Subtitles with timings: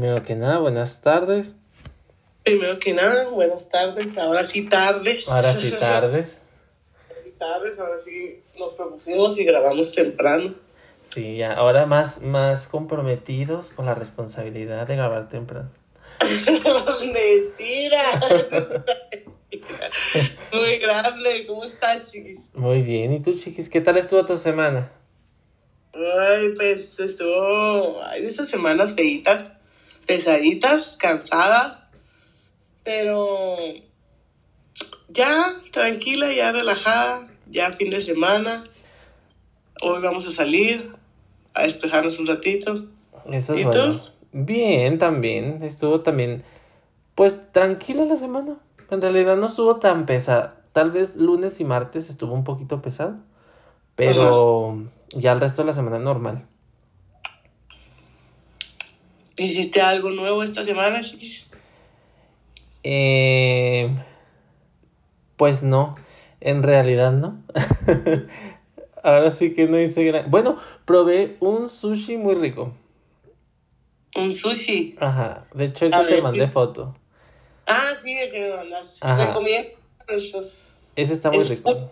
[0.00, 1.56] Primero que nada, buenas tardes.
[2.42, 4.16] Primero que nada, buenas tardes.
[4.16, 5.28] Ahora sí tardes.
[5.28, 6.40] Ahora sí tardes.
[7.06, 10.54] Ahora sí tardes, ahora sí nos propusimos y grabamos temprano.
[11.02, 15.70] Sí, ya, ahora más, más comprometidos con la responsabilidad de grabar temprano.
[17.02, 18.22] Mentira.
[20.54, 21.44] Muy grande.
[21.46, 22.52] ¿Cómo estás, chiquis?
[22.54, 23.68] Muy bien, ¿y tú, chiquis?
[23.68, 24.92] ¿Qué tal estuvo tu semana?
[25.92, 28.02] Ay, pues estuvo.
[28.02, 29.59] Hay esas semanas feitas,
[30.10, 31.88] pesaditas, cansadas,
[32.82, 33.54] pero
[35.06, 38.64] ya tranquila, ya relajada, ya fin de semana.
[39.80, 40.90] Hoy vamos a salir
[41.54, 42.86] a despejarnos un ratito.
[43.30, 44.00] Eso es ¿Y bueno.
[44.00, 44.02] tú?
[44.32, 45.62] Bien, también.
[45.62, 46.42] Estuvo también,
[47.14, 48.56] pues, tranquila la semana.
[48.90, 50.56] En realidad no estuvo tan pesada.
[50.72, 53.14] Tal vez lunes y martes estuvo un poquito pesado.
[53.94, 56.48] Pero ya el resto de la semana normal.
[59.40, 61.50] ¿Hiciste algo nuevo esta semana, chiquis?
[62.82, 63.90] Eh,
[65.36, 65.96] pues no,
[66.40, 67.42] en realidad no.
[69.02, 70.30] Ahora sí que no hice gran...
[70.30, 72.74] Bueno, probé un sushi muy rico.
[74.14, 74.96] Un sushi.
[75.00, 76.94] Ajá, de hecho ahorita te mandé foto.
[77.66, 79.06] Ah, sí, el que me mandaste.
[79.06, 79.26] Ajá.
[79.28, 79.70] Recomiendo
[80.08, 80.76] esos.
[80.96, 81.90] Ese está muy Es- rico.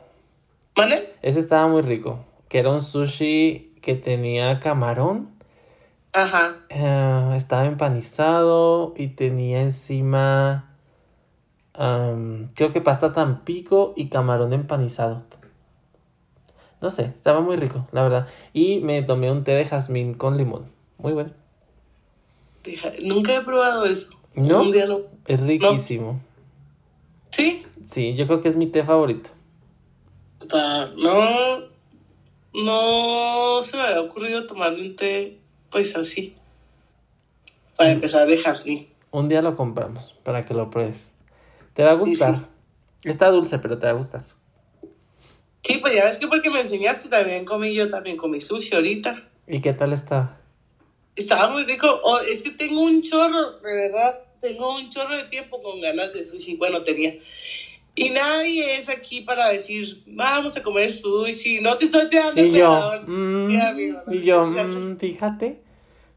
[0.77, 1.15] ¿Mande?
[1.23, 2.25] Ese estaba muy rico.
[2.51, 5.31] Que era un sushi que tenía camarón.
[6.12, 6.56] Ajá.
[6.70, 10.70] eh, estaba empanizado y tenía encima...
[11.75, 15.23] creo que pasta tampico y camarón empanizado.
[16.81, 18.29] No sé, estaba muy rico, la verdad.
[18.53, 20.70] Y me tomé un té de jazmín con limón.
[20.98, 21.31] Muy bueno.
[23.03, 24.11] Nunca he probado eso.
[24.34, 24.62] ¿No?
[24.62, 25.03] Un día lo...
[25.27, 26.20] Es riquísimo.
[27.31, 27.64] Sí.
[27.86, 29.31] Sí, yo creo que es mi té favorito.
[30.41, 31.69] O sea, no...
[32.55, 35.39] No se me había ocurrido tomarme un té,
[35.70, 36.36] pues así.
[37.77, 38.89] Para empezar de jazmín.
[39.11, 41.05] Un día lo compramos para que lo pruebes.
[41.74, 42.48] Te va a Sí, gustar.
[43.05, 44.24] Está dulce, pero te va a gustar.
[45.62, 49.23] Sí, pues ya ves que porque me enseñaste también comí yo también comí sushi ahorita.
[49.46, 50.40] ¿Y qué tal está?
[51.14, 52.01] Estaba muy rico.
[52.05, 56.12] Oh, es que tengo un chorro, de verdad, tengo un chorro de tiempo con ganas
[56.12, 56.57] de sushi.
[56.57, 57.14] Bueno, tenía.
[58.01, 61.61] Y nadie es aquí para decir, vamos a comer sushi.
[61.61, 64.97] No te estoy dando Y yo, mm, Sí, amigo, no y yo, estoy dando- mm,
[64.98, 65.61] fíjate,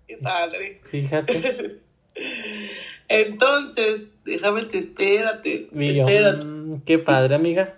[0.08, 0.82] Qué padre.
[0.92, 1.80] fíjate.
[3.08, 5.70] Entonces, déjame te espérate.
[5.74, 6.46] Y yo, espérate.
[6.46, 7.78] mm, qué padre, amiga.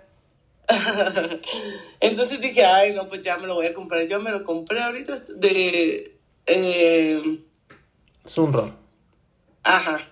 [2.00, 4.06] Entonces dije, ay, no, pues ya me lo voy a comprar.
[4.08, 6.16] Yo me lo compré ahorita de.
[6.46, 7.38] eh,
[8.24, 8.74] Es un rol.
[9.62, 10.08] ajá.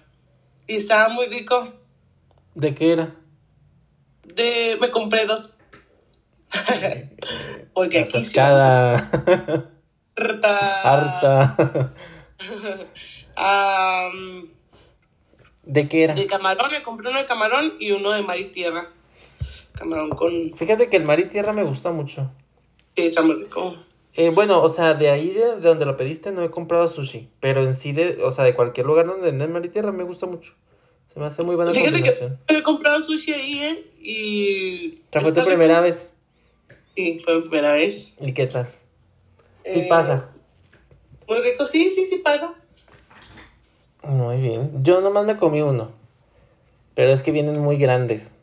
[0.66, 1.72] Y estaba muy rico.
[2.54, 3.14] ¿De qué era?
[4.34, 5.50] De, me compré dos.
[7.74, 9.70] Porque aquí Atascada.
[10.16, 10.82] harta.
[10.82, 11.94] Harta.
[15.64, 16.14] ¿De qué era?
[16.14, 18.88] de camarón, me compré uno de camarón y uno de mar y tierra.
[19.72, 20.52] Camarón con.
[20.54, 22.30] Fíjate que el mar y tierra me gusta mucho.
[22.96, 23.76] Sí, está muy rico.
[24.14, 27.30] Eh, bueno, o sea, de ahí de, de donde lo pediste no he comprado sushi,
[27.40, 30.04] pero en sí, de, o sea, de cualquier lugar donde venden mar y tierra me
[30.04, 30.52] gusta mucho.
[31.12, 33.86] Se me hace muy buena Fíjate que he comprado sushi ahí, ¿eh?
[34.00, 34.86] Y.
[35.04, 36.10] ¿Esta fue tu primera vez?
[36.96, 38.16] Sí, fue mi primera vez.
[38.20, 38.66] ¿Y qué tal?
[39.64, 40.28] Sí Eh, pasa.
[41.28, 42.54] Muy rico, sí, sí, sí pasa.
[44.02, 44.82] Muy bien.
[44.82, 45.92] Yo nomás me comí uno.
[46.94, 48.34] Pero es que vienen muy grandes.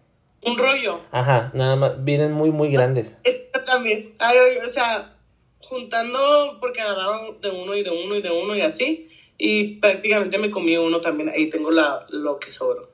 [0.44, 1.02] Un rollo.
[1.12, 2.04] Ajá, nada más.
[2.04, 3.18] Vienen muy, muy grandes.
[3.24, 4.14] Esta también.
[4.20, 5.16] Ay, ay, o sea,
[5.62, 9.09] juntando, porque agarraban de uno y de uno y de uno y así.
[9.42, 11.30] Y prácticamente me comí uno también.
[11.30, 12.88] Ahí tengo la, lo que sobró.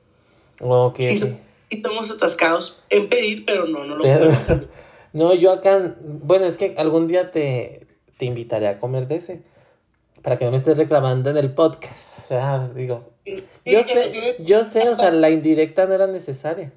[0.60, 1.36] Ok, Sí.
[1.68, 4.68] Y estamos atascados en pedir, pero no, no lo Pero- podemos hacer.
[5.12, 5.96] No, yo acá.
[6.00, 7.86] Bueno, es que algún día te,
[8.18, 9.42] te invitaré a comer de ese.
[10.22, 12.20] Para que no me estés reclamando en el podcast.
[12.24, 13.10] O sea, digo.
[13.24, 16.72] Sí, Yo sé, yo sé, o sea, la indirecta no era necesaria.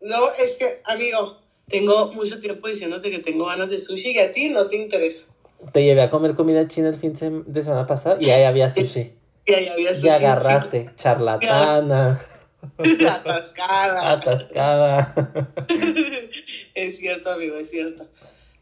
[0.00, 1.38] No, es que, amigo,
[1.68, 5.22] tengo mucho tiempo diciéndote que tengo ganas de sushi y a ti no te interesa.
[5.72, 7.14] Te llevé a comer comida china el fin
[7.46, 9.12] de semana pasado y ahí había sushi.
[9.44, 10.06] Y ahí había sushi.
[10.06, 12.20] Y agarraste, charlatana.
[12.78, 14.12] Atascada.
[14.12, 15.14] atascada.
[16.74, 18.06] es cierto, amigo, es cierto.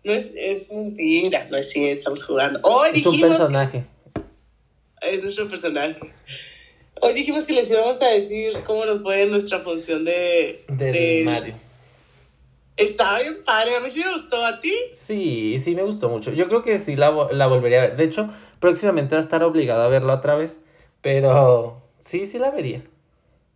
[0.03, 2.61] No es, es mentira, no es cierto, estamos jugando.
[2.63, 3.85] Hoy Es un personaje.
[5.01, 5.97] es nuestro personaje.
[7.01, 10.65] Hoy dijimos que les íbamos a decir cómo nos fue en nuestra función de...
[10.69, 11.55] Del de- Mario.
[12.77, 14.73] Estaba bien padre, a mí sí me gustó, ¿a ti?
[14.95, 16.33] Sí, sí me gustó mucho.
[16.33, 17.97] Yo creo que sí la, la volvería a ver.
[17.97, 18.29] De hecho,
[18.59, 20.59] próximamente va a estar obligado a verla otra vez.
[21.01, 22.83] Pero sí, sí la vería.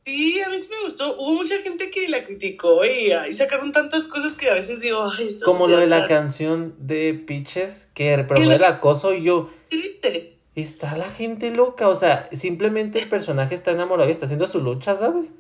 [0.06, 1.17] Sí, a mí sí me gustó.
[1.19, 5.03] Hubo mucha gente que la criticó y ahí sacaron tantas cosas que a veces digo,
[5.03, 6.09] ay, esto Como lo de la cara".
[6.09, 10.38] canción de Peaches, que promueve el acoso y yo, Triste.
[10.55, 11.88] está la gente loca.
[11.88, 15.32] O sea, simplemente el personaje está enamorado y está haciendo su lucha, ¿sabes?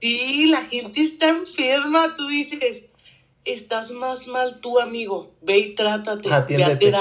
[0.00, 2.14] Sí, la gente está enferma.
[2.14, 2.84] Tú dices,
[3.44, 5.32] estás más mal tú, amigo.
[5.42, 6.28] Ve y trátate.
[6.28, 6.92] Ve a Atiéndete.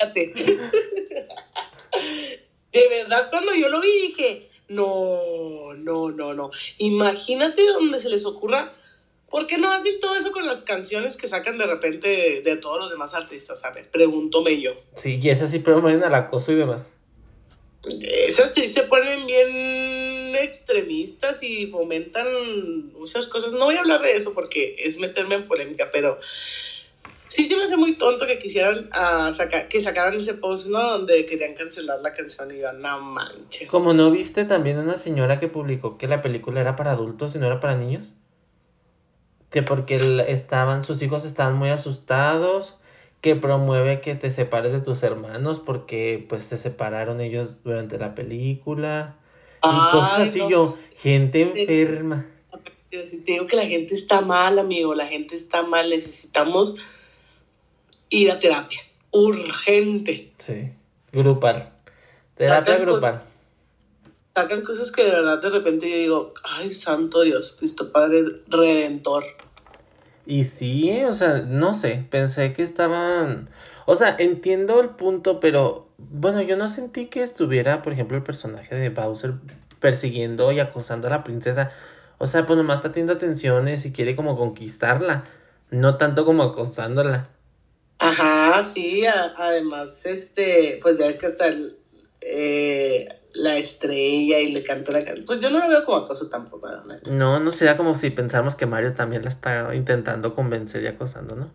[0.00, 0.60] Atiéndete.
[2.72, 6.50] De verdad, cuando yo lo vi dije, no, no, no, no.
[6.78, 8.70] Imagínate donde se les ocurra.
[9.30, 12.56] ¿Por qué no hacen todo eso con las canciones que sacan de repente de, de
[12.56, 13.60] todos los demás artistas?
[13.60, 13.86] ¿Sabes?
[13.88, 14.72] Pregúntome yo.
[14.94, 16.92] Sí, y esas sí promueven al acoso y demás.
[18.02, 19.48] Esas sí se ponen bien
[20.34, 22.26] extremistas y fomentan
[22.92, 23.52] muchas cosas.
[23.52, 26.18] No voy a hablar de eso porque es meterme en polémica, pero
[27.28, 28.90] sí se me hace muy tonto que quisieran
[29.34, 30.80] saca- que sacaran ese post, ¿no?
[30.98, 33.68] Donde querían cancelar la canción y yo, no manches.
[33.68, 37.38] Como no viste también una señora que publicó que la película era para adultos y
[37.38, 38.08] no era para niños.
[39.50, 42.76] Que porque estaban, sus hijos estaban muy asustados.
[43.20, 48.16] Que promueve que te separes de tus hermanos porque pues se separaron ellos durante la
[48.16, 49.16] película.
[49.64, 50.50] Y cosas Ay, así no.
[50.50, 52.26] yo, gente enferma.
[52.90, 56.76] Te digo que la gente está mal, amigo, la gente está mal, necesitamos
[58.10, 58.80] ir a terapia,
[59.10, 60.32] urgente.
[60.36, 60.70] Sí.
[61.12, 61.72] Grupal.
[62.36, 63.22] Terapia Sacan, grupal.
[64.34, 69.24] Sacan cosas que de verdad de repente yo digo, ay, santo Dios, Cristo Padre Redentor.
[70.26, 73.50] Y sí, o sea, no sé, pensé que estaban,
[73.86, 78.22] o sea, entiendo el punto, pero bueno, yo no sentí que estuviera, por ejemplo, el
[78.22, 79.34] personaje de Bowser
[79.80, 81.70] persiguiendo y acosando a la princesa.
[82.18, 85.24] O sea, pues nomás está teniendo atenciones y quiere como conquistarla,
[85.70, 87.28] no tanto como acosándola.
[87.98, 91.76] Ajá, sí, a- además, este, pues ya es que hasta el,
[92.20, 92.98] eh,
[93.34, 95.24] la estrella y le cantó la canción.
[95.26, 97.10] Pues yo no lo veo como acoso tampoco, neta.
[97.10, 101.34] No, no sería como si pensáramos que Mario también la está intentando convencer y acosando,
[101.36, 101.54] ¿no?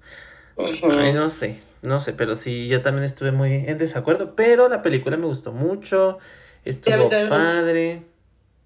[0.97, 4.81] Ay, no sé, no sé, pero sí, yo también estuve muy en desacuerdo, pero la
[4.81, 6.17] película me gustó mucho,
[6.65, 7.29] estuvo gustó.
[7.29, 8.03] padre.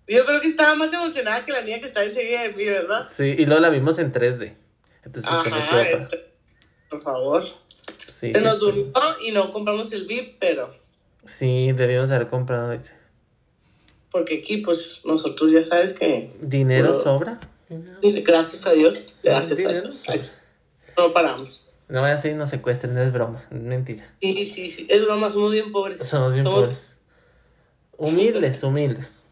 [0.07, 3.07] Yo creo que estaba más emocionada que la niña que está enseguida de mí, ¿verdad?
[3.15, 4.53] Sí, y luego la vimos en 3D.
[5.03, 6.31] Entonces, Ajá, este,
[6.89, 7.43] por favor.
[7.43, 8.91] Sí, Se nos sí, durmió
[9.25, 10.73] y no compramos el VIP, pero
[11.25, 12.93] sí, debimos haber comprado ese.
[14.11, 17.39] porque aquí, pues, nosotros ya sabes que, ¿Dinero sobra?
[17.69, 20.29] gracias a Dios, gracias a Dios, sobra.
[20.97, 21.67] no paramos.
[21.91, 24.15] No vaya a ser y nos secuestren, es broma, mentira.
[24.21, 26.07] Sí, sí, sí, es broma, somos bien pobres.
[26.07, 26.87] Somos bien pobres.
[27.97, 29.25] Humildes, humildes.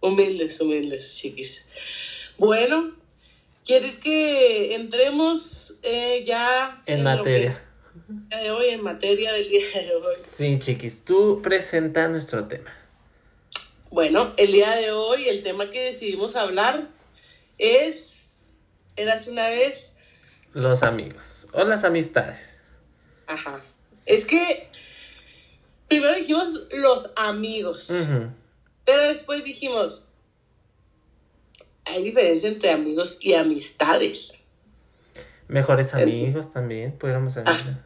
[0.00, 1.64] Humildes, humildes, chiquis.
[2.38, 2.96] Bueno,
[3.64, 7.62] ¿quieres que entremos eh, ya En que materia.
[8.30, 10.16] día de hoy, en materia del día de hoy?
[10.28, 12.72] Sí, chiquis, tú presenta nuestro tema.
[13.92, 16.88] Bueno, el día de hoy el tema que decidimos hablar
[17.58, 18.50] es,
[18.96, 19.94] eras una vez,
[20.52, 22.56] Los amigos o las amistades.
[23.26, 23.60] ajá,
[24.06, 24.68] es que
[25.88, 27.92] primero dijimos los amigos,
[28.84, 30.08] pero después dijimos,
[31.84, 34.32] hay diferencia entre amigos y amistades.
[35.48, 37.76] Mejores amigos también, pudiéramos decir.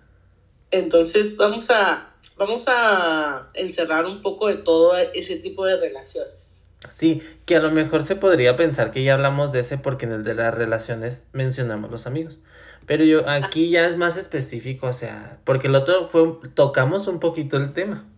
[0.70, 6.62] Entonces vamos a, vamos a encerrar un poco de todo ese tipo de relaciones.
[6.92, 10.12] Sí, que a lo mejor se podría pensar que ya hablamos de ese porque en
[10.12, 12.38] el de las relaciones mencionamos los amigos.
[12.87, 17.07] Pero yo aquí ya es más específico, o sea, porque el otro fue, un- tocamos
[17.09, 18.09] un poquito el tema.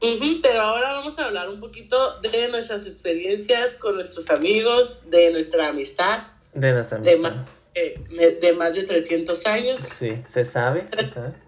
[0.00, 5.68] Pero ahora vamos a hablar un poquito de nuestras experiencias con nuestros amigos, de nuestra
[5.68, 6.24] amistad,
[6.54, 7.46] De nuestra de, amistad.
[7.74, 9.80] eh, de- más de 300 años.
[9.80, 11.34] Sí, se sabe, se sabe.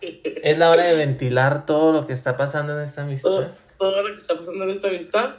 [0.00, 3.52] Es la hora de ventilar todo lo que está pasando en esta amistad.
[3.78, 5.36] todo lo que está pasando en nuestra amistad.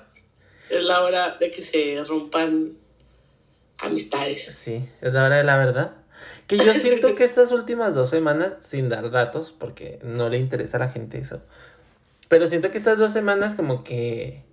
[0.70, 2.74] Es la hora de que se rompan
[3.80, 4.46] amistades.
[4.64, 5.92] Sí, es la hora de la verdad.
[6.48, 10.78] Que yo siento que estas últimas dos semanas, sin dar datos, porque no le interesa
[10.78, 11.42] a la gente eso,
[12.30, 14.44] pero siento que estas dos semanas como que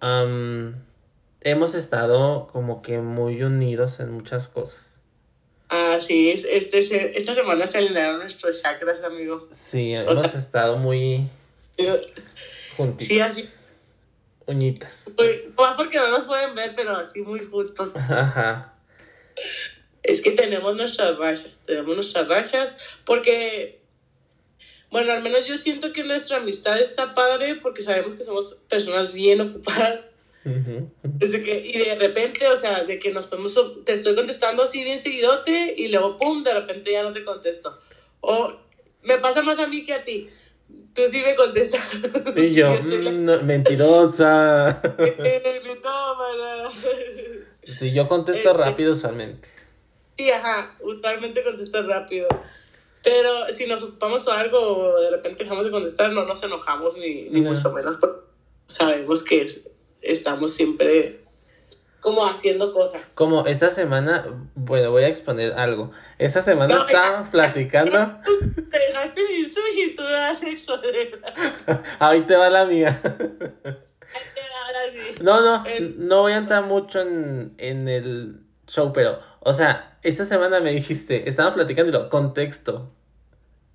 [0.00, 0.74] am,
[1.40, 4.86] hemos estado como que muy unidos en muchas cosas.
[5.68, 9.48] Ah, sí, es- este, esta semana se alinearon nuestros chakras, amigo.
[9.52, 11.28] Sí, hemos estado muy
[12.76, 13.06] juntitos.
[13.06, 13.48] Sí, así.
[14.46, 15.12] Uñitas.
[15.56, 17.96] Más porque no nos pueden ver, pero así muy juntos.
[17.96, 18.74] Ajá.
[20.02, 23.80] Es que tenemos nuestras rachas, tenemos nuestras rachas, porque,
[24.90, 29.12] bueno, al menos yo siento que nuestra amistad está padre porque sabemos que somos personas
[29.12, 30.16] bien ocupadas.
[31.02, 34.82] Desde que, y de repente, o sea, de que nos podemos, te estoy contestando así
[34.84, 37.78] bien seguidote y luego, pum, de repente ya no te contesto.
[38.20, 38.54] O
[39.02, 40.30] me pasa más a mí que a ti.
[40.94, 42.00] Tú sí me contestas.
[42.36, 44.80] Y yo, soy la- no, mentirosa.
[44.98, 46.72] Me toma,
[47.78, 48.62] Sí, yo contesto Este.
[48.62, 49.48] rápido usualmente.
[50.20, 52.28] Sí, ajá, usualmente contestas rápido.
[53.02, 57.30] Pero si nos ocupamos o algo, de repente dejamos de contestar, no nos enojamos ni,
[57.30, 57.50] ni No.
[57.50, 57.96] mucho menos.
[57.96, 58.20] porque
[58.66, 59.66] Sabemos que es-
[60.02, 61.20] estamos siempre
[62.00, 63.14] como haciendo cosas.
[63.14, 65.90] Como esta semana, bueno, voy a exponer algo.
[66.18, 68.18] Esta semana No, estaba platicando.
[69.72, 70.78] Y das esto.
[71.98, 73.00] Ahí te va la mía.
[73.04, 75.22] Ahora sí.
[75.22, 75.64] No, no,
[75.96, 80.72] no voy a entrar mucho en, en el show, pero, o sea, esta semana me
[80.72, 82.90] dijiste, estábamos platicando y lo, contexto.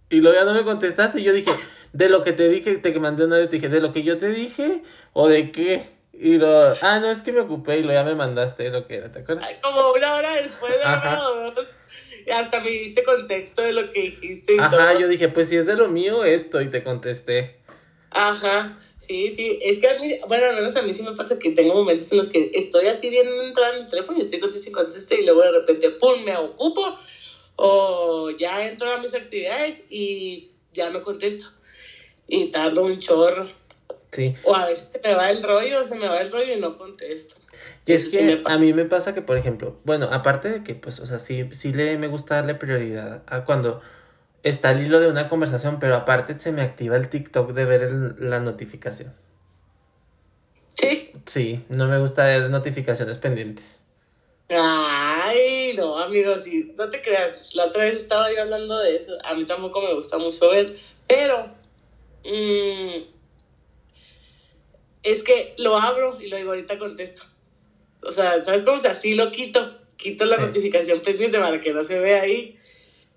[0.09, 1.51] Y luego ya no me contestaste y yo dije,
[1.93, 4.17] de lo que te dije, te mandé una vez, te dije, de lo que yo
[4.17, 4.83] te dije
[5.13, 5.95] o de qué.
[6.13, 8.95] Y lo, ah, no, es que me ocupé y lo ya me mandaste lo que
[8.97, 9.45] era, ¿te acuerdas?
[9.49, 11.79] Ay, Como una hora después de una o dos.
[12.33, 14.99] Hasta me diste contexto de lo que dijiste y Ajá, todo.
[14.99, 17.57] yo dije, pues si es de lo mío, esto, y te contesté.
[18.11, 19.59] Ajá, sí, sí.
[19.61, 22.11] Es que a mí, bueno, al menos a mí sí me pasa que tengo momentos
[22.11, 25.21] en los que estoy así viendo entrar en el teléfono y estoy contestando y conteste
[25.21, 26.93] y luego de repente, pum, me ocupo
[27.55, 31.47] o ya entro a mis actividades y ya no contesto.
[32.27, 33.47] Y tardo un chorro.
[34.11, 34.35] Sí.
[34.43, 36.77] O a veces se me va el rollo, se me va el rollo y no
[36.77, 37.35] contesto.
[37.85, 40.73] Y es Eso que a mí me pasa que, por ejemplo, bueno, aparte de que,
[40.73, 43.81] pues, o sea, sí, sí le, me gusta darle prioridad a cuando
[44.45, 47.83] está el hilo de una conversación, pero aparte se me activa el TikTok de ver
[47.83, 49.13] el- la notificación.
[50.79, 51.11] Sí.
[51.25, 53.79] Sí, no me gusta ver notificaciones pendientes.
[54.49, 57.55] Ay, no, amigos, sí, no te creas.
[57.55, 59.13] La otra vez estaba yo hablando de eso.
[59.23, 60.75] A mí tampoco me gusta mucho ver,
[61.07, 61.47] pero
[62.23, 63.01] mm,
[65.03, 67.23] es que lo abro y lo digo, ahorita contesto.
[68.03, 68.77] O sea, ¿sabes cómo?
[68.77, 69.79] O sea, sí lo quito.
[69.97, 70.41] Quito la Sí.
[70.43, 72.59] notificación pendiente para que no se vea ahí.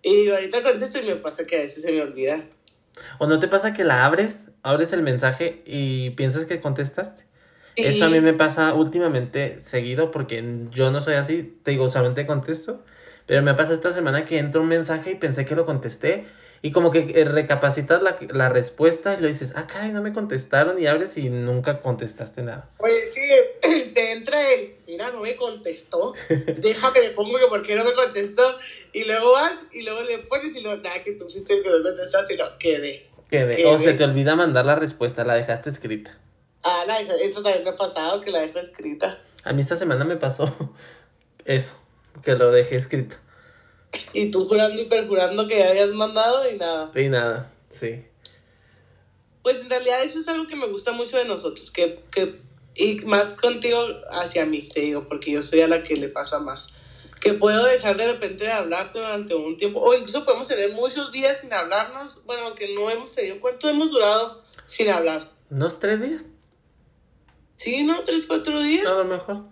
[0.02, 2.40] Y ahorita contesto y me pasa que a veces se me olvida.
[3.19, 7.25] ¿O no te pasa que la abres, abres el mensaje y piensas que contestaste?
[7.76, 12.26] Eso a mí me pasa últimamente seguido porque yo no soy así, te digo, usualmente
[12.26, 12.85] contesto,
[13.26, 16.26] pero me pasa esta semana que entra un mensaje y pensé que lo contesté
[16.62, 20.12] y como que eh, recapacitas la, la respuesta y lo dices, ah, caray, no me
[20.12, 22.69] contestaron y abres y nunca contestaste nada.
[22.79, 23.21] Oye, sí,
[23.95, 27.85] te entra el, mira, no me contestó, deja que le pongo que por qué no
[27.85, 28.43] me contestó,
[28.93, 31.69] y luego vas, y luego le pones, y luego, nada, que tú fuiste el que
[31.71, 33.07] no contestaste, y lo quedé.
[33.31, 36.19] Que de- ¿Qué o se te olvida mandar la respuesta, la dejaste escrita.
[36.65, 39.21] Ah, la, eso también me ha pasado, que la dejo escrita.
[39.45, 40.53] A mí esta semana me pasó
[41.45, 41.75] eso,
[42.23, 43.17] que lo dejé escrito.
[44.12, 46.92] Y tú jurando y perjurando que ya habías mandado, y nada.
[46.95, 48.04] Y nada, sí.
[49.42, 52.40] Pues en realidad eso es algo que me gusta mucho de nosotros, que, que
[52.78, 53.78] y más contigo
[54.11, 56.75] hacia mí, te digo, porque yo soy a la que le pasa más.
[57.21, 61.11] Que puedo dejar de repente de hablarte durante un tiempo, o incluso podemos tener muchos
[61.11, 65.33] días sin hablarnos, bueno, aunque no hemos tenido, ¿cuánto hemos durado sin hablar?
[65.50, 66.23] ¿Unos tres días?
[67.57, 67.99] Sí, ¿no?
[68.04, 68.87] ¿Tres, cuatro días?
[68.87, 69.45] A lo mejor.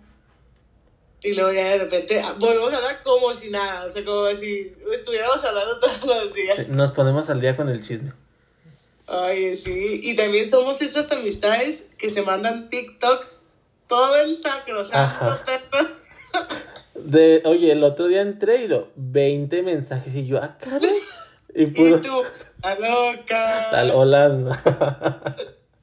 [1.23, 4.29] Y luego ya de repente ah, volvemos a hablar como si nada, o sea, como
[4.31, 6.67] si estuviéramos hablando todos los días.
[6.67, 8.13] Sí, Nos ponemos al día con el chisme.
[9.07, 13.43] Ay, sí, y también somos esas amistades que se mandan TikToks
[13.87, 15.91] todo el sacrosanto, perros.
[16.93, 20.89] De, oye, el otro día entré y lo 20 mensajes y yo, ah, caray.
[21.55, 22.01] Y Y puro.
[22.01, 22.23] tú,
[22.61, 23.71] la loca.
[23.71, 25.33] La Holanda.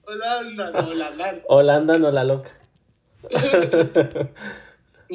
[0.04, 1.34] Holanda, no, Holanda.
[1.48, 2.50] Holanda no la loca.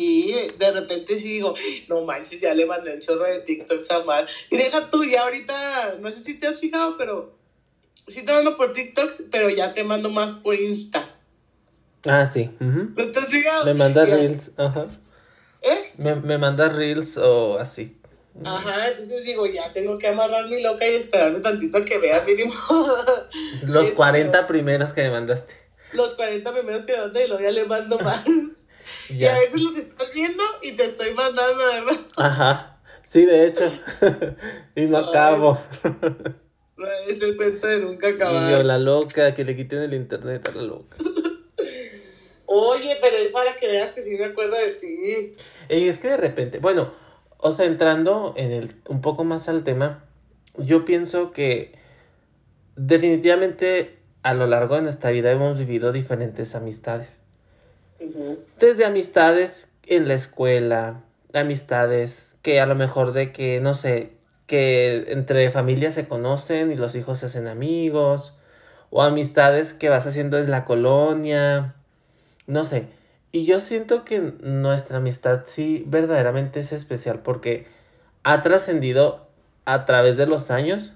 [0.02, 1.54] Y de repente sí digo,
[1.90, 4.26] no manches, ya le mandé un chorro de TikToks a Mar.
[4.50, 7.36] Y deja tú, ya ahorita, no sé si te has fijado, pero
[8.08, 11.16] sí te mando por TikToks, pero ya te mando más por Insta.
[12.06, 12.50] Ah, sí.
[12.62, 12.92] ujú.
[12.96, 13.66] ¿No te has fijado?
[13.66, 14.16] Me manda Ya.
[14.16, 14.52] reels.
[14.56, 14.88] Ajá.
[15.62, 15.92] ¿Eh?
[15.98, 17.98] Me, me manda reels o así.
[18.46, 22.22] Ajá, entonces digo, ya tengo que amarrar mi loca y esperarme tantito a que vea
[22.24, 22.54] mínimo
[23.68, 25.54] Los Eso, 40 primeros que me mandaste.
[25.92, 28.24] los 40 primeros que manda y luego ya le mando más.
[29.10, 32.00] Y a veces los estás viendo y te estoy mandando, ¿verdad?
[32.18, 32.80] Ajá.
[33.04, 33.72] Sí, de hecho.
[34.76, 35.06] y no Ay.
[35.10, 35.60] acabo.
[37.10, 38.66] Es el cuento de nunca Y yo, acabar.
[38.66, 40.98] la loca, que le quiten el internet a la loca.
[42.46, 45.36] Oye, pero es para que veas que sí me acuerdo de ti.
[45.70, 46.92] Y es que de repente, bueno,
[47.38, 50.04] o sea, entrando en el, un poco más al tema,
[50.58, 51.78] yo pienso que
[52.76, 57.22] definitivamente a lo largo de nuestra vida hemos vivido diferentes amistades.
[58.60, 61.02] Desde amistades en la escuela,
[61.34, 64.14] amistades que a lo mejor de que, no sé,
[64.48, 68.36] que entre familias se conocen y los hijos se hacen amigos,
[68.90, 71.76] o amistades que vas haciendo en la colonia,
[72.48, 72.88] no sé.
[73.32, 77.68] Y yo siento que nuestra amistad sí verdaderamente es especial porque
[78.24, 79.28] ha trascendido
[79.66, 80.94] a través de los años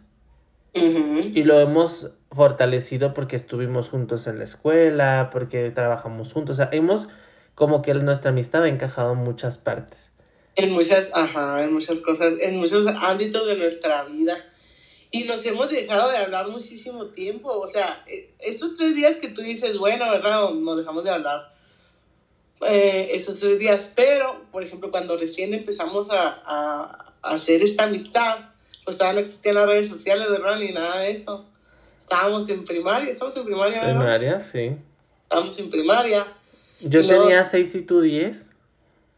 [0.74, 6.56] y lo hemos fortalecido porque estuvimos juntos en la escuela, porque trabajamos juntos.
[6.56, 7.08] O sea, hemos
[7.56, 10.12] como que nuestra amistad ha encajado en muchas partes.
[10.56, 14.36] En muchas, ajá, en muchas cosas, en muchos ámbitos de nuestra vida.
[15.12, 17.50] Y nos hemos dejado de hablar muchísimo tiempo.
[17.60, 20.50] O sea, eh, estos tres días que tú dices, bueno, ¿verdad?
[20.52, 21.54] Nos dejamos de hablar.
[22.68, 23.92] Eh, esos tres días.
[23.96, 28.38] Pero, por ejemplo, cuando recién empezamos a, a, a hacer esta amistad,
[28.86, 30.58] pues todavía no existían las redes sociales, ¿verdad?
[30.58, 31.46] Ni nada de eso.
[32.04, 33.96] Estábamos en primaria, estamos en primaria, ¿verdad?
[34.02, 34.76] Primaria, sí.
[35.24, 36.28] Estábamos en primaria.
[36.82, 38.50] Yo Y luego- tenía 6 y tú 10.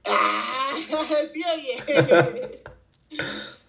[0.07, 0.69] ¡Ah!
[1.33, 1.83] Sí, oye.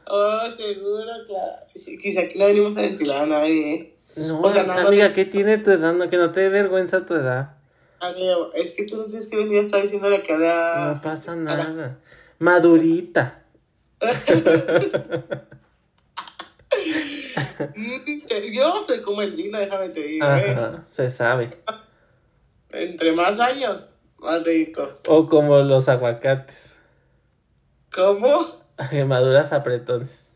[0.09, 1.53] Oh, seguro, claro.
[1.75, 3.95] Quizá aquí no venimos a ventilar a nadie, ¿eh?
[4.17, 5.95] No, O sea, nada amiga, ¿qué tiene tu edad?
[5.95, 7.57] No, que no te dé vergüenza tu edad.
[8.01, 10.93] Amigo, es que tú no tienes que venir a estar diciéndole que había...
[10.95, 11.99] No pasa nada.
[12.39, 13.43] Madurita.
[17.75, 18.21] Mm,
[18.53, 20.73] Yo soy como el vino, déjame te digo, ¿eh?
[20.91, 21.57] Se sabe.
[22.71, 24.89] Entre más años, más rico.
[25.09, 26.57] O como los aguacates.
[27.93, 28.45] ¿Cómo?
[29.07, 30.27] Maduras apretones.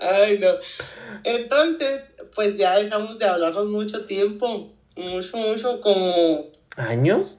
[0.00, 0.48] Ay, no.
[1.24, 4.72] Entonces, pues ya dejamos de hablarnos mucho tiempo.
[4.96, 6.50] Mucho, mucho, como...
[6.76, 7.38] ¿Años?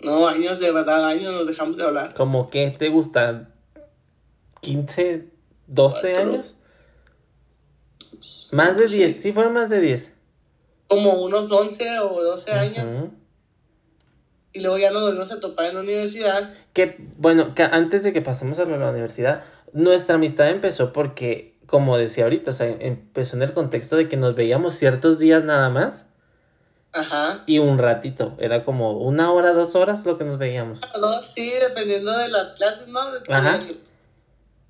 [0.00, 2.14] No, años de verdad, años nos dejamos de hablar.
[2.14, 3.50] ¿Como qué te gusta?
[4.66, 5.24] ¿15?
[5.68, 6.20] ¿12 Cuatro.
[6.20, 6.56] años?
[8.52, 10.12] Más de 10, sí fueron más de 10.
[10.88, 12.94] Como unos 11 o 12 años.
[14.52, 16.54] Y luego ya nos volvimos a topar en la universidad.
[16.72, 21.98] Que, bueno, que antes de que pasemos a la universidad, nuestra amistad empezó porque, como
[21.98, 25.68] decía ahorita, o sea, empezó en el contexto de que nos veíamos ciertos días nada
[25.68, 26.04] más
[26.92, 27.42] Ajá.
[27.46, 28.34] y un ratito.
[28.38, 30.80] Era como una hora, dos horas lo que nos veíamos.
[30.94, 33.00] Dos, sí, dependiendo de las clases, ¿no?
[33.28, 33.60] Ajá.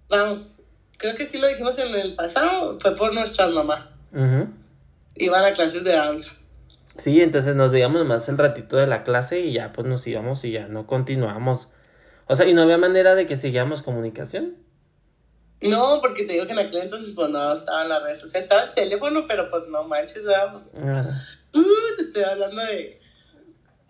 [0.09, 0.59] Vamos,
[0.99, 3.87] creo que sí lo dijimos en el pasado, fue por nuestras mamás.
[4.13, 4.49] Ujú.
[5.17, 6.31] Iban a clases de danza.
[6.99, 10.45] Sí, entonces nos veíamos más el ratito de la clase y ya pues nos íbamos
[10.45, 11.69] y ya no continuamos.
[12.27, 14.57] O sea, y no había manera de que siguiéramos comunicación.
[15.61, 18.62] No, porque te digo que en aquel entonces pues no estaban las redes sociales, estaba
[18.64, 20.62] el teléfono, pero pues no manches, ¿verdad?
[20.83, 23.01] Ah, Uh, te estoy hablando de...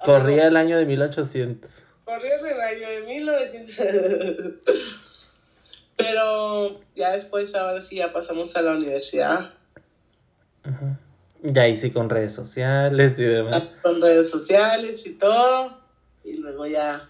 [0.04, 1.68] Corría el año de 1800.
[2.04, 3.86] Corría en el año de 1900.
[5.96, 9.52] Pero ya después, ahora sí, ya pasamos a la universidad.
[11.42, 13.62] Ya ahí sí con redes sociales y demás.
[13.82, 15.80] Con redes sociales y todo.
[16.24, 17.08] Y luego ya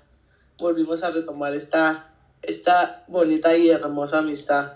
[0.58, 4.74] volvimos a retomar esta, esta bonita y hermosa amistad.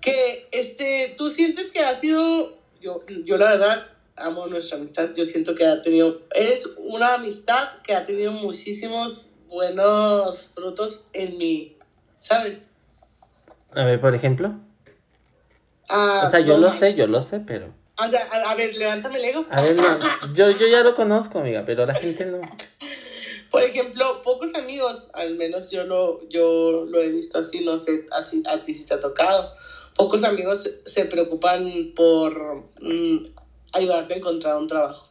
[0.00, 3.86] Que, este, tú sientes que ha sido, yo, yo la verdad
[4.16, 9.30] amo nuestra amistad, yo siento que ha tenido, es una amistad que ha tenido muchísimos
[9.48, 11.76] buenos frutos en mi,
[12.16, 12.67] ¿sabes?
[13.74, 14.52] A ver, por ejemplo.
[15.90, 17.72] Ah, O sea, yo lo sé, yo lo sé, pero...
[18.00, 19.44] O sea, a, a ver, levántame el ego.
[19.50, 19.82] A ver, no,
[20.34, 22.38] yo, yo ya lo conozco, amiga, pero la gente no.
[23.50, 28.06] Por ejemplo, pocos amigos, al menos yo lo, yo lo he visto así, no sé,
[28.12, 29.50] así a ti si te ha tocado.
[29.96, 31.64] Pocos amigos se- se preocupan
[31.96, 33.24] por mm,
[33.72, 35.08] ayudarte a encontrar un trabajo.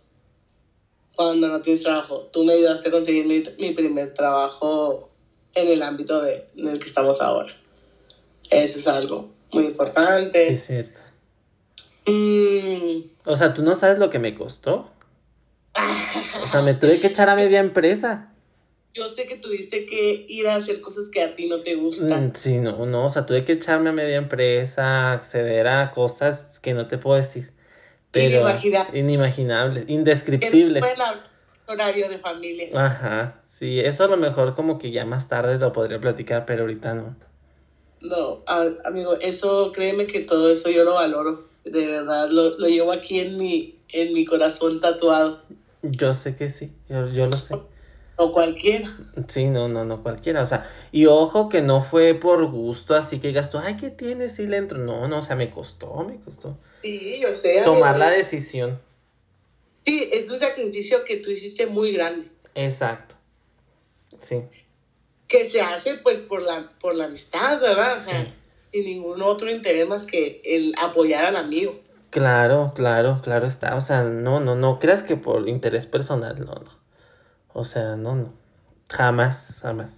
[1.16, 5.10] Cuando no tienes trabajo, tú me ayudaste a conseguir mi, mi primer trabajo
[5.56, 7.52] en el ámbito de, en el que estamos ahora.
[8.50, 10.48] Eso es algo muy importante.
[10.54, 11.00] es cierto.
[12.06, 14.90] Mm, O sea, tú no sabes lo que me costó.
[15.76, 18.32] O sea, me tuve que echar a media empresa.
[18.94, 22.28] yo sé que tuviste que ir a hacer cosas que a ti no te gustan.
[22.30, 26.60] Mm, Sí, no, no, o sea, tuve que echarme a media empresa, acceder a cosas
[26.60, 27.52] que no te puedo decir.
[28.12, 30.82] Pero Inimagina- inimaginables, Que no indescriptibles.
[30.84, 31.20] pueden
[31.68, 32.70] horario de familia.
[32.74, 36.62] Ajá, sí, eso a lo mejor como que ya más tarde lo podría platicar, pero
[36.64, 37.16] ahorita no.
[38.02, 38.44] No,
[38.86, 41.48] amigo, eso, créeme que todo eso yo lo valoro.
[41.66, 45.42] De verdad, lo, lo llevo aquí en mi, en mi corazón tatuado.
[45.82, 47.56] Yo sé que sí, yo, yo lo sé.
[48.20, 48.88] O cualquiera.
[49.28, 53.20] Sí, no, no, no cualquiera, o sea, y ojo que no fue por gusto, así
[53.20, 54.36] que digas tú, ay, ¿qué tienes?
[54.36, 54.78] Sí le entro.
[54.80, 56.58] No, no, o sea, me costó, me costó.
[56.82, 57.60] Sí, yo sé.
[57.60, 58.80] amigo, Tomar la es- decisión.
[59.86, 62.28] Sí, es un sacrificio que tú hiciste muy grande.
[62.56, 63.16] Exacto.
[64.20, 64.42] Sí.
[65.28, 67.98] Que se hace pues por la, por la amistad, ¿verdad?
[67.98, 68.24] O sea,
[68.56, 68.68] Sí.
[68.72, 71.74] sin ningún otro interés más que el apoyar al amigo.
[72.10, 73.76] Claro, claro, claro está.
[73.76, 76.78] O sea, no, no, no creas que por interés personal, no, no.
[77.54, 78.34] O sea, no, no.
[78.90, 79.92] Jamás, jamás.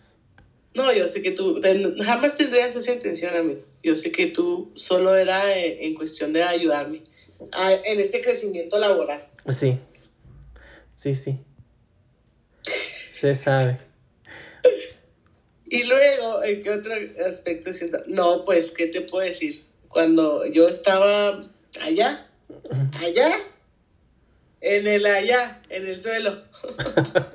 [0.73, 1.59] No, yo sé que tú
[2.03, 3.61] jamás tendrías esa intención, amigo.
[3.83, 7.03] Yo sé que tú solo era eh, en cuestión de ayudarme
[7.51, 9.27] a- en este crecimiento laboral.
[9.49, 9.79] Sí.
[10.95, 11.39] Sí, sí.
[13.19, 13.79] Se sabe.
[15.69, 16.93] Y luego, ¿en qué otro
[17.27, 17.99] aspecto siento?
[18.07, 19.63] No, pues, ¿qué te puedo decir?
[19.87, 21.39] Cuando yo estaba
[21.81, 22.27] allá,
[22.93, 23.31] allá,
[24.61, 26.43] en el allá, en el suelo,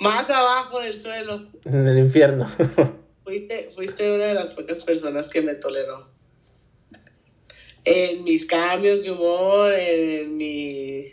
[0.00, 2.50] más abajo del suelo, En el infierno.
[3.24, 6.08] Fuiste, fuiste una de las pocas personas que me toleró.
[7.84, 11.04] En mis cambios de humor, en mi...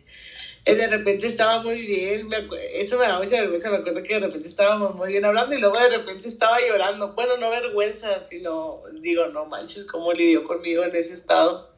[0.71, 2.37] eh, De repente estaba muy bien, me
[2.75, 5.59] eso me da mucha vergüenza, me acuerdo que de repente estábamos muy bien hablando y
[5.59, 7.13] luego de repente estaba llorando.
[7.13, 11.69] Bueno, no vergüenza, sino digo, no manches, cómo lidió conmigo en ese estado.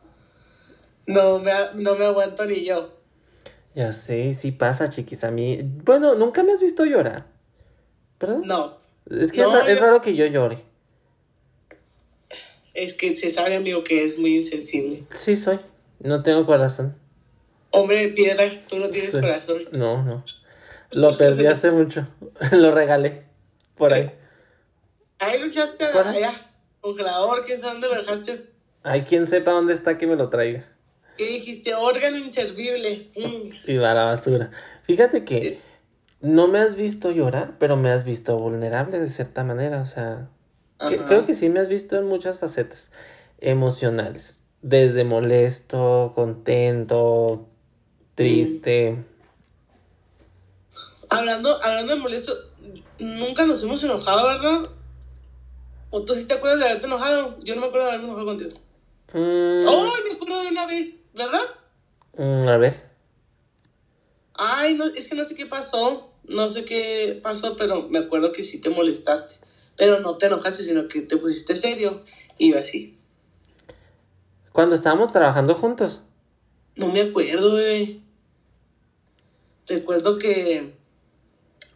[1.08, 2.94] No me, no me aguanto ni yo.
[3.74, 5.24] Ya sé, sí pasa, chiquis.
[5.24, 5.60] A mí.
[5.64, 7.26] Bueno, nunca me has visto llorar.
[8.20, 8.40] ¿Verdad?
[8.44, 8.78] No,
[9.10, 10.64] Es que No, es, raro que yo llore.
[12.74, 15.04] es que se sabe, amigo, que es muy insensible.
[15.18, 15.60] Sí, soy.
[16.00, 16.96] No tengo corazón.
[17.72, 19.20] Hombre de piedra, tú no tienes Sí.
[19.22, 19.58] corazón.
[19.72, 20.24] No, no.
[20.92, 22.08] Lo perdí hace mucho.
[22.52, 23.24] Lo regalé.
[23.78, 24.12] Por ahí.
[25.20, 26.32] Ahí lo dejaste allá.
[26.82, 28.46] Congelador, ¿quién sabe dónde lo dejaste?
[28.84, 30.68] Hay quien sepa dónde está que me lo traiga.
[31.18, 31.76] ¿Qué dijiste?
[31.76, 33.08] Órgano inservible.
[33.16, 33.70] Mm.
[33.72, 34.50] Y va a la basura.
[34.84, 35.60] Fíjate que
[36.22, 39.82] no me has visto llorar, pero me has visto vulnerable de cierta manera.
[39.82, 40.30] O sea,
[40.90, 42.90] que- creo que sí me has visto en muchas facetas
[43.40, 44.40] emocionales.
[44.64, 47.48] Desde molesto, contento,
[48.16, 49.04] triste.
[51.10, 52.34] Hablando, hablando de molesto,
[53.00, 54.70] nunca nos hemos enojado, ¿verdad?
[55.90, 57.38] ¿O tú sí te acuerdas de haberte enojado?
[57.44, 58.52] Yo no me acuerdo de haberme enojado contigo.
[59.14, 61.06] Mm, ¡Oh, me acuerdo de una vez!
[61.14, 61.42] ¿Verdad?
[62.18, 62.90] mm, a ver.
[64.36, 66.10] Ay, no, es que no sé qué pasó.
[66.24, 69.36] No sé qué pasó, pero me acuerdo que sí te molestaste.
[69.76, 72.04] Pero no te enojaste, sino que te pusiste serio.
[72.38, 72.98] Y yo así.
[74.54, 76.02] Cuando estábamos trabajando juntos.
[76.76, 78.00] No me acuerdo, bebé.
[79.68, 80.74] Recuerdo que.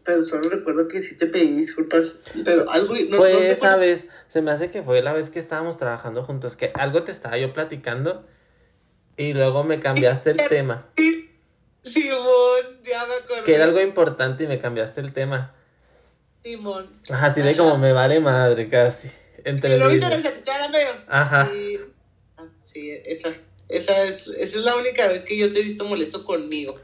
[0.04, 2.22] Pero solo recuerdo que sí te pedí disculpas.
[2.44, 2.94] Pero algo.
[2.94, 6.24] No, fue no esa vez, se me hace que fue la vez que estábamos trabajando
[6.24, 8.26] juntos, que algo te estaba yo platicando
[9.18, 10.90] y luego me cambiaste el tema,
[11.84, 13.44] Simón, ya me acordé.
[13.44, 15.54] que era algo importante y me cambiaste el tema.
[16.44, 16.90] Simón.
[17.10, 19.10] Ajá, así de como me vale madre casi.
[19.44, 21.04] Entre Y luego te hablando yo.
[21.08, 21.46] Ajá.
[21.46, 21.80] Sí,
[22.38, 23.30] Ah, sí, esa.
[23.70, 26.76] Esa es, esa es la única vez que yo te he visto molesto conmigo.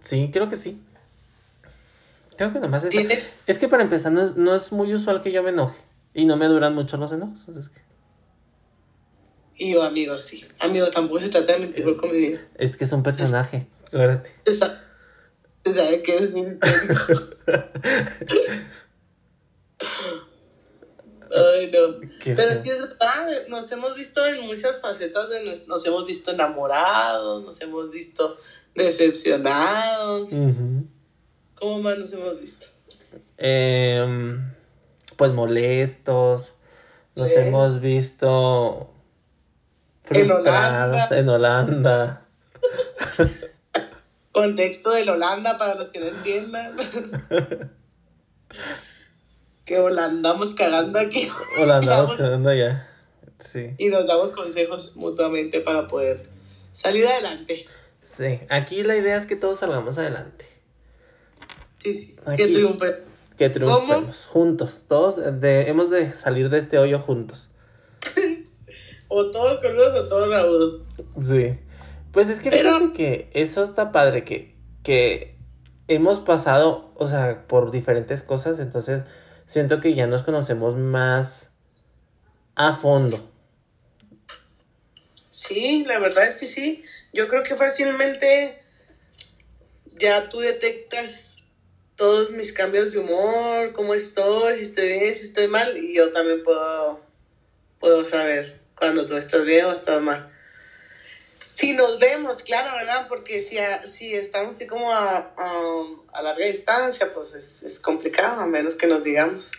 [0.00, 0.78] Sí, creo que sí.
[2.36, 2.90] Creo que nomás es.
[2.90, 3.30] ¿Tienes?
[3.46, 5.78] Es que para empezar, no es, no es muy usual que yo me enoje.
[6.12, 7.40] Y no me duran mucho los enojos.
[7.48, 7.80] es que-
[9.56, 10.44] Y yo, amigo, sí.
[10.60, 12.46] Amigo, tampoco se trata de mentir por convivir.
[12.56, 13.66] Es que es un personaje.
[13.86, 14.30] Acuérdate.
[14.44, 17.16] Se sabe que bien histérico.
[21.36, 22.00] Ay, no.
[22.20, 22.56] Qué Pero feo.
[22.56, 27.44] sí es verdad, nos hemos visto en muchas facetas de nos, nos hemos visto enamorados,
[27.44, 28.36] nos hemos visto
[28.74, 30.30] decepcionados.
[31.54, 32.66] ¿Cómo más nos hemos visto?
[33.36, 34.52] Em,
[35.16, 36.52] pues molestos.
[37.16, 37.36] Nos ¿Ves?
[37.46, 38.90] hemos visto
[40.10, 41.08] En Holanda.
[41.12, 42.26] en Holanda.
[44.32, 46.76] Contexto del Holanda para los que no entiendan.
[49.64, 51.28] que Holandamos cagando aquí.
[51.60, 52.16] Holanda Vamos.
[52.16, 52.88] quedando allá.
[53.52, 53.70] Sí.
[53.78, 56.22] Y nos damos consejos mutuamente para poder
[56.72, 57.66] salir adelante.
[58.02, 58.40] Sí.
[58.48, 60.46] Aquí la idea es que todos salgamos adelante.
[61.78, 62.16] Sí, sí.
[62.24, 62.42] Aquí.
[62.44, 62.94] Que triunfe.
[63.36, 64.84] Que triunfemos juntos.
[64.88, 67.48] Todos de- hemos de salir de este hoyo juntos.
[69.08, 70.80] O todos coludos o todos raudos.
[71.24, 71.56] Sí.
[72.10, 75.36] Pues es que Pero- fíjate que eso está padre, que, que
[75.86, 79.02] hemos pasado, o sea, por diferentes cosas, entonces
[79.46, 81.50] siento que ya nos conocemos más
[82.54, 83.30] a fondo.
[85.30, 86.82] Sí, la verdad es que sí.
[87.12, 88.62] Yo creo que fácilmente
[89.98, 91.42] ya tú detectas
[91.96, 96.10] todos mis cambios de humor, cómo estoy, si estoy bien, si estoy mal, y yo
[96.10, 97.00] también puedo,
[97.78, 100.33] puedo saber cuando tú estás bien o estás mal.
[101.54, 103.06] Si nos vemos, claro, ¿verdad?
[103.08, 108.40] Porque si, si estamos así como a, a, a larga distancia, pues es, es complicado,
[108.40, 109.52] a menos que nos digamos.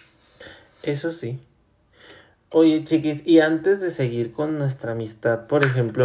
[0.83, 1.39] Eso sí.
[2.49, 6.03] Oye, chiquis, y antes de seguir con nuestra amistad, por ejemplo,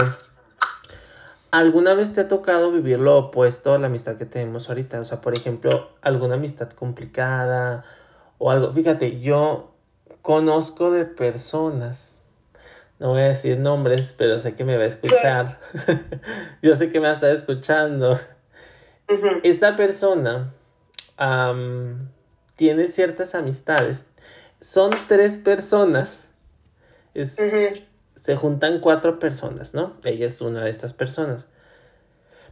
[1.50, 5.00] ¿alguna vez te ha tocado vivir lo opuesto a la amistad que tenemos ahorita?
[5.00, 7.84] O sea, por ejemplo, alguna amistad complicada
[8.38, 8.72] o algo.
[8.72, 9.74] Fíjate, yo
[10.22, 12.19] conozco de personas,
[13.00, 15.58] no voy a decir nombres, pero sé que me va a escuchar.
[16.62, 18.20] yo sé que me va a estar escuchando.
[19.42, 20.52] Esta persona
[22.56, 24.06] tiene ciertas amistades.
[24.60, 26.20] Son tres personas.
[27.14, 27.36] Es-
[28.16, 29.94] se juntan cuatro personas, ¿no?
[30.04, 31.48] Ella es una de estas personas.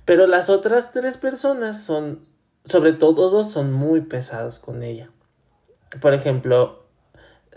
[0.07, 2.27] Pero las otras tres personas son,
[2.65, 5.11] sobre todo dos, son muy pesados con ella.
[6.01, 6.88] Por ejemplo,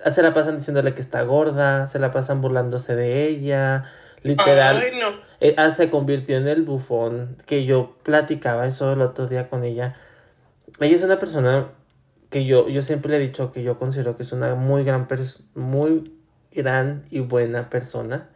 [0.10, 3.86] se la pasan diciéndole que está gorda, se la pasan burlándose de ella,
[4.24, 4.78] literal.
[4.78, 5.10] Ay, no.
[5.40, 9.64] Eh, ah, se convirtió en el bufón que yo platicaba eso el otro día con
[9.64, 9.96] ella.
[10.80, 11.70] Ella es una persona
[12.30, 15.08] que yo, yo siempre le he dicho que yo considero que es una muy gran,
[15.56, 16.14] muy
[16.52, 18.30] gran y buena persona.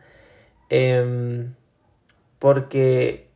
[0.69, 1.53] Em,
[2.39, 3.29] porque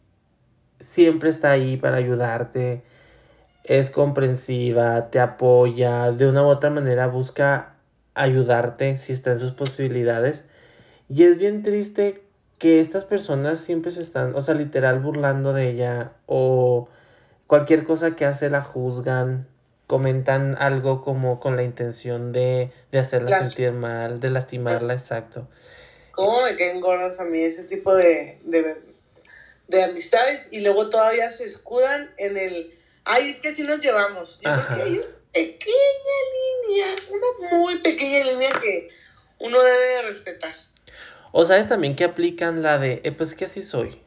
[0.79, 2.83] siempre está ahí para ayudarte,
[3.63, 7.68] es comprensiva, te apoya, de una u otra manera busca
[8.19, 10.43] ayudarte si está en sus posibilidades.
[11.07, 12.21] Y es bien triste
[12.57, 16.89] que estas personas siempre se están, o sea, literal burlando de ella o
[17.47, 19.47] cualquier cosa que hace la juzgan,
[19.87, 25.47] comentan algo como con la intención de, de hacerla sentir mal, de lastimarla, exacto.
[26.11, 30.49] ¿Cómo me quedan gordas a mí ese tipo de, de, amistades?
[30.51, 34.41] Y luego todavía se escudan en el, ay, es que así nos llevamos.
[34.41, 36.17] Yo creo que una pequeña
[36.67, 38.89] línea, una muy pequeña línea que
[39.39, 40.53] uno debe de respetar.
[41.31, 44.01] O sabes también que aplican la de, eh, pues que así soy.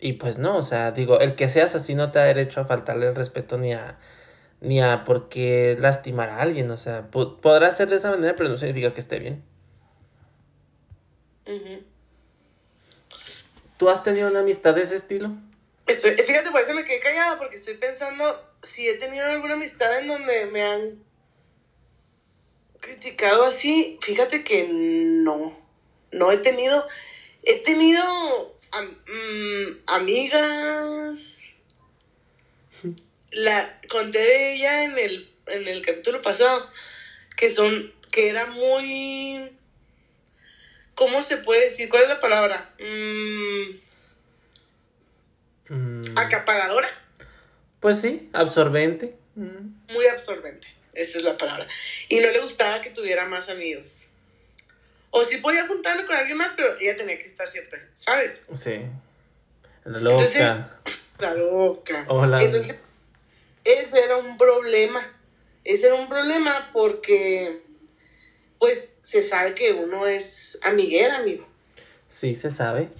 [0.00, 2.64] Y pues no, o sea, digo, el que seas así no te da derecho a
[2.64, 3.98] faltarle el respeto ni a,
[4.60, 6.70] ni a por qué lastimar a alguien.
[6.70, 9.44] O sea, podrá ser de esa manera, pero no significa que esté bien.
[13.76, 15.32] ¿Tú has tenido una amistad de ese estilo?
[15.96, 18.24] Fíjate, por eso me quedé callada, porque estoy pensando
[18.62, 21.04] si he tenido alguna amistad en donde me han
[22.80, 23.98] criticado así.
[24.02, 25.58] Fíjate que no,
[26.12, 26.86] no he tenido,
[27.42, 28.02] he tenido
[28.72, 31.38] mm, amigas.
[33.32, 36.68] La conté de ella en el, en el capítulo pasado,
[37.36, 39.56] que son, que era muy
[41.00, 41.88] ¿cómo se puede decir?
[41.88, 42.74] ¿Cuál es la palabra?
[42.78, 43.89] Mm.
[46.16, 46.88] ¿Acaparadora?
[47.80, 49.16] Pues sí, absorbente.
[49.34, 49.92] Mm.
[49.92, 51.66] Muy absorbente, esa es la palabra.
[52.08, 54.06] Y no le gustaba que tuviera más amigos.
[55.10, 58.40] O sí podía juntarme con alguien más, pero ella tenía que estar siempre, ¿sabes?
[58.54, 58.82] Sí.
[59.84, 60.78] La loca.
[61.18, 62.04] la loca.
[62.08, 62.42] Hola.
[62.42, 62.78] Entonces,
[63.64, 65.00] ese era un problema.
[65.64, 67.62] Ese era un problema porque
[68.58, 71.46] pues se sabe que uno es amiguera, amigo.
[72.14, 72.90] Sí, se sabe.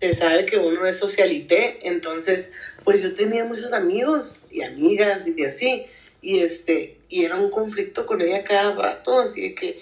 [0.00, 2.52] Se sabe que uno es socialité, entonces,
[2.84, 5.86] pues yo tenía muchos amigos y amigas y así,
[6.20, 9.78] y este, y era un conflicto con ella cada rato, así que,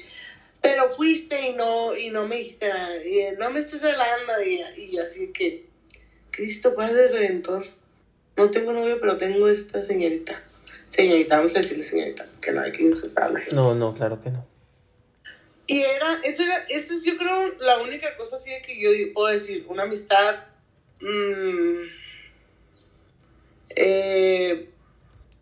[0.60, 4.60] pero fuiste y no, y no me dijiste nada, y no me estés hablando, y,
[4.84, 5.66] y así que,
[6.30, 7.64] Cristo Padre Redentor,
[8.36, 10.42] no tengo novio, pero tengo esta señorita.
[10.86, 13.40] Señorita, vamos a decirle señorita, que no hay que insultarla.
[13.52, 14.44] No, no, claro que no.
[15.66, 19.32] Y era, eso era, eso es yo creo la única cosa así que yo puedo
[19.32, 20.44] decir, una amistad
[21.00, 21.84] mmm,
[23.76, 24.68] eh,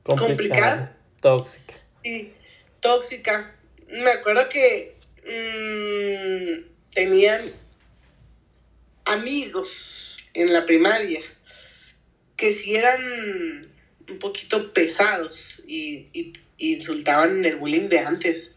[0.05, 0.97] complicada.
[1.21, 1.75] Tóxica.
[2.05, 2.33] Sí,
[2.81, 3.57] tóxica.
[3.89, 7.53] Me acuerdo que mmm, tenían
[9.05, 11.21] amigos en la primaria
[12.37, 13.01] que si eran
[14.09, 18.57] un poquito pesados y, y, y insultaban en el bullying de antes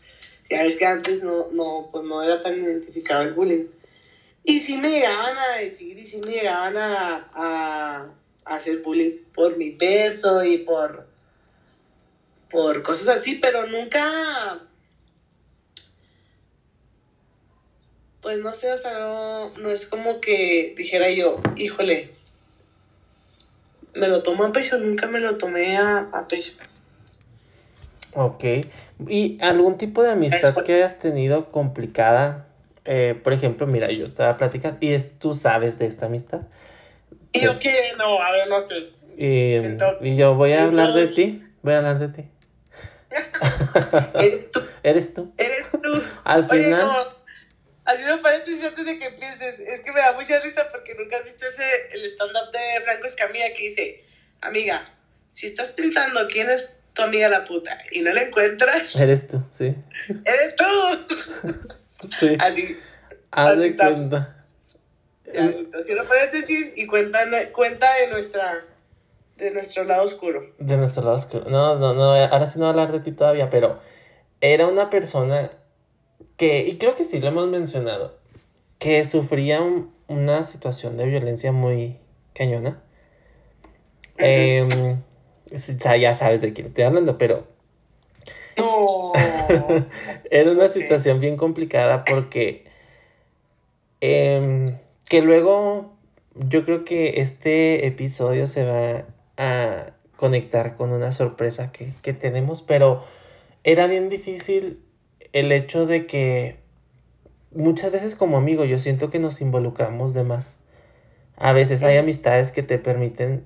[0.50, 3.66] ya ves que antes no, no, pues no era tan identificado el bullying.
[4.44, 8.10] Y sí me llegaban a decir, y sí me llegaban a, a,
[8.46, 11.08] hacer bullying por mi peso y por,
[12.52, 14.62] por cosas así, pero nunca,
[18.22, 22.12] pues no sé, o sea, no, no es como que dijera yo, híjole,
[23.96, 26.52] me lo tomo a pecho, nunca me lo tomé a, a pecho.
[28.15, 28.43] Ok.
[29.08, 32.47] ¿Y algún tipo de amistad que hayas tenido complicada?
[32.86, 36.06] Eh, por ejemplo, mira, yo te voy a platicar y es, tú sabes de esta
[36.06, 36.41] amistad.
[37.34, 38.91] Y yo qué, no, a ver, no sé.
[39.17, 42.30] Y, yo voy a hablar de ti, voy a hablar de ti.
[44.15, 44.62] Eres tú.
[44.82, 45.34] Eres tú.
[45.38, 46.04] Eres tú.
[46.23, 46.89] Al final.
[47.84, 51.23] haciendo paréntesis antes de que empieces, es que me da mucha risa porque nunca has
[51.23, 54.06] visto ese, el stand-up de Franco Escamilla que dice,
[54.41, 54.89] amiga,
[55.34, 58.96] si estás pensando quién es tu amiga la puta y no la encuentras.
[58.96, 59.76] Eres tú, sí.
[60.08, 61.58] Eres tú.
[62.20, 62.38] sí.
[62.40, 62.80] Así.
[63.32, 64.46] Haz de cuenta.
[65.84, 67.20] Cierro paréntesis y cuenta,
[67.52, 68.66] cuenta de nuestra
[69.36, 70.54] de nuestro lado oscuro.
[70.60, 71.50] De nuestro lado oscuro.
[71.50, 73.80] No, no, no, ahora sí no voy a hablar de ti todavía, pero
[74.40, 75.52] era una persona
[76.38, 78.18] que, y creo que sí lo hemos mencionado,
[78.80, 79.62] que sufría
[80.08, 82.00] una situación de violencia muy
[82.34, 82.82] cañona.
[84.18, 84.96] eh,
[85.50, 87.46] ya sabes de quién estoy hablando, pero...
[88.58, 89.12] No.
[90.32, 92.66] Era una situación bien complicada porque...
[94.02, 94.78] Em,
[95.10, 95.94] que luego
[96.36, 99.06] yo creo que este episodio se va
[99.38, 103.04] a conectar con una sorpresa que, que tenemos, pero
[103.64, 104.80] era bien difícil
[105.34, 106.58] el hecho de que
[107.52, 110.58] muchas veces como amigo yo siento que nos involucramos de más.
[111.38, 113.46] A veces hay amistades que te permiten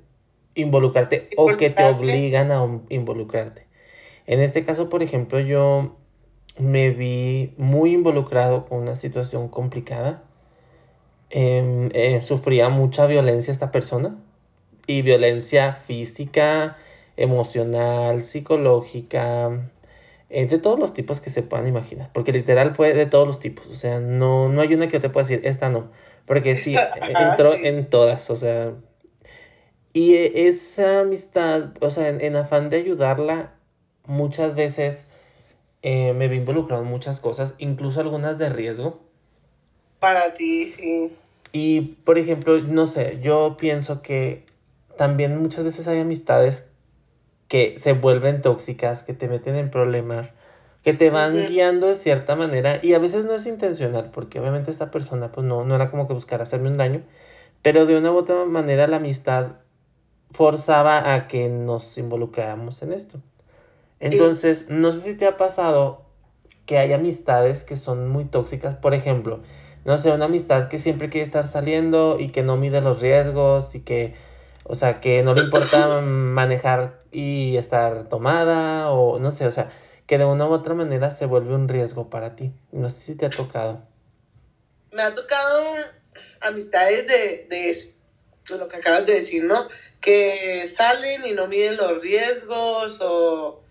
[0.56, 3.66] involucrarte o que te obligan a involucrarte.
[4.26, 5.96] En este caso, por ejemplo, yo
[6.58, 10.24] me vi muy involucrado con una situación complicada.
[11.30, 14.18] Em, eh, sufría mucha violencia esta persona
[14.88, 16.78] y violencia física,
[17.18, 19.72] emocional, psicológica,
[20.30, 23.40] eh, de todos los tipos que se puedan imaginar, porque literal fue de todos los
[23.40, 25.90] tipos, o sea, no, no hay una que te pueda decir, esta no,
[26.26, 28.74] porque sí, entró en todas, o sea,
[29.94, 33.54] y e, esa amistad, o sea, en, afán de ayudarla,
[34.06, 35.08] muchas veces
[35.82, 39.00] eh, me vi involucrado en muchas cosas, incluso algunas de riesgo.
[40.00, 41.12] Para ti, sí.
[41.52, 44.46] Y, por ejemplo, no sé, yo pienso que
[44.98, 46.68] también muchas veces hay amistades
[47.48, 50.34] que se vuelven tóxicas, que te meten en problemas,
[50.84, 54.72] que te van guiando de cierta manera y a veces no es intencional, porque obviamente
[54.72, 57.02] esta persona pues no, no era como que buscar hacerme un daño,
[57.62, 59.54] pero de una u otra manera la amistad
[60.32, 63.22] forzaba a que nos involucráramos en esto.
[64.00, 66.06] Entonces, no sé si te ha pasado
[66.66, 69.42] que hay amistades que son muy tóxicas, por ejemplo,
[69.86, 73.74] no sé, una amistad que siempre quiere estar saliendo y que no mide los riesgos
[73.76, 74.14] y que,
[74.64, 79.72] o sea, que no le importa manejar y estar tomada o no sé, o sea,
[80.06, 82.52] que de una u otra manera se vuelve un riesgo para ti.
[82.72, 83.82] No sé si te ha tocado.
[84.92, 85.76] Me ha tocado
[86.42, 87.94] amistades de, de,
[88.50, 89.68] de lo que acabas de decir, ¿no?
[90.02, 93.62] Que salen y no miden los riesgos o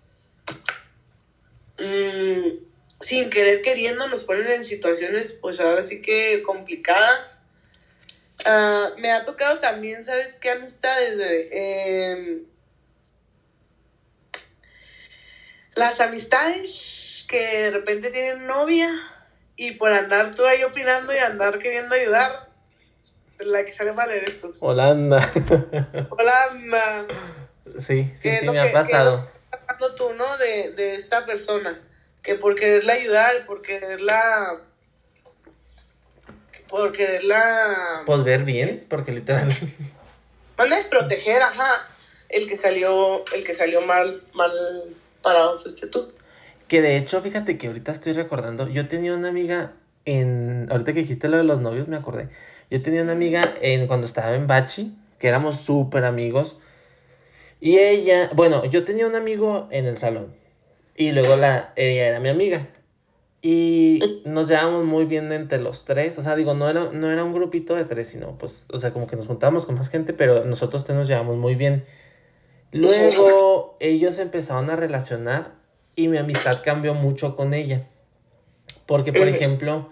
[1.78, 2.68] mm,
[3.00, 7.42] sin querer queriendo nos ponen en situaciones pues ahora sí que complicadas.
[8.44, 11.18] Ah, me ha tocado también, ¿sabes qué amistades?
[11.50, 12.44] Em,
[15.74, 18.88] las amistades que de repente tienen novia
[19.56, 22.47] y por andar tú ahí opinando y andar queriendo ayudar,
[23.46, 24.54] la que sale mal eres tú.
[24.60, 25.18] Holanda.
[26.10, 27.06] Holanda.
[27.78, 29.30] Sí, sí, sí, me ha pasado.
[29.50, 30.36] ¿Qué es tú, no?
[30.38, 31.80] De, de esta persona.
[32.22, 34.60] Que por quererla ayudar, por quererla.
[36.68, 37.42] Por quererla.
[38.04, 39.48] Pues ver bien, porque literal.
[40.58, 41.88] Manda proteger, ajá.
[42.28, 44.50] El que salió, el que salió mal, mal
[45.22, 46.12] parado fuiste tú.
[46.66, 49.72] Que de hecho, fíjate que ahorita estoy recordando, yo tenía una amiga
[50.04, 50.66] en.
[50.70, 52.28] Ahorita que dijiste lo de los novios, me acordé
[52.70, 56.58] yo tenía una amiga en, cuando estaba en Bachi, que éramos súper amigos.
[57.60, 60.34] Y ella, bueno, yo tenía un amigo en el salón.
[60.94, 62.68] Y luego la, ella era mi amiga.
[63.40, 66.18] Y nos llevábamos muy bien entre los tres.
[66.18, 68.92] O sea, digo, no era, no era un grupito de tres, sino pues, o sea,
[68.92, 71.84] como que nos juntábamos con más gente, pero nosotros tres nos llevamos muy bien.
[72.72, 75.54] Luego ellos empezaron a relacionar
[75.96, 77.86] y mi amistad cambió mucho con ella.
[78.86, 79.88] Porque, por ejemplo,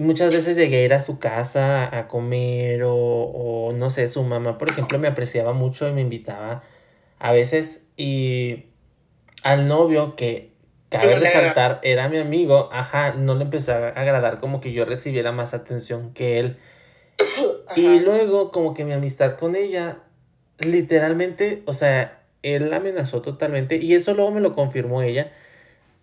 [0.00, 4.58] muchas veces llegué a ir a su casa a comer o, no sé, su mamá,
[4.58, 6.62] por ejemplo, me apreciaba mucho y me invitaba
[7.18, 8.66] a veces y
[9.42, 10.52] al novio que
[10.88, 15.32] cabe resaltar era mi amigo, ajá, no le empezó a agradar como que yo recibiera
[15.32, 16.56] más atención que él.
[17.76, 19.98] Y luego como que mi amistad con ella,
[20.58, 25.30] literalmente, o sea, él amenazó totalmente y eso luego me lo confirmó ella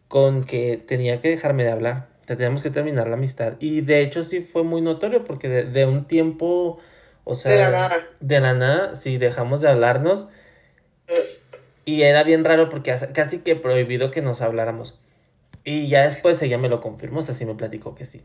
[0.08, 3.54] con que tenía que dejarme de hablar teníamos que terminar la amistad.
[3.60, 6.80] Y de hecho sí fue muy notorio porque de, un tiempo,
[7.24, 7.52] o sea...
[7.52, 8.08] De la nada.
[8.20, 10.28] De la nada, sí, dejamos de hablarnos.
[11.86, 15.00] Y era bien raro porque casi que prohibido que nos habláramos.
[15.64, 18.22] Y ya después ella me lo confirmó, o sea, sí me platicó que sí.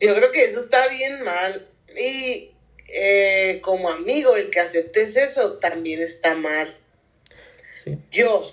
[0.00, 1.66] Yo creo que eso está bien mal.
[1.96, 2.52] Y
[2.88, 6.76] eh, como amigo, el que aceptes eso también está mal.
[7.82, 7.98] Sí.
[8.12, 8.52] Yo,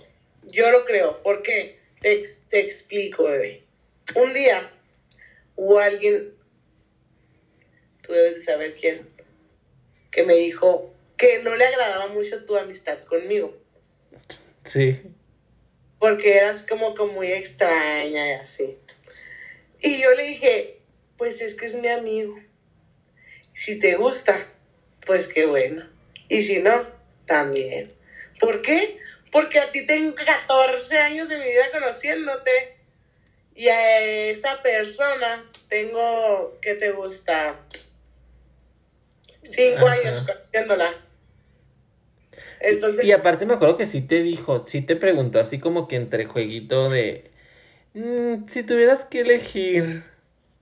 [0.50, 1.22] yo lo creo.
[1.22, 3.71] porque Te, te explico, bebé
[4.16, 4.72] un día
[5.56, 6.34] hubo alguien,
[8.02, 9.10] tú debes de saber quién,
[10.10, 13.56] que me dijo que no le agradaba mucho tu amistad conmigo.
[14.66, 15.02] Sí.
[16.00, 18.78] Porque eras como, como muy extraña y así.
[19.82, 20.80] Y yo le dije,
[21.18, 22.36] pues es que es mi amigo.
[23.54, 24.48] Si te gusta,
[25.06, 25.88] pues qué bueno.
[26.28, 26.88] Y si no,
[27.26, 27.94] también.
[28.40, 28.98] ¿Por qué?
[29.32, 32.81] Porque a ti tengo 14 años de mi vida conociéndote
[33.62, 34.00] y a
[34.32, 37.60] esa persona tengo, ¿qué te gusta?
[39.44, 40.92] Cinco años conociéndola.
[42.60, 45.98] Entonces, y aparte me acuerdo que sí te dijo, sí te preguntó así como que
[45.98, 47.30] entre jueguito de,
[47.94, 50.06] mm, si tuvieras que elegir.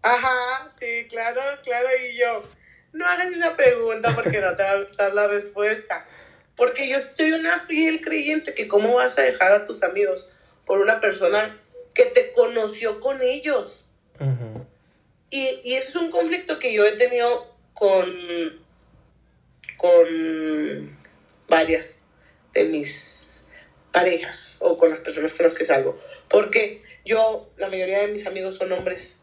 [0.02, 2.44] Ajá, sí, claro, claro, y yo,
[2.92, 6.06] no hagas esa pregunta porque no te va a gustar la respuesta.
[6.58, 10.28] Porque yo soy una fiel creyente que cómo vas a dejar a tus amigos
[10.66, 11.58] por una persona
[11.94, 13.82] que te conoció con ellos.
[15.30, 18.12] y, y ese es un conflicto que yo he tenido con,
[19.78, 20.98] con
[21.48, 22.04] varias
[22.54, 23.44] de mis
[23.92, 25.96] parejas o con las personas con las que salgo.
[26.28, 29.16] Porque yo, la mayoría de mis amigos son hombres.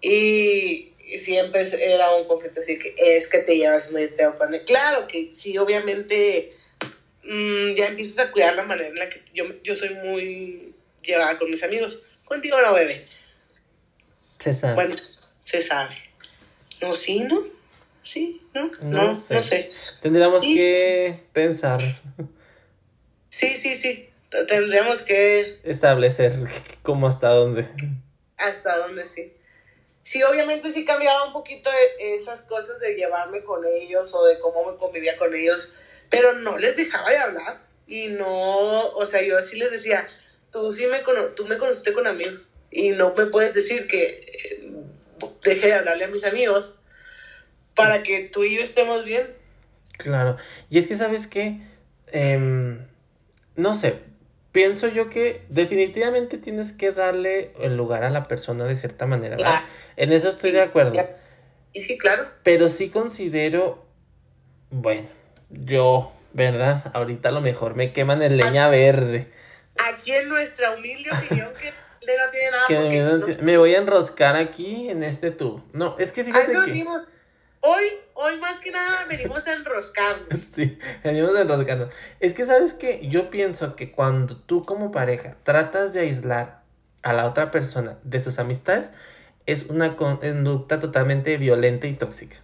[0.00, 4.54] Y, y siempre era un conflicto así que es que te llevas muy feo con
[4.54, 4.64] él.
[4.64, 6.56] Claro que sí, obviamente
[7.30, 11.38] mm, ya empiezas a cuidar la manera en la que yo, yo soy muy llevada
[11.38, 12.00] con mis amigos.
[12.24, 13.06] Contigo no, bebé.
[14.38, 14.74] Se sabe.
[14.74, 14.94] Bueno,
[15.40, 15.96] se sabe.
[16.80, 17.38] No, sí, ¿no?
[18.02, 18.70] Sí, ¿no?
[18.82, 19.34] No No, sé.
[19.34, 19.68] no sé.
[20.02, 21.80] Tendríamos Sí, que pensar,
[23.28, 24.08] Sí, sí, sí.
[24.48, 26.32] Tendríamos que establecer
[26.82, 27.68] cómo hasta dónde.
[28.36, 29.32] hasta dónde sí.
[30.02, 34.38] Sí, obviamente sí cambiaba un poquito e- esas cosas de llevarme con ellos o de
[34.38, 35.68] cómo me convivía con ellos,
[36.10, 40.06] pero no les dejaba de hablar y no, o sea, yo sí les decía,
[40.52, 44.06] tú sí me, cono tú me conociste con amigos y no me puedes decir que
[44.08, 44.70] eh,
[45.42, 46.74] deje de hablarle a mis amigos
[47.74, 49.28] para que tú y yo estemos bien.
[49.96, 50.36] Claro.
[50.68, 51.60] Y es que, ¿sabes qué?
[52.08, 52.86] Em,
[53.56, 53.98] no sé.
[54.52, 59.36] Pienso yo que definitivamente tienes que darle el lugar a la persona de cierta manera,
[59.36, 59.62] ¿verdad?
[59.96, 60.94] En eso estoy de acuerdo.
[60.94, 61.16] ya.
[61.72, 62.28] Y sí, claro.
[62.42, 63.86] Pero sí considero,
[64.70, 65.08] bueno,
[65.50, 66.90] yo, ¿verdad?
[66.94, 69.30] Ahorita a lo mejor me queman en leña verde.
[69.92, 71.72] Aquí en nuestra humilde opinión que
[72.06, 75.64] de no tiene nada Que porque me, voy a enroscar aquí en este tubo.
[75.72, 76.58] No, es que A fíjate que...
[76.58, 77.02] venimos.
[77.62, 77.82] Hoy,
[78.14, 80.28] hoy más que nada venimos a enroscarnos.
[80.54, 81.90] Sí, venimos a enroscarnos.
[82.18, 83.06] Es que, ¿sabes qué?
[83.06, 86.62] Yo pienso que cuando tú como pareja tratas de aislar
[87.02, 88.90] a la otra persona de sus amistades,
[89.46, 92.38] es una conducta totalmente violenta y tóxica.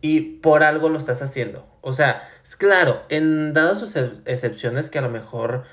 [0.00, 1.66] Y por algo lo estás haciendo.
[1.80, 5.64] O sea, es claro, en dadas sus ex- excepciones que a lo mejor,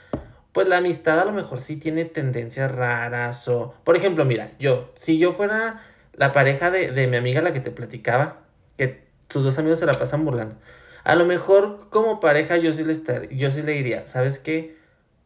[0.51, 3.75] pues la amistad a lo mejor sí tiene tendencias raras o...
[3.83, 5.81] Por ejemplo, mira, yo, si yo fuera
[6.13, 8.41] la pareja de, de mi amiga la que te platicaba,
[8.77, 10.55] que sus dos amigos se la pasan burlando.
[11.03, 14.75] A lo mejor como pareja yo sí le estar, yo sí le diría, ¿sabes qué?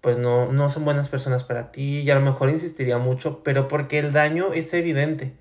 [0.02, 3.68] Pues no, no son buenas personas para ti y a lo mejor insistiría mucho, pero
[3.68, 5.34] porque el daño es evidente.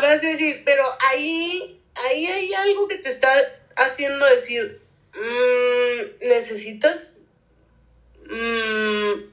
[0.00, 3.30] Ver, es decir, pero ahí, ahí hay algo que te está
[3.76, 4.80] haciendo decir,
[5.14, 7.18] mm, necesitas
[8.28, 9.24] mm,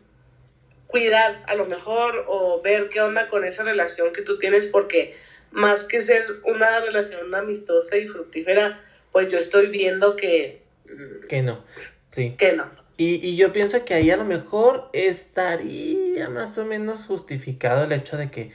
[0.88, 5.16] cuidar a lo mejor o ver qué onda con esa relación que tú tienes porque
[5.52, 11.42] más que ser una relación amistosa y fructífera, pues yo estoy viendo que, mm, Que
[11.42, 11.64] no,
[12.10, 12.36] sí.
[12.38, 12.68] que no.
[12.98, 17.92] Y, y yo pienso que ahí a lo mejor estaría más o menos justificado el
[17.94, 18.52] hecho de que,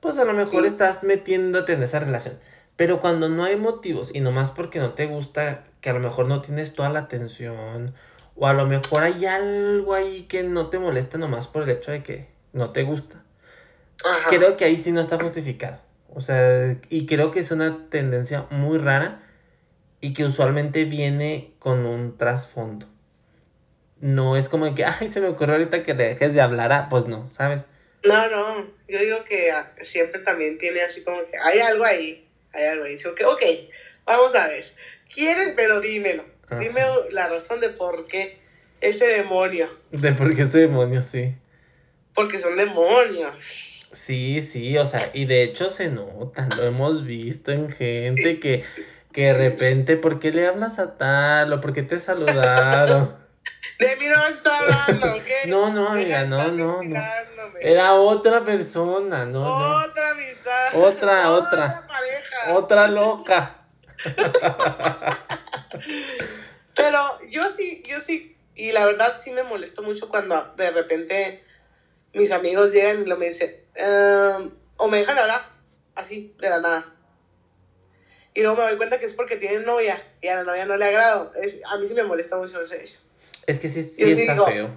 [0.00, 0.66] pues a lo mejor Sí.
[0.66, 2.38] estás metiéndote en esa relación.
[2.76, 6.26] Pero cuando no hay motivos y nomás porque no te gusta, que a lo mejor
[6.26, 7.94] no tienes toda la atención,
[8.36, 11.92] o a lo mejor hay algo ahí que no te molesta nomás por el hecho
[11.92, 13.22] de que no te gusta.
[14.04, 14.28] Ajá.
[14.28, 15.78] Creo que ahí sí no está justificado.
[16.12, 19.22] O sea, y creo que es una tendencia muy rara
[20.00, 22.86] y que usualmente viene con un trasfondo.
[24.00, 26.72] No es como de que, ay, se me ocurrió ahorita que le dejes de hablar,
[26.72, 27.66] ah, pues no, ¿sabes?
[28.04, 29.50] No, no, yo digo que
[29.82, 32.23] siempre también tiene así como que hay algo ahí,
[32.54, 32.92] hay algo ahí.
[32.92, 33.42] Dice, ok, ok,
[34.06, 34.64] vamos a ver.
[35.12, 35.52] ¿Quieres?
[35.56, 36.24] Pero dímelo.
[36.46, 36.58] Ajá.
[36.58, 36.80] Dime
[37.10, 38.38] la razón de por qué
[38.80, 39.68] ese demonio.
[39.90, 41.34] De por qué ese demonio, sí.
[42.14, 43.42] Porque son demonios.
[43.92, 48.64] Sí, sí, o sea, y de hecho se nota, lo hemos visto en gente que,
[49.12, 51.52] que de repente, ¿por qué le hablas a tal?
[51.52, 53.23] ¿O por qué te saludaron?
[53.78, 55.28] De mí no estoy hablando, ¿ok?
[55.46, 57.02] No, no, amiga, no, no, no.
[57.60, 59.76] Era otra persona, no, no.
[59.84, 60.74] Otra amistad.
[60.74, 61.66] Otra, otra.
[61.66, 62.54] Otra pareja.
[62.54, 63.58] Otra loca.
[66.74, 71.44] Pero yo sí, yo sí, y la verdad sí me molestó mucho cuando de repente
[72.12, 75.48] mis amigos llegan y lo me dicen, "Em, o me dejan de hablar,
[75.94, 76.84] así, de la nada.
[78.34, 80.76] Y luego me doy cuenta que es porque tienen novia y a la novia no
[80.76, 81.32] le agrado.
[81.36, 83.00] Es, a mí sí me molesta mucho ese eso.
[83.46, 84.70] Es que sí, sí Yo está digo- feo.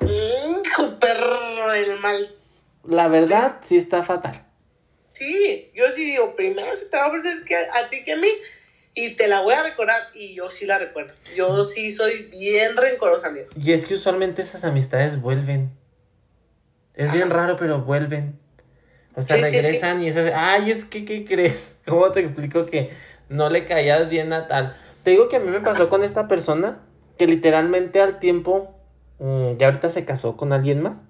[0.00, 2.28] Hijo perro del mal.
[2.84, 4.46] La verdad, sí está fatal.
[5.12, 8.16] Sí, yo sí digo, primero se te va a ofrecer que a ti que a
[8.16, 8.28] mí
[8.94, 11.14] y te la voy a recordar y yo sí la recuerdo.
[11.36, 13.46] Yo sí soy bien rencorosa, amigo.
[13.56, 15.70] Y es que usualmente esas amistades vuelven.
[16.94, 18.38] Es bien raro, pero vuelven.
[19.14, 19.56] O sea, Sí, sí, sí.
[19.60, 21.72] regresan y es así, ay, es que, ¿qué crees?
[21.86, 22.90] ¿Cómo te explico que
[23.28, 24.76] no le caías bien a tal?
[25.02, 26.80] Te digo que a mí me pasó con esta persona
[27.18, 28.70] que literalmente al tiempo,
[29.18, 31.04] mm, ya ahorita se casó con alguien más.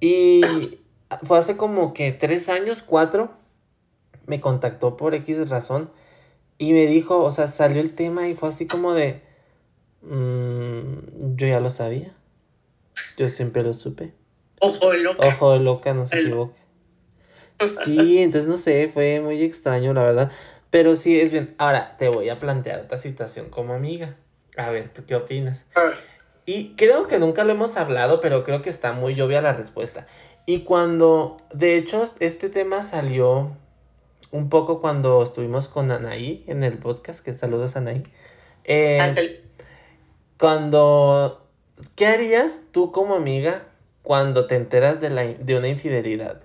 [0.00, 0.80] Y
[1.22, 3.32] fue hace como que tres años, cuatro,
[4.26, 5.90] me contactó por X razón
[6.58, 9.20] y me dijo, o sea, salió el tema y fue así como de,
[10.02, 12.14] "Mm, yo ya lo sabía,
[13.16, 14.12] yo siempre lo supe.
[14.60, 15.26] Ojo loca.
[15.26, 16.60] Ojo de loca, no se El- equivoque.
[17.84, 20.32] Sí, entonces no sé, fue muy extraño, la verdad.
[20.70, 21.54] Pero sí, es bien.
[21.58, 24.16] Ahora, te voy a plantear otra situación como amiga.
[24.56, 25.64] A ver, ¿tú qué opinas?
[26.44, 30.06] Y creo que nunca lo hemos hablado, pero creo que está muy obvia la respuesta.
[30.44, 33.56] Y cuando, de hecho, este tema salió
[34.32, 38.04] un poco cuando estuvimos con Anaí en el podcast, que saludos Anaí.
[38.64, 39.42] Eh,
[40.38, 41.48] cuando,
[41.94, 43.68] ¿qué harías tú como amiga
[44.02, 46.42] cuando te enteras de, la, de una infidelidad?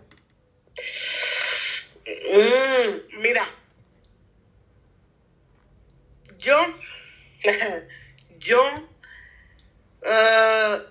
[2.06, 3.50] Mm, mira,
[6.38, 6.56] yo,
[8.48, 8.64] yo,
[10.02, 10.82] uh,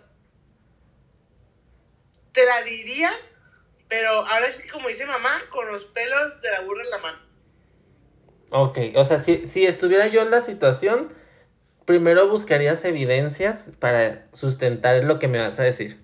[2.33, 3.11] te la diría,
[3.89, 7.19] pero ahora sí, como dice mamá, con los pelos de la burra en la mano.
[8.51, 11.13] Ok, o sea, si, si estuviera yo en la situación,
[11.85, 15.99] primero buscarías evidencias para sustentar lo que me vas a decir.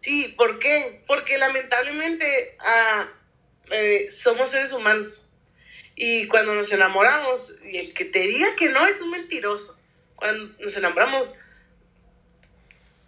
[0.00, 1.00] Sí, ¿por qué?
[1.06, 3.06] Porque lamentablemente ah,
[3.70, 5.26] eh, somos seres humanos.
[5.94, 9.78] Y cuando nos enamoramos, y el que te diga que no es un mentiroso.
[10.20, 11.30] Cuando nos enamoramos,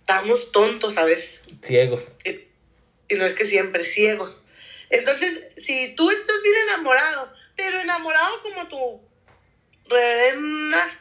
[0.01, 1.45] estamos tontos a veces.
[1.63, 2.17] Ciegos.
[3.09, 4.45] Y no es que siempre ciegos.
[4.89, 9.01] Entonces, si tú estás bien enamorado, pero enamorado como tu
[9.89, 10.99] reverenda,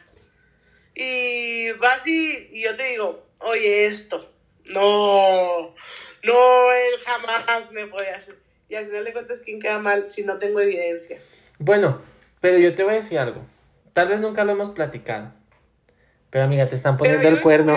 [0.94, 4.30] y vas y, yo te digo, oye, esto,
[4.66, 5.74] no,
[6.22, 8.36] no, él jamás me puede hacer.
[8.68, 11.30] Y al final de cuentas, ¿quién queda mal si no tengo evidencias?
[11.58, 12.02] Bueno,
[12.40, 13.46] pero yo te voy a decir algo.
[13.92, 15.32] Tal vez nunca lo hemos platicado.
[16.32, 17.76] Pero amiga, te están poniendo el cuerno.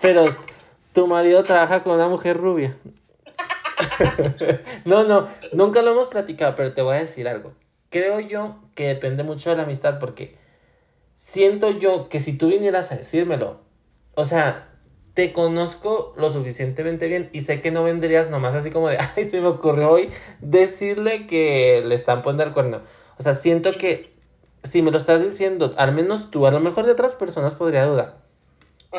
[0.00, 0.24] pero
[0.92, 2.76] tu marido trabaja con una mujer rubia.
[4.84, 7.54] no, no, nunca lo hemos platicado, pero te voy a decir algo.
[7.88, 10.38] Creo yo que depende mucho de la amistad porque
[11.16, 13.60] siento yo que si tú vinieras a decírmelo,
[14.14, 14.68] o sea,
[15.14, 19.24] te conozco lo suficientemente bien y sé que no vendrías nomás así como de, ay,
[19.24, 22.82] se me ocurrió hoy decirle que le están poniendo el cuerno.
[23.18, 24.09] O sea, siento que
[24.64, 27.84] si me lo estás diciendo, al menos tú, a lo mejor de otras personas podría
[27.84, 28.18] dudar.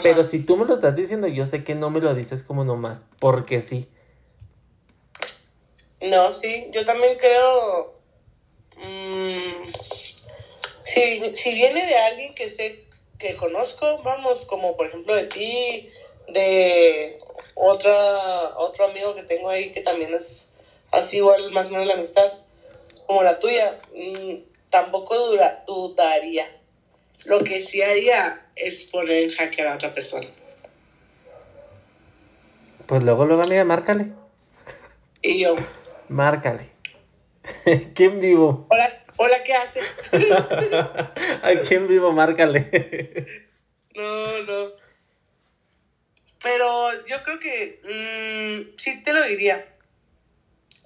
[0.04, 2.64] Pero si tú me lo estás diciendo, yo sé que no me lo dices como
[2.64, 3.90] nomás, porque sí.
[6.02, 8.00] No, sí, yo también creo...
[8.78, 9.66] Mm,
[10.82, 12.84] si, si viene de alguien que sé
[13.20, 15.90] que conozco, vamos, como por ejemplo de ti,
[16.30, 17.20] de
[17.54, 20.54] otra, otro amigo que tengo ahí que también es
[20.92, 22.32] así igual más o menos la amistad
[23.06, 26.50] como la tuya, mm, tampoco dura, dudaría.
[27.26, 30.28] Lo que sí haría es poner en jaque a la otra persona.
[32.88, 34.08] Pues luego, luego, amiga, márcale.
[35.22, 35.56] Y yo.
[36.10, 36.72] Márcale.
[37.94, 38.66] ¿Quién vivo?
[38.70, 39.86] Hola, hola, ¿qué haces?
[41.44, 42.12] ¿A quién vivo?
[42.12, 43.28] Márcale.
[43.96, 44.72] no, no.
[46.42, 49.68] Pero yo creo que mmm, sí te lo diría.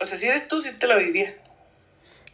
[0.02, 1.34] O sea, si eres tú, sí te lo diría.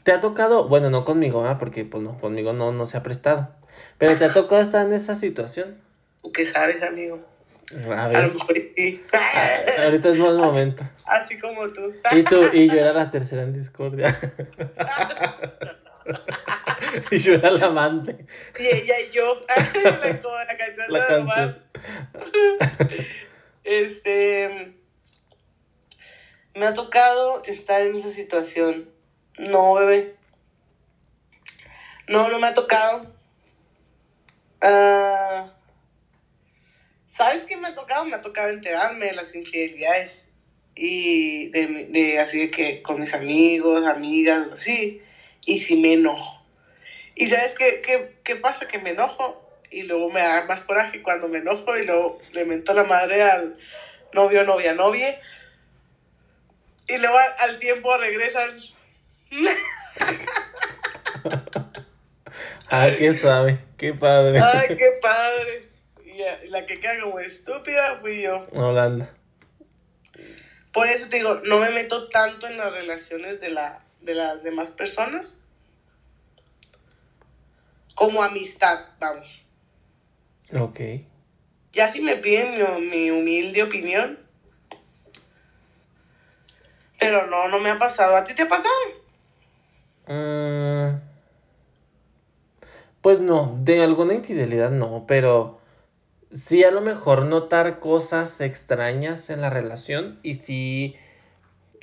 [0.03, 0.67] ¿Te ha tocado?
[0.67, 1.59] Bueno, no conmigo, ¿ah?
[1.59, 3.49] porque pues no, conmigo no, no se ha prestado.
[3.97, 5.77] Pero te ha tocado estar en esa situación.
[6.21, 7.19] ¿Tú qué sabes, amigo?
[7.95, 8.17] A ver.
[8.17, 8.55] A lo mejor
[9.13, 10.83] ah, ahorita es mal momento.
[11.05, 11.93] Así, como tú.
[12.11, 14.17] Y tú, y yo era la tercera en discordia.
[17.11, 18.25] y yo era la amante.
[18.59, 19.41] Y ella y yo.
[19.83, 21.63] la, como la canción la canción.
[23.63, 24.75] este.
[26.53, 28.90] Me ha tocado estar en esa situación.
[29.37, 30.15] No, bebé.
[32.07, 33.13] No, no me ha tocado.
[34.61, 35.49] Uh,
[37.11, 38.05] ¿Sabes qué me ha tocado?
[38.05, 40.25] Me ha tocado enterarme de las infidelidades.
[40.75, 45.01] Y de, de así de que con mis amigos, amigas, así.
[45.45, 46.45] Y si me enojo.
[47.15, 48.67] ¿Y sabes qué, qué, qué pasa?
[48.67, 52.45] Que me enojo y luego me da más coraje cuando me enojo y luego le
[52.45, 53.57] mento la madre al
[54.13, 55.19] novio, novia, novia.
[56.87, 58.59] Y luego al, tiempo regresan.
[62.69, 64.39] Ay, qué suave, qué padre.
[64.41, 65.69] Ay, qué padre.
[66.05, 68.47] Y la que queda como estúpida fui yo.
[68.53, 69.09] Holanda.
[70.71, 74.41] Por eso te digo, no me meto tanto en las relaciones de, la, de las
[74.43, 75.41] demás personas
[78.01, 79.43] como amistad, vamos.
[80.53, 80.79] Ok.
[81.71, 82.55] Ya si me piden
[82.89, 84.17] mi, humilde opinión.
[86.99, 88.15] Pero no, no me ha pasado.
[88.15, 88.73] ¿A ti te ha pasado?
[90.07, 90.99] Mm.
[93.01, 95.59] pues no, de alguna infidelidad no, pero
[96.33, 100.95] sí a lo mejor notar cosas extrañas en la relación y sí,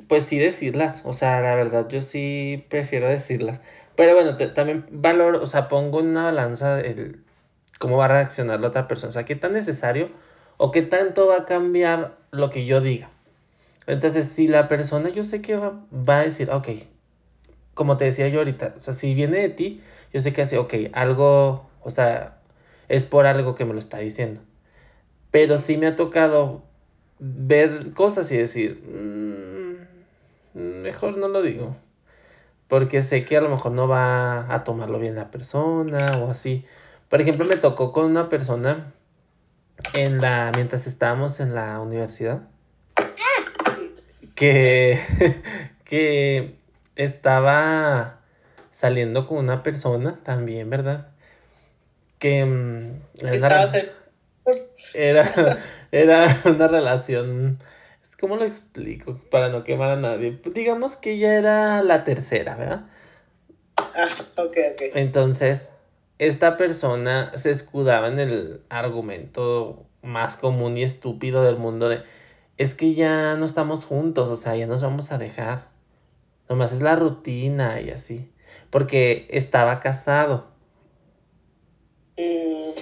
[0.08, 1.02] pues sí decirlas.
[1.04, 3.60] O sea, la verdad yo sí prefiero decirlas.
[3.96, 7.24] Pero bueno, también valoro, o sea, pongo una balanza el
[7.78, 9.10] cómo va a reaccionar la otra persona.
[9.10, 10.10] O sea, qué tan necesario
[10.56, 13.10] o qué tanto va a cambiar lo que yo diga.
[13.86, 16.68] Entonces, si la persona yo sé que va, va a decir, ok,
[17.78, 19.80] como te decía yo ahorita, o sea, si viene de ti,
[20.12, 22.38] yo sé que hace, ok, algo, O sea,
[22.88, 24.40] es por algo que me lo está diciendo.
[25.30, 26.64] Pero sí me ha tocado
[27.20, 31.76] ver cosas y decir, mm, mejor no lo digo.
[32.66, 36.64] Porque sé que a lo mejor no va a tomarlo bien la persona o así.
[37.08, 38.92] Por ejemplo, me tocó con una persona
[39.94, 42.42] en la mientras estábamos en la universidad
[44.34, 44.98] que
[45.84, 46.57] que
[46.98, 48.18] estaba
[48.72, 51.08] saliendo con una persona también, ¿verdad?
[52.18, 53.00] Que mm,
[54.92, 55.30] era,
[55.92, 57.58] era, una relación,
[58.20, 59.20] ¿cómo lo explico?
[59.30, 60.40] Para no quemar a nadie.
[60.52, 62.86] Digamos que ella era la tercera, ¿verdad?
[63.78, 64.82] Ah, ok, ok.
[64.94, 65.72] Entonces,
[66.18, 72.02] esta persona se escudaba en el argumento más común y estúpido del mundo de,
[72.56, 75.77] es que ya no estamos juntos, o sea, ya nos vamos a dejar.
[76.48, 78.30] Nomás es la rutina y así.
[78.70, 80.48] Porque estaba casado.
[82.16, 82.72] Mm.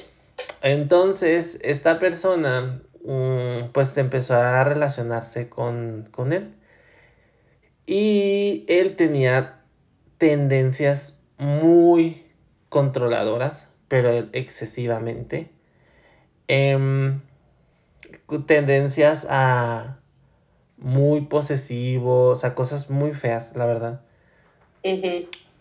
[0.62, 6.54] Entonces, esta persona, mm, pues empezó a relacionarse con, con él.
[7.86, 9.60] Y él tenía
[10.18, 12.26] tendencias muy
[12.68, 15.50] controladoras, pero excesivamente.
[16.48, 17.20] Em,
[18.46, 19.98] tendencias a
[20.78, 24.00] muy posesivos, o sea, cosas muy feas, la verdad.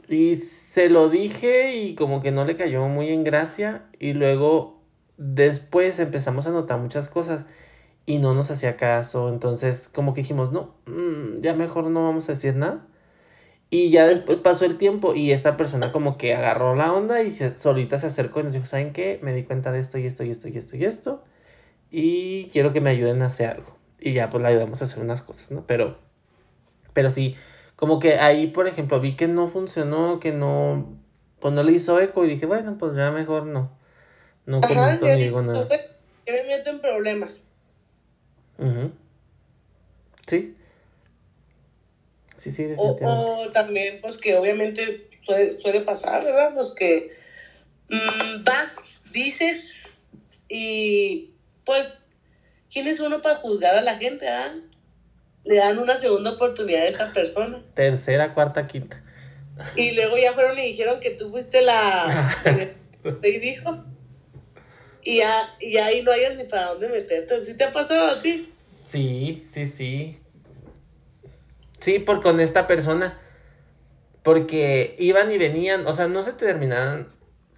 [0.08, 4.82] Y se lo dije y como que no le cayó muy en gracia y luego
[5.18, 7.46] después empezamos a notar muchas cosas
[8.06, 12.30] y no nos hacía caso, entonces como que dijimos, no, mm, ya mejor no vamos
[12.30, 12.86] a decir nada.
[13.72, 17.32] Y ya después pasó el tiempo y esta persona como que agarró la onda y
[17.32, 19.20] solita se acercó y nos dijo, ¿saben qué?
[19.24, 21.24] Me di cuenta de esto y esto y esto y esto y esto
[21.92, 23.76] y quiero que me ayuden a hacer algo.
[24.00, 25.66] Y ya pues le ayudamos a hacer unas cosas, ¿no?
[25.66, 25.98] Pero,
[26.94, 27.36] pero sí,
[27.76, 30.98] como que ahí, por ejemplo, vi que no funcionó, que no,
[31.40, 33.78] pues no le hizo eco y dije, bueno, pues ya mejor no.
[34.46, 35.68] No Ajá, conmigo nada.
[35.68, 37.48] Que me meto en problemas.
[40.28, 40.56] Sí.
[42.38, 43.32] Sí, sí, definitivamente.
[43.32, 46.54] O, también, pues que obviamente suele, pasar, ¿verdad?
[46.54, 47.12] Pues que
[47.90, 49.98] mm, vas, dices
[50.48, 51.32] y
[51.64, 52.05] pues,
[52.76, 54.28] ¿quién es uno para juzgar a la gente?
[54.28, 54.54] Ah?
[55.46, 57.64] Le dan una segunda oportunidad a esa persona.
[57.74, 59.02] Tercera, cuarta, quinta.
[59.78, 62.36] Y luego ya fueron y dijeron que tú fuiste la...
[63.24, 63.86] y dijo.
[65.04, 67.46] Y, ya, y ahí no hayas ni para dónde meterte.
[67.46, 68.52] ¿Sí te ha pasado a ti?
[68.68, 70.20] Sí, sí, sí.
[71.80, 73.22] Sí, por con esta persona.
[74.22, 77.15] Porque iban y venían, o sea, no se terminaban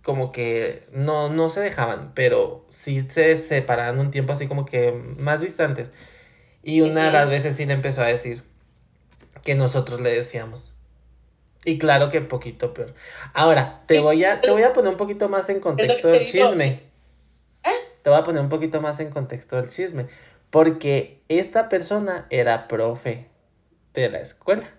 [0.08, 4.93] como que no, no se dejaban, pero sí se separaban un tiempo así como que
[5.18, 5.91] más distantes.
[6.64, 8.41] Y una de las veces sí le empezó a decir
[9.43, 10.74] que nosotros le decíamos.
[11.66, 12.95] Y claro que poquito peor.
[13.34, 16.84] Ahora, te voy a, te voy a poner un poquito más en contexto del chisme.
[17.66, 17.70] ¿Eh?
[18.01, 20.08] Te voy a poner un poquito más en contexto del chisme.
[20.51, 23.28] Porque esta persona era profe
[23.93, 24.70] de la escuela.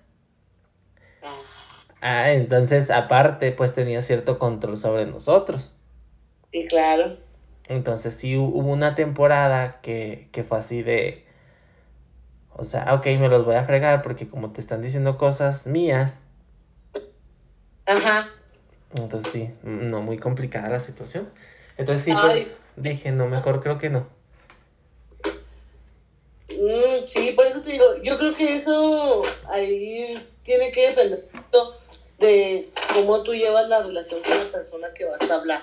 [2.00, 5.74] Ah, entonces aparte pues tenía cierto control sobre nosotros.
[6.52, 7.16] Sí, claro.
[7.66, 11.24] Entonces sí hubo una temporada que, que fue así de...
[12.56, 16.18] O sea, ok, me los voy a fregar porque como te están diciendo cosas mías.
[17.86, 18.28] Ajá.
[18.96, 21.28] Entonces sí, no, muy complicada la situación.
[21.76, 24.06] Entonces sí, pues dije, no, mejor creo que no.
[26.48, 31.28] Mm, sí, por eso te digo, yo creo que eso ahí tiene que depender
[32.18, 35.62] de cómo tú llevas la relación con la persona que vas a hablar.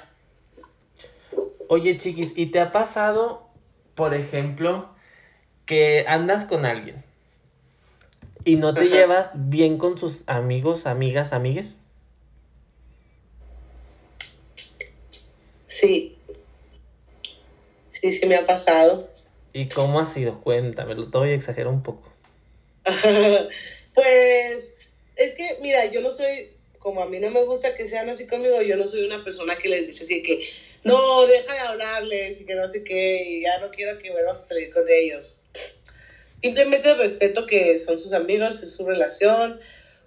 [1.67, 3.47] Oye, chiquis, ¿y te ha pasado,
[3.95, 4.89] por ejemplo,
[5.65, 7.03] que andas con alguien
[8.43, 11.77] y no te llevas bien con sus amigos, amigas, amigues?
[15.67, 16.17] Sí.
[17.91, 19.09] Sí, sí me ha pasado.
[19.51, 20.39] ¿Y cómo ha sido?
[20.41, 22.07] Cuéntamelo, te voy a exagerar un poco.
[23.95, 24.74] pues
[25.15, 28.27] es que, mira, yo no soy, como a mí no me gusta que sean así
[28.27, 30.47] conmigo, yo no soy una persona que les dice así que,
[30.83, 34.43] no, deja de hablarles y que no sé qué, y ya no quiero que vuelvas
[34.43, 35.41] a salir con ellos.
[36.41, 39.59] Simplemente respeto que son sus amigos, es su relación.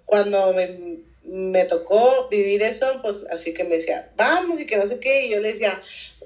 [0.05, 4.87] Cuando me, me tocó vivir eso, pues así que me decía, vamos y que no
[4.87, 5.81] sé qué, y yo le decía,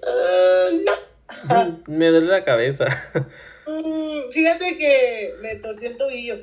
[0.05, 1.83] ah, no.
[1.87, 2.87] me duele la cabeza.
[3.65, 6.35] Mm, fíjate que me torcí el tobillo.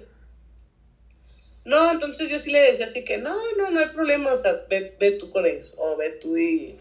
[1.64, 4.64] No, entonces yo sí le decía así que no, no, no hay problema, o sea,
[4.68, 6.74] ve, ve tú con ellos, o ve tú y...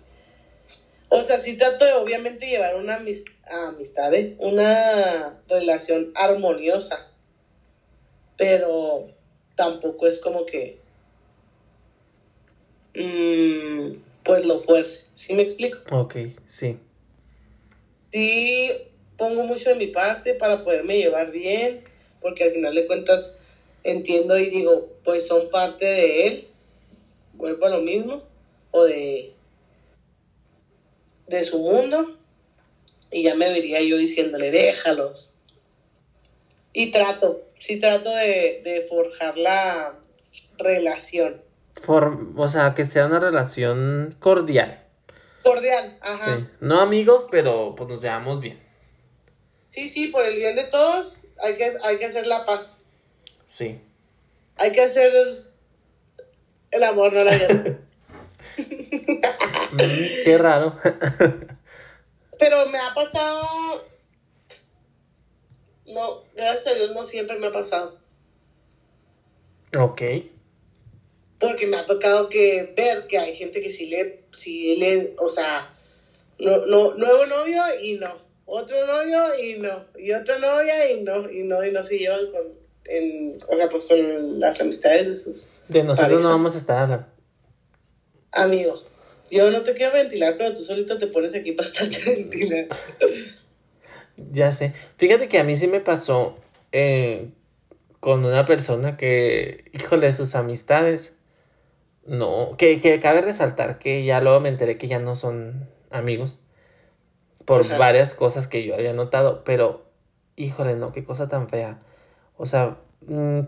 [1.10, 4.36] O sea, sí trato de obviamente llevar una amistad, ¿eh?
[4.38, 7.12] una relación armoniosa,
[8.38, 9.10] pero
[9.56, 10.78] tampoco es como que,
[12.96, 13.90] mm,
[14.24, 15.06] pues pues lo fuerce.
[15.16, 15.80] ¿Sí me explico?
[15.92, 16.16] Ok,
[16.48, 16.78] sí.
[18.12, 18.72] Sí,
[19.18, 21.84] pongo mucho de mi parte para poderme llevar bien,
[22.22, 23.39] porque al final de cuentas
[23.84, 26.48] entiendo y digo, pues son parte de él,
[27.34, 28.22] vuelvo a lo mismo,
[28.72, 29.34] o de,
[31.28, 32.18] de su mundo,
[33.12, 35.36] y ya me vería yo diciéndole, déjalos.
[36.74, 40.00] Y trato, sí trato de, de forjar la
[40.58, 41.42] relación.
[41.82, 44.86] For- o sea, que sea una relación cordial.
[45.44, 46.36] Cordial, ajá.
[46.36, 46.46] Sí.
[46.60, 48.62] No amigos, pero pues nos llevamos bien.
[49.70, 52.82] Sí, sí, por el bien de todos hay que, hay que hacer la paz.
[53.50, 53.82] Sí.
[54.56, 55.12] Hay que hacer
[56.72, 57.80] el amor, no la guerra.
[59.72, 60.78] Mm, qué raro.
[62.39, 63.88] Pero me ha pasado.
[65.86, 67.97] No, gracias a Dios no siempre me ha pasado.
[69.78, 70.02] ok.
[71.39, 75.30] Porque me ha tocado que ver que hay gente que sí le, sí le, o
[75.30, 75.72] sea,
[76.39, 78.14] no, no, nuevo novio y no,
[78.45, 82.30] otro novio y no, y otra novia y no, y no, y no se llevan
[82.32, 86.58] con, en, o sea, pues con las amistades de sus De nosotros no vamos a
[86.58, 87.06] estar hablando.
[88.32, 88.86] amigos.
[89.32, 92.68] Yo no te quiero ventilar, pero tú solito te pones aquí bastante ventilar.
[94.32, 94.74] Ya sé.
[94.98, 96.38] Fíjate que a mí sí me pasó
[96.72, 97.30] eh,
[98.00, 101.12] con una persona que, híjole, sus amistades.
[102.06, 106.40] No, que, que cabe resaltar que ya luego me enteré que ya no son amigos.
[107.46, 107.78] Por Ajá.
[107.78, 109.44] varias cosas que yo había notado.
[109.44, 109.86] Pero,
[110.38, 111.80] híjole, no, qué cosa tan fea.
[112.40, 113.42] O sea, mm,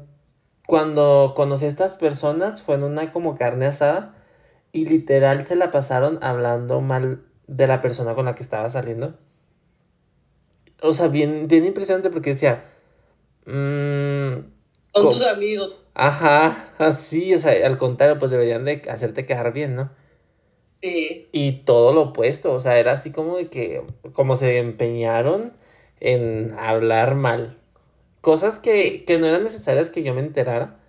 [0.68, 4.16] cuando conocí a estas personas fue en una como carne asada.
[4.74, 9.18] Y literal se la pasaron hablando mal de la persona con la que estaba saliendo.
[10.82, 12.66] O sea, bien, bien impresionante porque decía.
[13.46, 14.40] mm,
[14.94, 15.76] Con tus amigos.
[15.94, 19.92] ajá, así, o sea, al contrario, pues deberían de hacerte quedar bien, ¿no?
[20.82, 21.28] Sí.
[21.34, 23.84] Y todo lo opuesto, o sea, era así como de que,
[24.14, 25.54] como se empeñaron
[26.00, 27.58] en hablar mal.
[28.22, 30.80] Cosas que, que no eran necesarias que yo me enterara.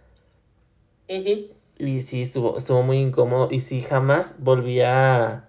[1.09, 3.49] Y sí, estuvo, estuvo muy incómodo.
[3.51, 5.49] Y sí, jamás volví a,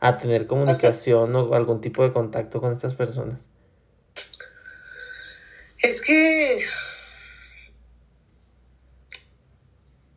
[0.00, 3.40] a tener comunicación o algún tipo de contacto con estas personas.
[5.78, 6.64] Es que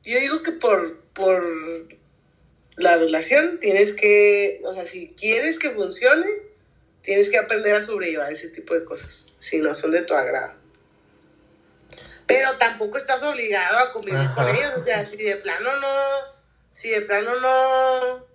[0.03, 1.43] yo digo que por, por
[2.77, 6.27] la relación tienes que, o sea, si quieres que funcione,
[7.01, 10.53] tienes que aprender a sobrellevar ese tipo de cosas, si no son de tu agrado.
[12.27, 15.87] Pero tampoco estás obligado a convivir con ellos, o sea, si de plano no,
[16.73, 18.27] si de plano no,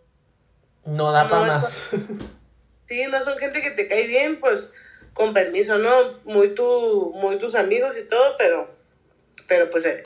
[0.84, 1.78] No da No, para más.
[2.88, 4.74] Sí, no son gente que te cae bien, pues
[5.14, 6.20] con permiso, ¿no?
[6.24, 8.74] Muy, tu, muy tus amigos y todo, pero,
[9.46, 10.02] pero pues eh,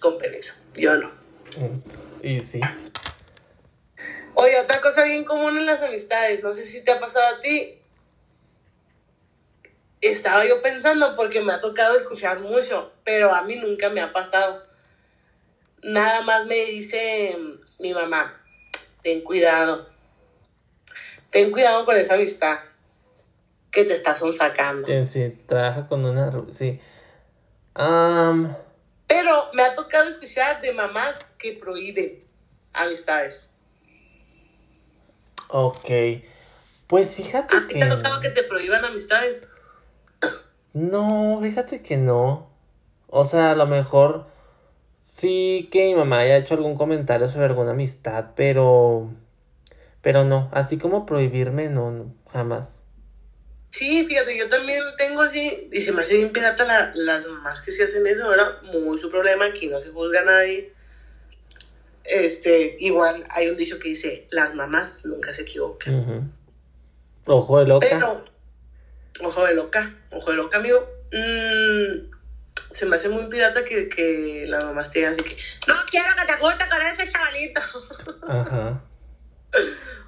[0.00, 0.54] con permiso.
[0.74, 1.12] Yo no.
[2.22, 2.60] Y sí.
[4.34, 7.40] Oye, otra cosa bien común en las amistades, no sé si te ha pasado a
[7.40, 7.80] ti.
[10.06, 14.12] Estaba yo pensando porque me ha tocado escuchar mucho, pero a mí nunca me ha
[14.12, 14.64] pasado.
[15.82, 17.36] Nada más me dice
[17.78, 18.42] mi mamá,
[19.02, 19.88] ten cuidado.
[21.30, 22.58] Ten cuidado con esa amistad
[23.70, 24.88] que te está sacando.
[25.06, 26.32] Sí, trabaja con una...
[26.50, 26.80] Sí.
[27.74, 28.56] Am,
[29.06, 32.24] Pero me ha tocado escuchar de mamás que prohíben
[32.72, 33.48] amistades.
[35.48, 35.90] ok.
[36.86, 37.80] Pues fíjate ¿A ti que...
[37.80, 39.46] te ha tocado que te prohíban amistades?
[40.76, 42.50] No, fíjate que no.
[43.08, 44.26] O sea, a lo mejor
[45.00, 49.10] sí que mi mamá haya hecho algún comentario sobre alguna amistad, pero...
[50.02, 52.80] Pero no, así como prohibirme, no, no, jamás.
[53.70, 57.62] Sí, fíjate, yo también tengo así, y se me hace bien pirata la- las mamás
[57.62, 58.60] que sí hacen eso, ¿verdad?
[58.84, 60.72] Muy su problema, aquí no se juzga a nadie.
[62.04, 66.32] Este, igual hay un dicho que dice, las mamás nunca se equivocan.
[67.26, 67.86] Ojo de loca.
[67.90, 68.24] Pero,
[69.20, 70.88] ojo de loca, ojo de loca, amigo.
[71.12, 72.10] Mm,
[72.72, 75.36] se me hace muy pirata que, que las mamás te digan así que,
[75.66, 77.60] no quiero que te guste con ese chavalito.
[78.28, 78.82] Ajá.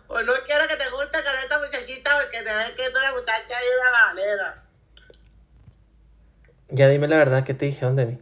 [0.09, 3.13] O no quiero que te guste con esta muchachita porque te ves que tú eres
[3.13, 4.65] muchacha y una valera.
[6.71, 8.19] Ya dime la verdad, ¿qué te dijeron de mí?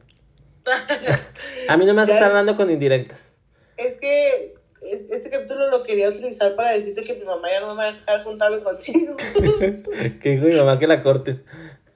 [1.68, 3.37] A mí no me vas a estar hablando con indirectas.
[3.76, 4.55] Es que
[4.93, 7.93] este capítulo lo quería utilizar para decirte que mi mamá ya no me va a
[7.93, 9.16] dejar juntarme contigo.
[10.20, 11.39] que dijo mi mamá que la cortes.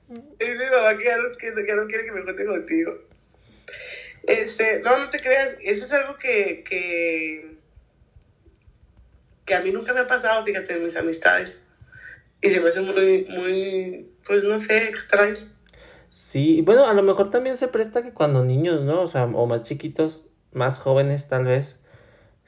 [0.08, 2.98] Dice mi mamá que ya no, que, que no quiere que me junte contigo.
[4.24, 7.56] Este, no, no te creas, eso es algo que, que,
[9.44, 11.62] que a mí nunca me ha pasado, fíjate, en mis amistades.
[12.42, 15.50] Y se me hace muy, muy, pues no sé, extraño.
[16.10, 19.02] Sí, bueno, a lo mejor también se presta que cuando niños, ¿no?
[19.02, 21.79] O sea, o más chiquitos, más jóvenes tal vez,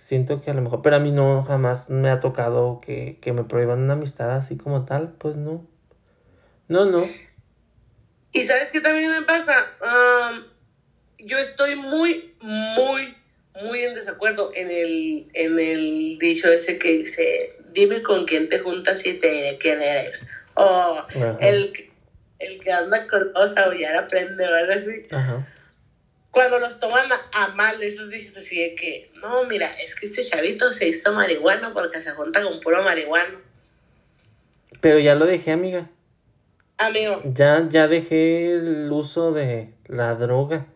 [0.02, 3.32] siento que a lo mejor, pero a mí no, jamás me ha tocado que, que
[3.32, 5.64] me prohíban una amistad así como tal, pues no.
[6.66, 7.08] No, no.
[8.32, 10.44] Y sabes qué también me pasa, Am,
[11.18, 13.14] yo estoy muy, muy,
[13.62, 18.58] muy en desacuerdo en el, en el dicho ese que dice, dime con quién te
[18.58, 20.26] juntas y te diré quién eres.
[20.54, 20.62] O
[20.98, 21.36] Ajá.
[21.40, 21.92] el, que-
[22.40, 24.76] el que anda con dos a aullar aprende, ¿verdad?
[24.76, 25.02] Así.
[25.12, 25.46] Ajá.
[26.32, 30.24] Cuando los toman a, mal, esos dichos así de que, no, mira, es que este
[30.24, 33.38] chavito se hizo marihuano porque se junta con puro marihuano.
[34.80, 35.90] Pero ya lo dejé, amiga.
[36.78, 40.66] Amigo, Ya, ya dejé el uso de la droga.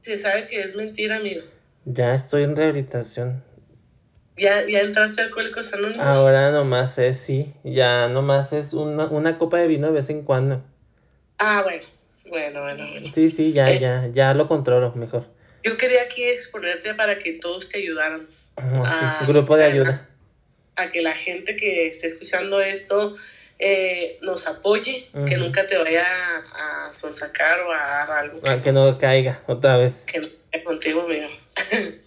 [0.00, 1.42] se sabe que es mentira, amigo.
[1.84, 3.42] Ya estoy en rehabilitación.
[4.36, 6.04] ¿Ya, ya entraste a Alcohólicos Anónimos?
[6.04, 7.54] Ahora nomás es, sí.
[7.62, 10.62] Ya nomás es una, una copa de vino de vez en cuando.
[11.38, 11.84] Ah, bueno,
[12.30, 13.10] bueno, bueno, bueno.
[13.12, 13.78] Sí, sí, ya, Eh.
[13.80, 15.26] ya, ya lo controlo mejor.
[15.62, 18.26] Yo quería aquí exponerte para que todos te ayudaran.
[18.56, 20.08] Oh, sí, Grupo de ayuda.
[20.76, 23.14] A que la gente que esté escuchando esto
[23.58, 28.60] eh, nos apoye, que nunca te vaya a, a sonsacar o a dar algo Ah,
[28.62, 30.06] que no caiga otra vez.
[30.10, 31.06] que no esté contigo,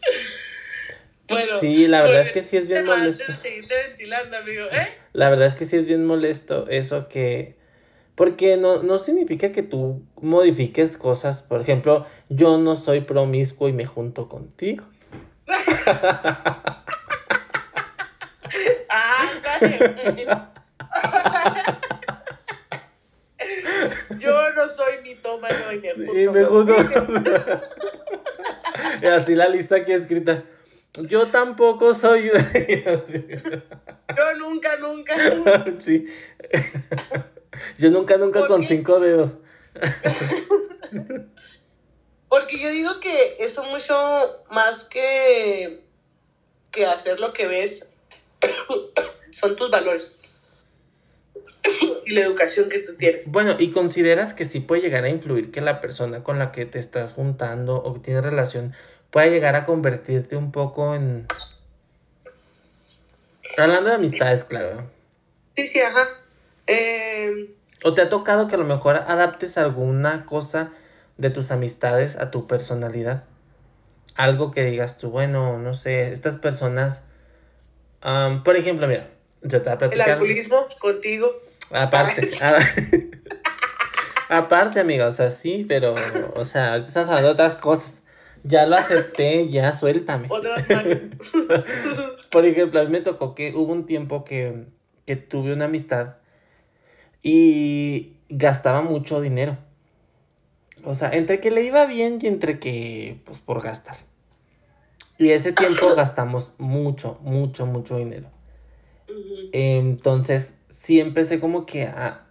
[1.29, 3.23] bueno, Sí, la verdad es volviendo que sí es bien molesto.
[3.23, 4.87] Antes de seguirte ventilando, amigo, ¿eh?
[5.13, 7.55] La verdad es que sí es bien molesto eso que...
[8.15, 11.41] Porque no, no significa que tú modifiques cosas.
[11.41, 14.85] Por ejemplo, yo no soy promiscuo y me junto contigo.
[24.19, 27.37] Yo no soy mitómano y me junto Y me junto contigo.
[29.01, 30.43] Y así la lista aquí escrita.
[30.93, 32.29] Yo tampoco soy...
[34.15, 35.65] Yo nunca, nunca.
[35.79, 36.05] sí.
[37.77, 38.67] Yo nunca, nunca ¿Por con qué?
[38.67, 39.31] cinco dedos.
[42.29, 43.93] Porque yo digo que eso mucho
[44.49, 45.83] más que,
[46.71, 47.85] que hacer lo que ves
[49.31, 50.17] son tus valores
[52.05, 53.27] y la educación que tú tienes.
[53.27, 56.65] Bueno, ¿y consideras que sí puede llegar a influir que la persona con la que
[56.65, 58.73] te estás juntando o que tienes relación
[59.11, 61.27] pueda llegar a convertirte un poco en...
[63.57, 64.89] Hablando de amistades, claro.
[65.55, 66.22] Sí, sí, ajá.
[66.67, 70.71] Eh, ¿O te ha tocado que a lo mejor adaptes alguna cosa
[71.17, 73.25] de tus amistades a tu personalidad?
[74.15, 77.03] Algo que digas tú, bueno, no sé, estas personas...
[78.01, 79.09] am, por ejemplo, mira,
[79.41, 80.09] yo te voy a el platicar...
[80.11, 81.27] alcoholismo contigo.
[81.71, 82.59] Aparte, ah,
[84.37, 85.95] aparte, amiga, o sea, sí, pero,
[86.35, 88.01] o sea, estamos hablando de otras cosas.
[88.43, 90.27] Ya lo acepté, ya suéltame.
[92.29, 94.65] Por ejemplo, a mí me tocó que hubo un tiempo que,
[95.05, 96.15] que tuve una amistad
[97.23, 99.57] y gastaba mucho dinero.
[100.83, 103.95] O sea, entre que le iba bien y entre que, pues, por gastar.
[105.17, 108.27] Y ese tiempo gastamos mucho, mucho, mucho dinero.
[109.53, 112.25] Entonces, sí empecé como que a,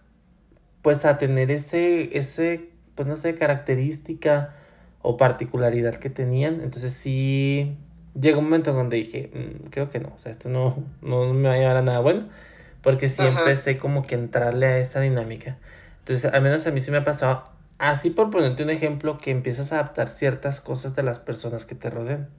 [0.81, 4.55] pues a tener ese, ese, pues no sé, característica
[5.01, 6.61] o particularidad que tenían.
[6.61, 7.75] Entonces sí,
[8.19, 11.47] llegó un momento donde dije, "Mm, creo que no, o sea, esto no, no me
[11.47, 12.29] va a llevar a nada bueno,
[12.83, 13.27] porque Ajá.
[13.27, 15.57] empecé como que entrarle a esa dinámica.
[15.99, 19.31] Entonces, al menos a mí sí me ha pasado, así por ponerte un ejemplo, que
[19.31, 22.29] empiezas a adaptar ciertas cosas de las personas que te rodean.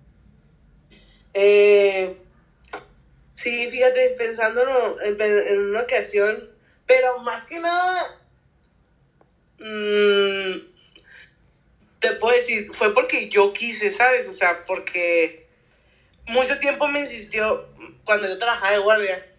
[1.33, 2.17] Eh,
[3.35, 6.51] sí, fíjate, pensándolo en, en una ocasión,
[6.87, 8.03] pero más que nada,
[9.59, 10.75] mm,
[12.01, 14.29] te puedo decir, fue porque yo quise, ¿sabes?
[14.29, 15.49] O sea, porque
[16.27, 17.67] mucho tiempo me insistió,
[18.05, 19.34] cuando yo trabajaba de guardia,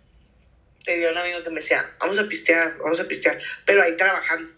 [0.85, 4.51] tenía un amigo que me decía, vamos a pistear, vamos a pistear, pero ahí trabajando.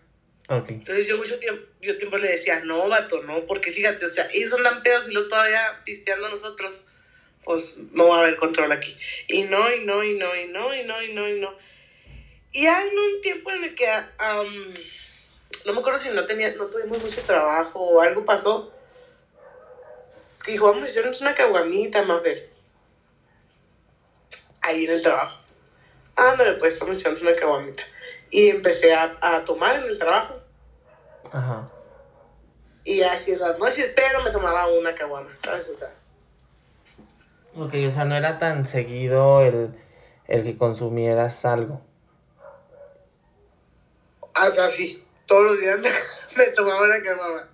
[0.50, 0.70] Ok.
[0.70, 4.30] Entonces yo mucho tiempo, yo tiempo le decía, no, vato, no, porque fíjate, o sea,
[4.32, 6.84] ellos andan pedos y luego todavía pisteando nosotros,
[7.44, 8.98] pues no va a haber control aquí.
[9.28, 11.58] Y no, y no, y no, y no, y no, y no, y no.
[12.52, 14.74] Y hay un tiempo en el que, am,
[15.66, 18.74] no me acuerdo si no tenía, no tuvimos mucho trabajo o algo pasó,
[20.46, 22.42] que dijo, vamos a hacernos una caguamita, Mabel.
[24.62, 25.47] Ahí en el trabajo.
[26.18, 27.84] Ándale, pues, vamos a echarnos una caguamita.
[28.32, 30.36] Y empecé a, a tomar en el trabajo.
[31.32, 31.66] Ajá.
[32.84, 35.70] Y así en las noches, pero me tomaba una caguama, ¿sabes?
[35.70, 35.94] O sea,
[37.56, 39.74] Ok, o sea, no era tan seguido el,
[40.28, 41.82] el que consumieras algo.
[44.40, 45.90] o sea, sí, todos los días me,
[46.38, 47.48] me tomaba una caguama.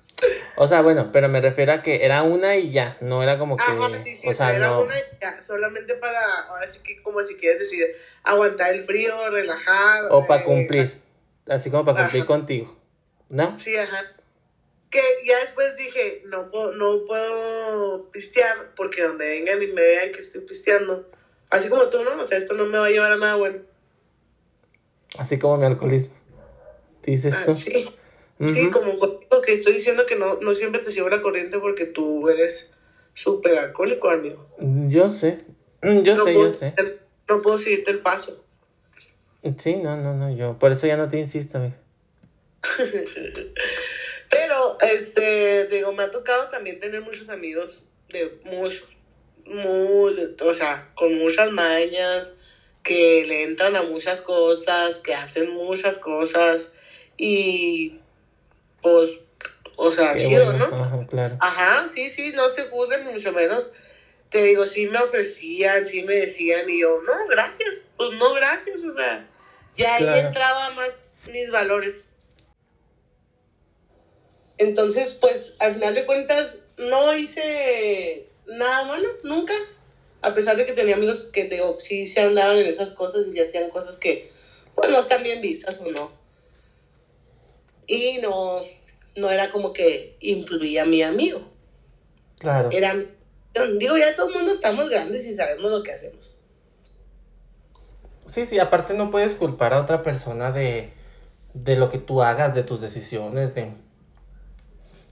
[0.55, 3.55] O sea, bueno, pero me refiero a que era una y ya, no era como
[3.57, 7.01] que, Ajá, sí, sí, o sea, era no, una ya, solamente para, ahora sí que
[7.01, 7.85] como si quieres decir,
[8.23, 10.03] aguantar el frío, relajar.
[10.11, 11.01] o para eh, cumplir,
[11.47, 12.27] así como para cumplir Ajá.
[12.27, 12.77] contigo,
[13.29, 13.57] ¿no?
[13.57, 14.11] Sí, ajá.
[14.91, 20.11] que ya después dije, no puedo, no puedo pistear porque donde vengan y me vean
[20.11, 21.09] que estoy pisteando,
[21.49, 22.21] así como tú, ¿no?
[22.21, 23.59] O sea, esto no me va a llevar a nada bueno.
[25.17, 26.13] Así como mi alcoholismo.
[27.03, 27.55] ¿Dices Ah, tú?
[27.55, 27.89] sí.
[28.39, 31.85] Sí, como contigo que estoy diciendo que no, no siempre te sigo la corriente porque
[31.85, 32.73] tú eres
[33.13, 34.49] súper alcohólico, amigo.
[34.59, 35.45] Yo sé.
[35.81, 36.73] Mm, Yo no sé, puedo, yo sé.
[37.29, 38.43] No puedo seguirte el paso.
[39.57, 40.57] Sí, no, no, no, yo.
[40.57, 41.77] Por eso ya no te insisto, amiga.
[44.29, 48.85] Pero, este, digo, me ha tocado también tener muchos amigos de mucho,
[49.45, 52.33] muy, o sea, con muchas mañas,
[52.83, 56.73] que le entran a muchas cosas, que hacen muchas cosas
[57.17, 57.99] y,
[58.83, 59.09] pues,
[59.75, 60.67] o sea, Qué bueno.
[60.67, 60.83] no.
[60.83, 61.37] Ajá, claro.
[61.39, 63.71] Ajá, sí, sí, no se juzguen, mucho menos.
[64.29, 68.83] Te digo, sí me ofrecían, sí me decían, y yo, no, gracias, pues no, gracias,
[68.83, 69.27] o sea,
[69.77, 72.07] ya ahí entraba más mis valores.
[74.57, 79.53] Entonces, pues, al final de cuentas, no hice nada malo, nunca.
[80.21, 83.27] A pesar de que tenía amigos que, te digo, sí se andaban en esas cosas
[83.27, 84.31] y se hacían cosas que,
[84.75, 86.22] pues, no están bien vistas o no.
[87.87, 88.61] Y no,
[89.15, 91.51] no era como que influía a mi amigo
[92.39, 92.69] Claro.
[92.71, 92.93] era
[93.79, 96.35] digo ya todo el mundo estamos grandes y sabemos lo que hacemos
[98.27, 100.91] Sí, sí, aparte no puedes culpar a otra persona de,
[101.53, 103.73] de lo que tú hagas, de tus decisiones, de...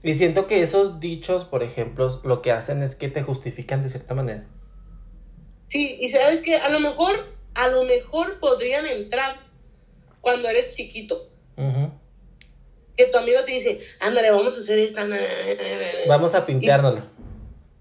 [0.01, 3.89] Y siento que esos dichos, por ejemplo, lo que hacen es que te justifican de
[3.89, 4.47] cierta manera.
[5.65, 9.36] sí y sabes que a lo mejor a lo mejor podrían entrar
[10.22, 11.91] cuando eres chiquito Ujú.
[13.06, 15.88] Que tu amigo te dice ándale vamos a hacer esta na, na, na, na".
[16.08, 17.04] Vamos a pinteárnoslo.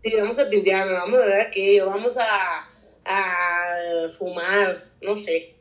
[0.02, 2.68] sí vamos a pintar vamos a ver aquello vamos a
[3.04, 5.54] a fumar no sé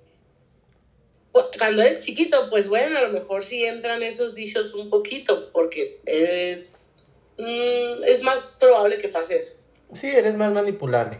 [1.31, 5.51] Cu- cuando eres chiquito pues bueno a lo mejor sí entran esos dichos un poquito
[5.51, 6.95] porque eres
[7.37, 9.55] mm, es más probable que pase eso
[9.93, 11.17] Sí, eres más manipulable.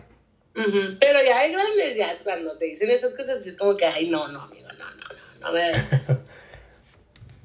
[0.56, 4.12] Ujú, Pero ya hay grandes, ya cuando te dicen esas cosas, es como que, ay,
[4.12, 5.04] no, no, amigo, no, no,
[5.40, 5.62] no, no me.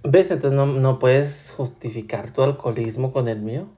[0.05, 0.31] ¿Ves?
[0.31, 3.69] Entonces no, no puedes justificar tu alcoholismo con el mío.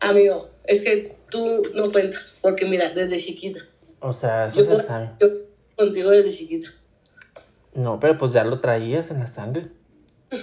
[0.00, 3.60] Amigo, es que tú no cuentas, porque mira, desde chiquita.
[4.00, 5.10] O sea, eso Yo, se sabe.
[5.20, 5.28] yo
[5.76, 6.68] contigo desde chiquita.
[7.72, 9.68] No, pero pues ya lo traías en la sangre.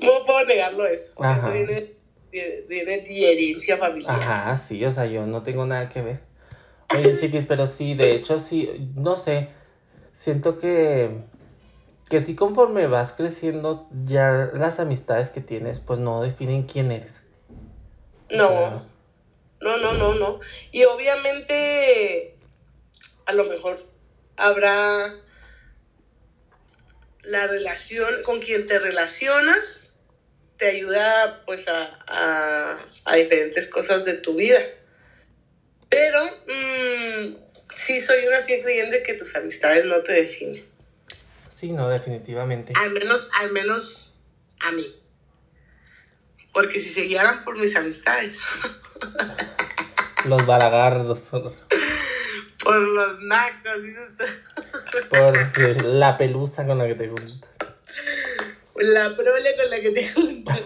[0.00, 1.12] No puedo negarlo eso.
[1.22, 1.36] Ajá.
[1.36, 1.92] Eso viene,
[2.32, 4.14] de- viene de herencia familiar.
[4.14, 6.20] Ajá, sí, o sea, yo no tengo nada que ver.
[6.96, 9.48] Oye, chiquis, pero sí, de hecho, sí, no sé,
[10.12, 11.10] siento que,
[12.10, 17.22] que sí conforme vas creciendo, ya las amistades que tienes, pues no definen quién eres.
[18.28, 18.84] No,
[19.60, 20.40] no, no, no, no.
[20.72, 22.36] Y obviamente,
[23.26, 23.78] a lo mejor
[24.36, 25.14] habrá
[27.22, 29.92] la relación con quien te relacionas,
[30.56, 34.60] te ayuda pues a, a, a diferentes cosas de tu vida.
[35.88, 37.36] Pero mm,
[37.76, 40.69] sí soy una fiel creyente que tus amistades no te definen.
[41.60, 42.72] Sí, no, definitivamente.
[42.76, 44.12] Al menos, al menos
[44.60, 44.86] a mí.
[46.52, 48.38] Porque si se guiaran por mis amistades,
[50.26, 51.20] Los balagardos,
[52.62, 53.82] por, los nacos,
[55.08, 57.46] por la pelusa con la que te gusta.
[58.76, 60.60] La prole con la que te juntas.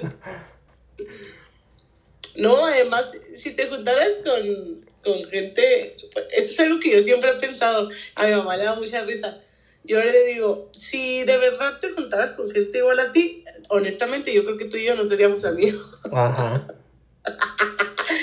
[2.34, 7.30] No, además, si te juntaras con, con gente, pues, eso es algo que yo siempre
[7.30, 9.38] he pensado, a mi mamá le da mucha risa.
[9.86, 14.44] Yo le digo, si de verdad te juntaras con gente igual a ti, honestamente yo
[14.44, 15.84] creo que tú y yo no seríamos amigos.
[16.12, 16.66] Ajá,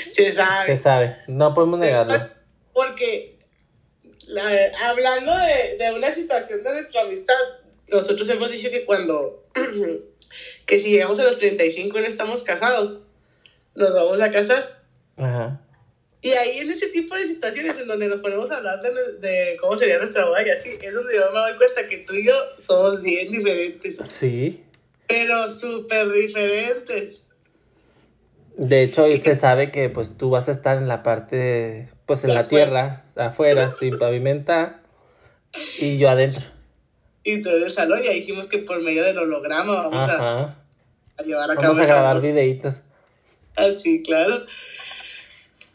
[0.09, 0.78] Se se sabe.
[0.80, 2.30] sabe, no podemos negarlo.
[2.74, 3.39] Porque
[4.28, 7.36] la- hablando de, de una situación de nuestra amistad,
[7.89, 9.45] nosotros hemos dicho que cuando,
[10.66, 13.01] que si llegamos a los 35 y no estamos casados,
[13.76, 14.82] nos vamos a casar.
[15.18, 15.62] Ajá,
[16.24, 19.57] Y ahí en ese tipo de situaciones en donde nos ponemos a hablar de, de
[19.59, 22.28] cómo sería nuestra boda y así, es donde yo me doy cuenta que tú y
[22.28, 24.63] yo somos bien diferentes, sí.
[25.07, 27.22] pero súper diferentes.
[28.55, 32.36] De hecho, se sabe que pues tú vas a estar en la parte, pues en
[32.36, 34.82] la tierra, afuera, sin pavimentar,
[35.80, 36.43] y yo adentro.
[37.24, 40.57] Y tú en el salón ya dijimos que por medio del holograma vamos a,
[41.26, 42.82] llevar a cabo Vamos a grabar videitos.
[43.55, 44.45] Ah, sí, claro.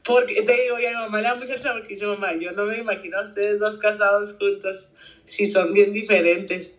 [0.07, 2.53] Porque te digo, y a mi mamá le da mucha risa porque dice, mamá, yo
[2.53, 4.91] no me imagino a ustedes dos casados juntos
[5.25, 6.77] si son bien diferentes.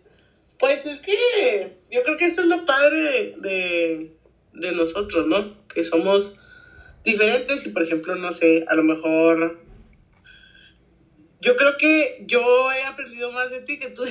[0.58, 4.12] Pues es que yo creo que eso es lo padre de,
[4.54, 5.62] de nosotros, ¿no?
[5.68, 6.32] Que somos
[7.04, 9.60] diferentes y, por ejemplo, no sé, a lo mejor...
[11.40, 14.04] Yo creo que yo he aprendido más de ti que tú.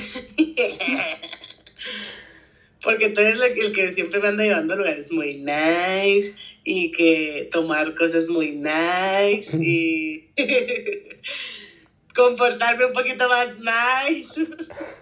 [2.83, 6.35] porque tú eres el que siempre me anda llevando a lugares muy nice
[6.69, 10.33] y que tomar cosas muy nice y
[12.13, 14.45] comportarme un poquito más nice.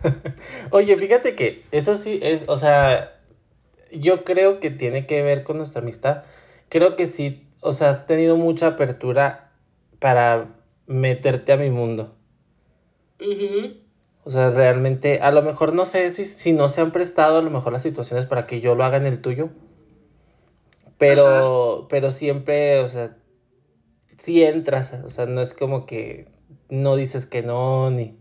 [0.70, 3.20] Oye, fíjate que eso sí es, o sea,
[3.91, 6.26] yo creo que tiene que ver con nuestra amistad.
[6.70, 9.51] Creo que sí, o sea, has tenido mucha apertura
[9.97, 10.55] para
[10.86, 12.16] meterte a mi mundo.
[14.24, 17.41] O sea, realmente, a lo mejor no sé si, si no se han prestado a
[17.41, 19.49] lo mejor las situaciones para que yo lo haga en el tuyo.
[20.98, 23.18] Pero, pero siempre, o sea,
[24.18, 26.28] sí entras, o sea, no es como que
[26.70, 28.18] no dices que no, ni...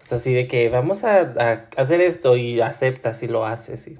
[0.00, 3.86] O sea, así de que vamos a, a hacer esto y aceptas y lo haces.
[3.86, 3.96] Y...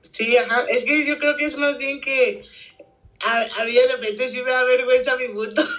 [0.00, 2.44] Sí, ajá, es que yo creo que es más bien que
[3.24, 5.62] a, a mí de repente sí me da vergüenza mi mundo.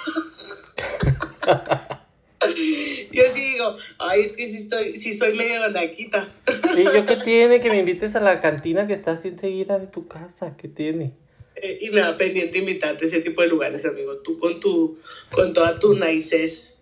[3.12, 6.30] Yo sí digo, ay, es que sí, estoy, sí soy medio bandaquita.
[6.74, 7.60] Sí, ¿yo qué tiene?
[7.60, 10.56] Que me invites a la cantina que está así enseguida de tu casa.
[10.56, 11.14] ¿Qué tiene?
[11.62, 14.18] Eh, y me da pendiente invitarte a ese tipo de lugares, amigo.
[14.18, 15.00] Tú con tu,
[15.32, 16.76] con toda tu nices.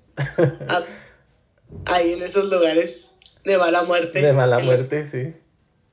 [1.85, 3.11] ahí en esos lugares
[3.43, 4.21] de mala muerte.
[4.21, 5.33] De mala muerte, sí.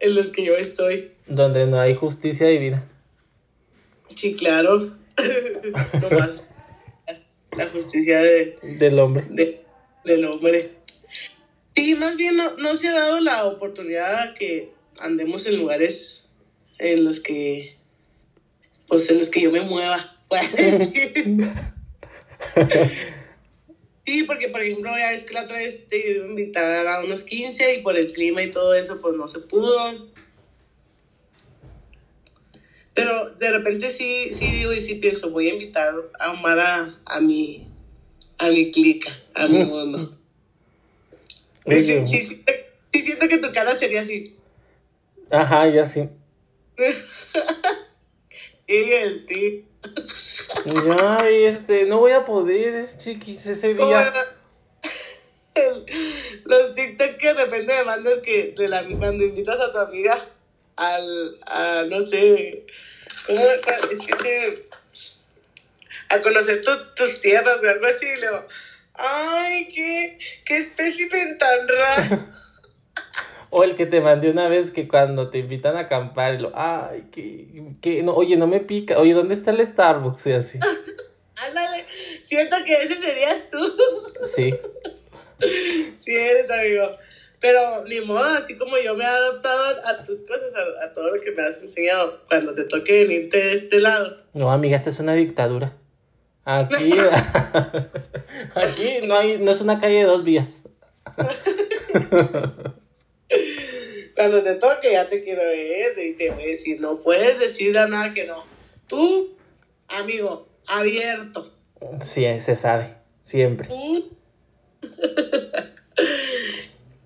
[0.01, 1.12] En los que yo estoy.
[1.26, 2.89] Donde no hay justicia divina.
[4.14, 4.78] Sí, claro.
[6.01, 6.43] no más
[7.57, 9.26] la justicia de, del hombre.
[10.05, 10.72] del hombre.
[11.74, 16.30] Sí, más bien no, no se ha dado la oportunidad a que andemos en lugares
[16.78, 17.76] en los que,
[18.93, 20.18] pues en los que yo me mueva.
[24.05, 27.01] sí, porque por ejemplo, ya es que la otra vez te iba a invitar a
[27.01, 30.12] unos 15 y por el clima y todo eso, pues no se pudo.
[32.93, 36.95] Pero de repente sí, sí digo y sí pienso, voy a invitar a Omar a,
[37.07, 37.66] a mi,
[38.36, 40.18] a mi clica, a mi mundo.
[41.66, 42.45] Sí, sí,
[42.93, 44.36] sí, siento que tu cara sería así.
[45.30, 46.11] Ajá, ya sí.
[48.75, 49.64] el.
[50.64, 54.12] Ya, este, no voy a poder, chiquis, ese día.
[56.45, 60.18] los TikTok que de repente me mandas que de la, cuando invitas a tu amiga
[60.77, 62.66] al, a, no sé,
[63.27, 63.61] ¿cómo es
[64.23, 64.64] que
[66.12, 68.47] a conocer tus tierras o algo así, y le digo,
[68.95, 72.25] ay, qué, qué espécimen tan raro.
[73.55, 77.05] O el que te mandé una vez que cuando te invitan a acampar, lo, ay,
[77.12, 80.26] que, que, no, oye, no me pica, oye, ¿dónde está el Starbucks?
[80.26, 80.59] Y así.
[81.36, 81.84] Ándale,
[82.22, 83.59] siento que ese serías tú.
[84.34, 84.55] Sí.
[85.98, 86.96] Sí eres, amigo.
[87.40, 91.20] Pero ni modo, así como yo me he adaptado a tus cosas, a, todo lo
[91.20, 94.16] que me has enseñado, cuando te toque venirte de este lado.
[94.32, 95.76] No, amiga, esta es una dictadura.
[96.46, 96.90] Aquí,
[98.55, 100.62] aquí no, hay, no es una calle de dos vías.
[104.16, 107.76] Cuando te toque ya te quiero ver y te voy a decir, no puedes decir
[107.78, 108.45] a nada que no.
[108.87, 109.37] Tú,
[109.89, 111.53] amigo, abierto.
[112.03, 113.68] Sí, se sabe, siempre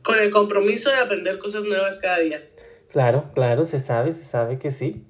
[0.07, 2.41] con el compromiso de aprender cosas nuevas cada día.
[2.91, 5.05] Claro, claro, se sabe, se sabe que sí.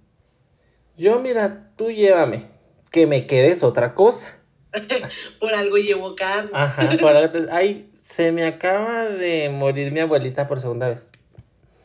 [0.97, 2.47] Yo, mira, tú llévame,
[2.91, 4.35] que me quedes otra cosa.
[5.39, 6.51] por algo llevo carne.
[6.55, 7.47] Ajá, por algo.
[7.51, 11.11] Ay, se me acaba de morir mi abuelita por segunda vez.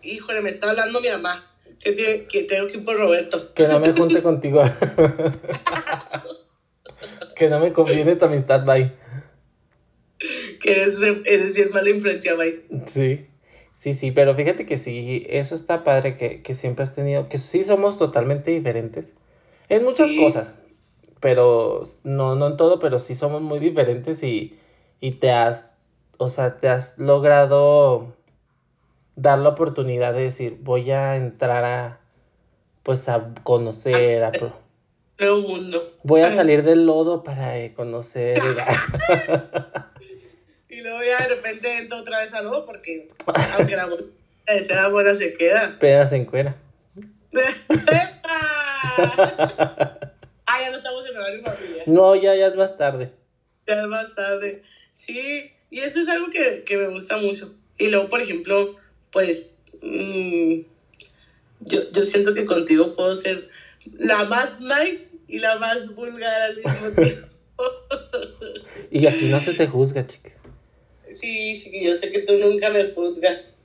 [0.04, 1.48] Híjole, me está hablando mi mamá.
[1.80, 3.54] Que, tiene, que tengo que ir por Roberto.
[3.54, 4.64] Que no me junte contigo.
[7.36, 9.02] que no me conviene tu amistad, bye
[10.62, 12.66] que eres, eres bien mala influencia, Mike.
[12.86, 13.26] Sí,
[13.74, 17.38] sí, sí, pero fíjate que sí, eso está padre que, que siempre has tenido, que
[17.38, 19.16] sí somos totalmente diferentes
[19.70, 20.62] en muchas cosas,
[21.20, 24.58] pero no, no en todo, pero sí somos muy diferentes y,
[25.00, 25.76] y te has,
[26.18, 28.16] o sea, te has logrado
[29.16, 32.00] dar la oportunidad de decir, voy a entrar a,
[32.84, 34.32] pues a conocer, a...
[35.20, 35.98] Nuevo mundo.
[36.04, 38.40] Voy a salir del lodo para eh, conocer.
[40.70, 43.10] Y luego ya de repente entra otra vez a lodo porque
[43.58, 43.88] aunque la
[44.60, 45.78] sea buena se queda.
[45.80, 46.56] Pedas en cuera.
[50.46, 51.88] ah, ya no estamos en horario familiar.
[51.88, 53.12] No, ya, ya es más tarde.
[53.68, 54.64] Ya es más tarde.
[54.92, 57.56] Sí, y eso es algo que, que me gusta mucho.
[57.78, 58.76] Y luego, por ejemplo,
[59.12, 60.62] pues mmm,
[61.62, 63.50] yo, yo siento que contigo puedo ser
[63.98, 67.28] la más nice y la más vulgar al mismo tiempo.
[68.92, 70.42] y aquí no se te juzga, chicas.
[71.10, 73.56] Sí, sí, yo sé que tú nunca me juzgas.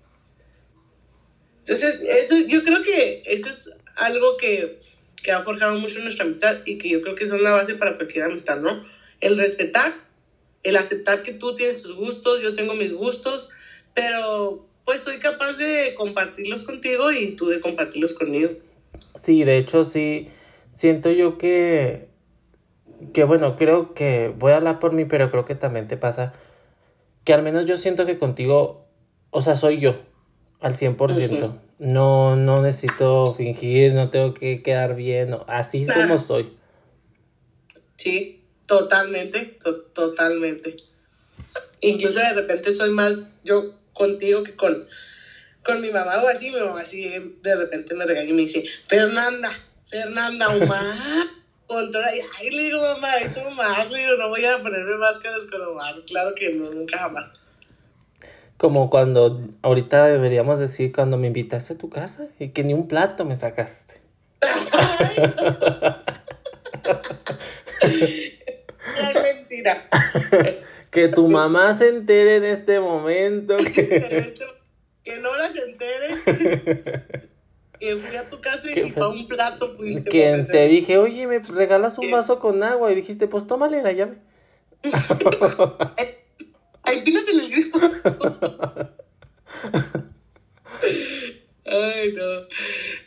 [1.61, 4.81] Entonces, eso, yo creo que eso es algo que,
[5.23, 7.97] que ha forjado mucho nuestra amistad y que yo creo que es una base para
[7.97, 8.85] cualquier amistad, ¿no?
[9.21, 9.93] El respetar,
[10.63, 13.49] el aceptar que tú tienes tus gustos, yo tengo mis gustos,
[13.95, 18.51] pero pues soy capaz de compartirlos contigo y tú de compartirlos conmigo.
[19.17, 20.29] Sí, de hecho sí,
[20.73, 22.09] siento yo que,
[23.13, 26.33] que bueno, creo que voy a hablar por mí, pero creo que también te pasa
[27.25, 28.87] que al menos yo siento que contigo,
[29.31, 30.01] o sea, soy yo
[30.61, 31.61] al 100%.
[31.79, 36.57] No, no necesito fingir, no tengo que quedar bien, no, así es como soy.
[37.97, 39.59] Sí, totalmente,
[39.93, 40.77] totalmente.
[41.81, 44.87] Incluso de repente soy más yo contigo que con,
[45.65, 47.09] con mi mamá o así, mi mamá así
[47.43, 49.51] de repente me regaña y me dice, Fernanda,
[49.87, 50.95] Fernanda, Omar,
[51.67, 52.15] controla.
[52.15, 55.61] Y ay, le digo, mamá, es Omar, le digo, no voy a ponerme máscaras con
[55.63, 57.31] Omar, claro que no, nunca jamás.
[58.57, 62.89] Como cuando ahorita deberíamos decir cuando me invitaste a tu casa y que ni un
[62.89, 64.01] plato me sacaste.
[67.83, 69.89] es mentira.
[70.97, 73.55] Que tu mamá se entere en este momento.
[73.75, 74.33] Que,
[75.05, 77.05] que Nora se entere.
[77.79, 80.11] que fui a tu casa y para un plato fuiste.
[80.11, 82.91] Que te dije, oye, me regalas un vaso con agua.
[82.91, 84.17] Y dijiste, pues tómale la llave.
[86.83, 87.79] Ay, pínate en el grifo.
[91.67, 92.47] Ay, no.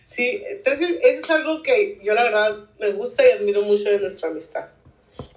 [0.04, 4.00] Sí, entonces eso es algo que yo la verdad me gusta y admiro mucho de
[4.00, 4.70] nuestra amistad.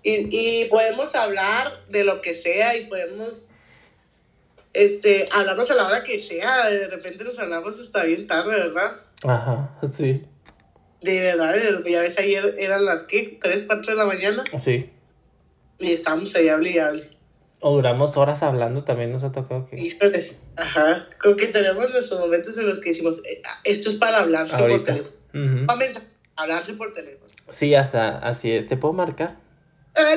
[0.03, 3.55] Y, y podemos hablar de lo que sea y podemos
[4.73, 6.69] este, hablarnos a la hora que sea.
[6.69, 9.01] De repente nos hablamos hasta bien tarde, ¿verdad?
[9.23, 10.25] Ajá, sí.
[11.01, 11.55] De verdad,
[11.85, 14.45] ya ves, ayer eran las que, 3, 4 de la mañana.
[14.59, 14.91] Sí.
[15.79, 17.11] Y estábamos ahí hable y hable.
[17.61, 19.81] O duramos horas hablando, también nos ha tocado que...
[19.81, 21.09] Híjoles, ajá.
[21.19, 24.83] Creo que tenemos nuestros momentos en los que decimos, eh, esto es para hablarse por
[24.83, 25.17] teléfono.
[25.33, 26.03] Vamos
[26.37, 27.31] a hablarse por teléfono.
[27.51, 29.42] Sí, hasta así, ¿te puedo marcar?
[29.95, 30.17] Ah,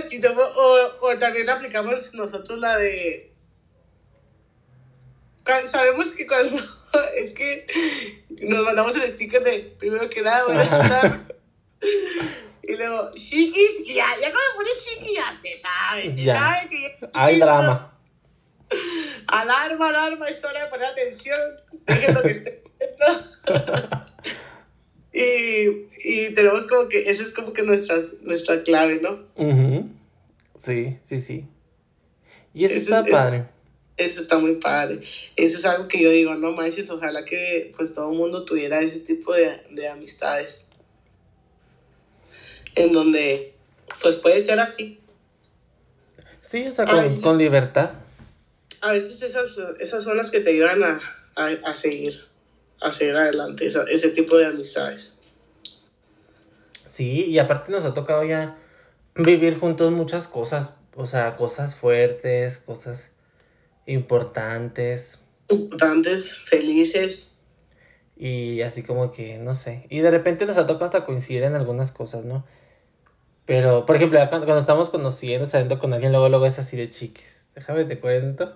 [0.56, 3.34] o, o también aplicamos nosotros la de...
[5.70, 6.58] Sabemos que cuando...
[7.18, 7.66] Es que
[8.30, 11.20] nos mandamos el sticker de primero que nada, buenas tardes.
[12.64, 16.98] Y luego, chiquis, y ya, ya cuando pones chiquis, ya se sabe, se sabe que
[17.02, 17.10] ya.
[17.14, 18.00] Hay drama.
[19.28, 21.40] Alarma, alarma, es hora de poner atención.
[21.86, 22.64] Dejen lo que esté
[25.16, 29.20] y, y tenemos como que, esa es como que nuestras, nuestra clave, ¿no?
[30.60, 31.46] Sí, sí, sí.
[32.54, 33.46] Y eso, está padre.
[33.96, 35.00] Eso está muy padre.
[35.38, 38.82] Eso es algo que yo digo, no manches, ojalá que pues todo el mundo tuviera
[38.82, 40.66] ese tipo de, de amistades
[42.76, 43.54] en donde
[44.02, 45.00] pues puede ser así.
[46.42, 47.92] Sí, o sea, con, con libertad.
[48.82, 51.02] A veces esas, esas son las que te ayudan a,
[51.36, 52.14] a, a seguir,
[52.82, 55.18] a seguir adelante, esa, ese tipo de amistades.
[56.90, 58.58] Sí, y aparte nos ha tocado ya
[59.16, 63.10] vivir juntos muchas cosas, o sea, cosas fuertes, cosas
[63.86, 65.20] importantes.
[65.50, 67.32] Importantes, felices.
[68.18, 69.88] Y así como que, no sé.
[69.90, 72.46] Y de repente nos ha tocado hasta coincidir en algunas cosas, ¿no?
[73.46, 77.48] Pero, por ejemplo, cuando, estamos conociendo, saliendo con alguien, luego, luego es así de chiquis.
[77.54, 78.56] Déjame te cuento.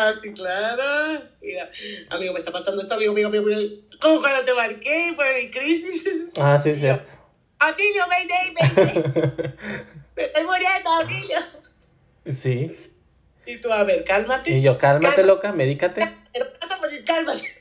[0.00, 1.22] Ah, sí, claro.
[1.42, 1.68] Mira,
[2.10, 3.82] amigo, me está pasando esto, amigo, amigo, amigo.
[4.00, 6.28] Como cuando te marqué por mi crisis.
[6.38, 7.10] Ah, sí, cierto.
[7.58, 9.02] Atilio, mayday, mayday.
[10.14, 11.38] me estoy muriendo, Atilio.
[12.26, 12.92] Sí.
[13.44, 14.52] Y tú, a ver, cálmate.
[14.52, 16.00] Y yo, cálmate, loca, medícate.
[17.04, 17.60] Cálmate.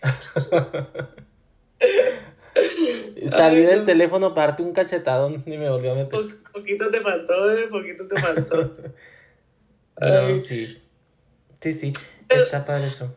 [3.31, 6.19] Salí del teléfono para darte un cachetadón y me volvió a meter.
[6.53, 8.76] poquito te faltó, eh, poquito te faltó.
[10.01, 10.84] no, sí.
[11.61, 11.91] Sí, sí.
[12.29, 13.15] Está para eso.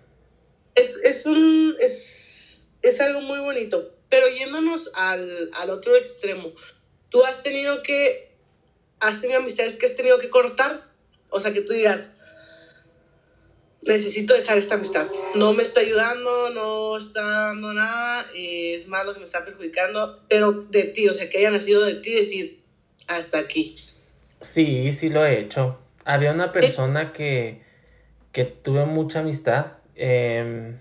[0.75, 1.77] Es, es un.
[1.81, 3.95] Es, es algo muy bonito.
[4.09, 6.53] Pero yéndonos al, al otro extremo,
[7.09, 8.31] tú has tenido que.
[9.01, 10.89] Has tenido amistades que has tenido que cortar.
[11.31, 12.15] O sea, que tú digas,
[13.83, 15.07] necesito dejar esta amistad.
[15.35, 20.53] No me está ayudando, no está dando nada, es malo que me está perjudicando, pero
[20.53, 22.63] de ti, o sea, que haya nacido de ti, decir,
[23.07, 23.75] hasta aquí.
[24.41, 25.79] Sí, sí lo he hecho.
[26.05, 27.63] Había una persona que,
[28.33, 30.79] que tuve mucha amistad, em,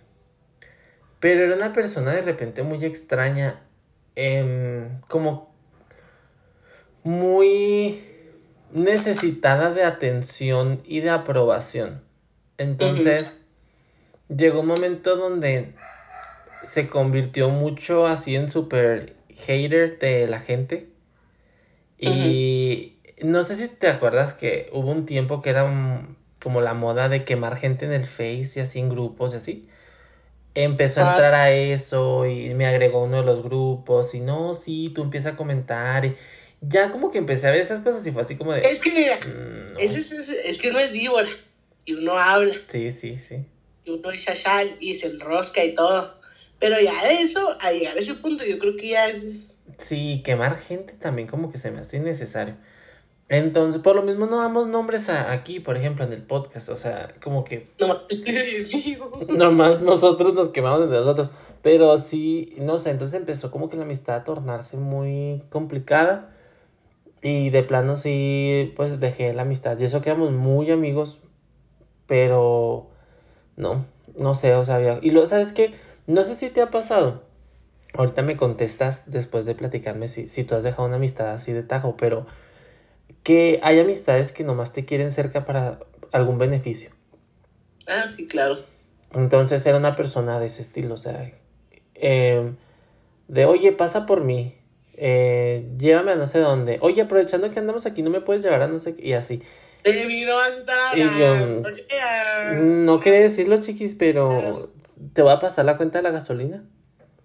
[1.19, 3.61] pero era una persona de repente muy extraña,
[4.15, 5.53] em, como
[7.03, 8.03] muy
[8.71, 12.01] necesitada de atención y de aprobación.
[12.57, 13.39] Entonces,
[14.27, 15.73] llegó un momento donde
[16.65, 20.89] se convirtió mucho así en super hater de la gente.
[21.97, 25.65] Y no sé si te acuerdas que hubo un tiempo que era
[26.41, 29.69] como la moda de quemar gente en el Face y así en grupos y así.
[30.55, 31.11] Empezó a ah.
[31.11, 35.33] entrar a eso y me agregó uno de los grupos y no, sí, tú empiezas
[35.33, 36.15] a comentar y
[36.61, 38.61] ya como que empecé a ver esas cosas y fue así como de...
[38.61, 41.29] Es que mira, mm, es, es, es, que no es víbora
[41.85, 42.53] y uno habla.
[42.67, 43.45] Sí, sí, sí.
[43.85, 46.19] y uno echa sal y se enrosca y todo.
[46.59, 49.57] Pero ya de eso, a llegar a ese punto, yo creo que ya es...
[49.77, 52.57] Sí, quemar gente también como que se me hace innecesario.
[53.29, 56.69] Entonces, por lo mismo no damos nombres a, aquí, por ejemplo, en el podcast.
[56.69, 57.69] O sea, como que...
[57.79, 61.29] No, Nomás nosotros nos quemamos entre nosotros.
[61.61, 66.31] Pero sí, no sé, entonces empezó como que la amistad a tornarse muy complicada.
[67.21, 69.77] Y de plano sí, pues dejé la amistad.
[69.79, 71.19] Y eso que éramos muy amigos.
[72.07, 72.87] Pero
[73.57, 73.85] no,
[74.17, 74.97] no sé, o sea, había...
[75.03, 75.75] Y luego, ¿sabes qué?
[76.07, 77.21] No sé si te ha pasado.
[77.93, 81.61] Ahorita me contestas después de platicarme si, si tú has dejado una amistad así de
[81.61, 82.25] tajo, pero
[83.23, 85.79] que hay amistades que nomás te quieren cerca para
[86.11, 86.91] algún beneficio.
[87.87, 88.59] Ah, sí, claro.
[89.13, 91.31] Entonces era una persona de ese estilo, o sea,
[91.95, 92.51] eh,
[93.27, 94.55] de oye, pasa por mí,
[94.93, 98.61] eh, llévame a no sé dónde, oye, aprovechando que andamos aquí, no me puedes llevar
[98.61, 99.41] a no sé qué, y así.
[100.95, 101.63] Y yo,
[102.01, 104.71] ah, No quería decirlo, chiquis, pero
[105.13, 106.63] te voy a pasar la cuenta de la gasolina.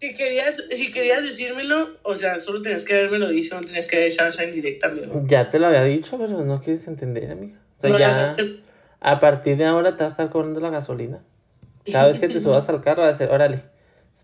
[0.05, 3.86] Si querías, si querías decírmelo, o sea, solo tenías que haberme lo dicho, no tenías
[3.86, 5.22] que echarse en directa, amigo.
[5.24, 7.59] Ya te lo había dicho, pero no quieres entender, amiga.
[7.78, 8.64] O sea, No, ya, ya no
[9.01, 11.24] a partir de ahora te vas a estar cobrando la gasolina.
[11.90, 13.62] Cada vez que te subas al carro, va a decir, órale,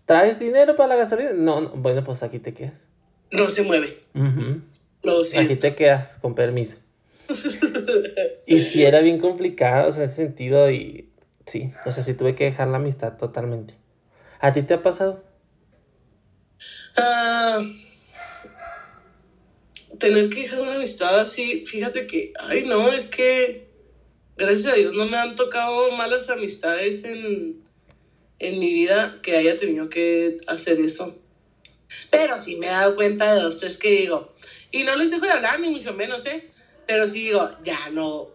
[0.05, 1.31] ¿traes dinero para la gasolina?
[1.33, 2.85] No, no, bueno, pues aquí te quedas.
[3.31, 4.01] No se mueve.
[4.13, 4.61] Ujú.
[5.01, 6.77] Lo Aquí te quedas, con permiso.
[8.45, 11.09] Y si era bien complicado, o sea, en ese sentido, y
[11.47, 13.73] sí, o sea, sí tuve que dejar la amistad totalmente.
[14.39, 15.30] ¿A ti te ha pasado?
[16.97, 17.63] Ah,
[19.99, 23.67] tener que dejar una amistad así, fíjate que, ay no, es que
[24.35, 27.63] gracias a Dios no me han tocado malas amistades en,
[28.39, 31.15] en mi vida que haya tenido que hacer eso.
[32.09, 34.33] Pero sí me he dado cuenta de dos, tres que digo,
[34.71, 36.45] y no les dejo de hablar, ni mucho menos, ¿eh?
[36.87, 38.29] Pero sí digo, ya no,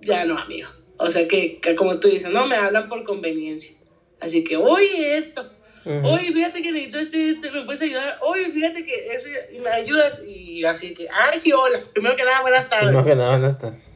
[0.00, 0.68] ya no, amigo.
[0.98, 3.72] O sea que, que como tú dices, no, me hablan por conveniencia.
[4.20, 5.50] Así que, oye, esto.
[5.84, 8.18] Oye, fíjate que necesito esto y esto, ¿me puedes ayudar?
[8.22, 10.22] Oye, fíjate que eso, y me ayudas.
[10.26, 11.80] Y así que, ay, sí, hola.
[11.92, 12.94] Primero que nada, buenas tardes.
[12.94, 13.90] No, que nada, buenas tardes.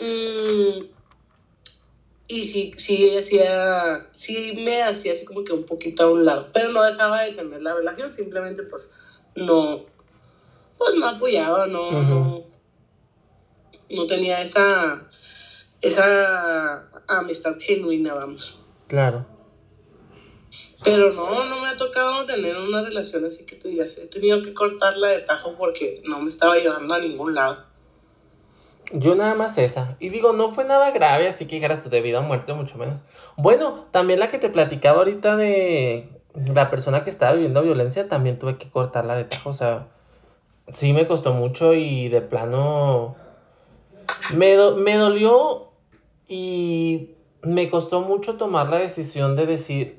[0.00, 0.84] Mm,
[2.26, 6.50] y sí, sí, hacía, sí me hacía así como que un poquito a un lado,
[6.52, 8.90] pero no dejaba de tener la relación, simplemente pues
[9.36, 9.84] no,
[10.78, 12.44] pues no apoyaba, no, no,
[13.90, 15.08] no tenía esa,
[15.80, 18.58] esa amistad genuina, vamos.
[18.88, 19.33] Claro.
[20.84, 24.42] Pero no, no me ha tocado tener una relación así que tú digas, he tenido
[24.42, 27.64] que cortarla de tajo porque no me estaba llevando a ningún lado.
[28.92, 29.96] Yo nada más esa.
[29.98, 32.76] Y digo, no fue nada grave, así que dijeras tu de vida o muerte, mucho
[32.76, 33.00] menos.
[33.36, 38.38] Bueno, también la que te platicaba ahorita de la persona que estaba viviendo violencia, también
[38.38, 39.50] tuve que cortarla de tajo.
[39.50, 39.88] O sea,
[40.68, 43.16] sí me costó mucho y de plano
[44.36, 45.70] me, do- me dolió
[46.28, 47.12] y
[47.42, 49.98] me costó mucho tomar la decisión de decir,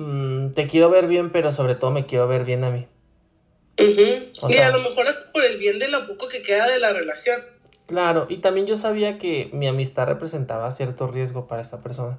[0.00, 2.86] "Mm, te quiero ver bien, pero sobre todo me quiero ver bien a mí.
[4.40, 6.80] O y a lo mejor es por el bien de lo poco que queda de
[6.80, 7.38] la relación.
[7.86, 12.18] Claro, y también yo sabía que mi amistad representaba cierto riesgo para esa persona.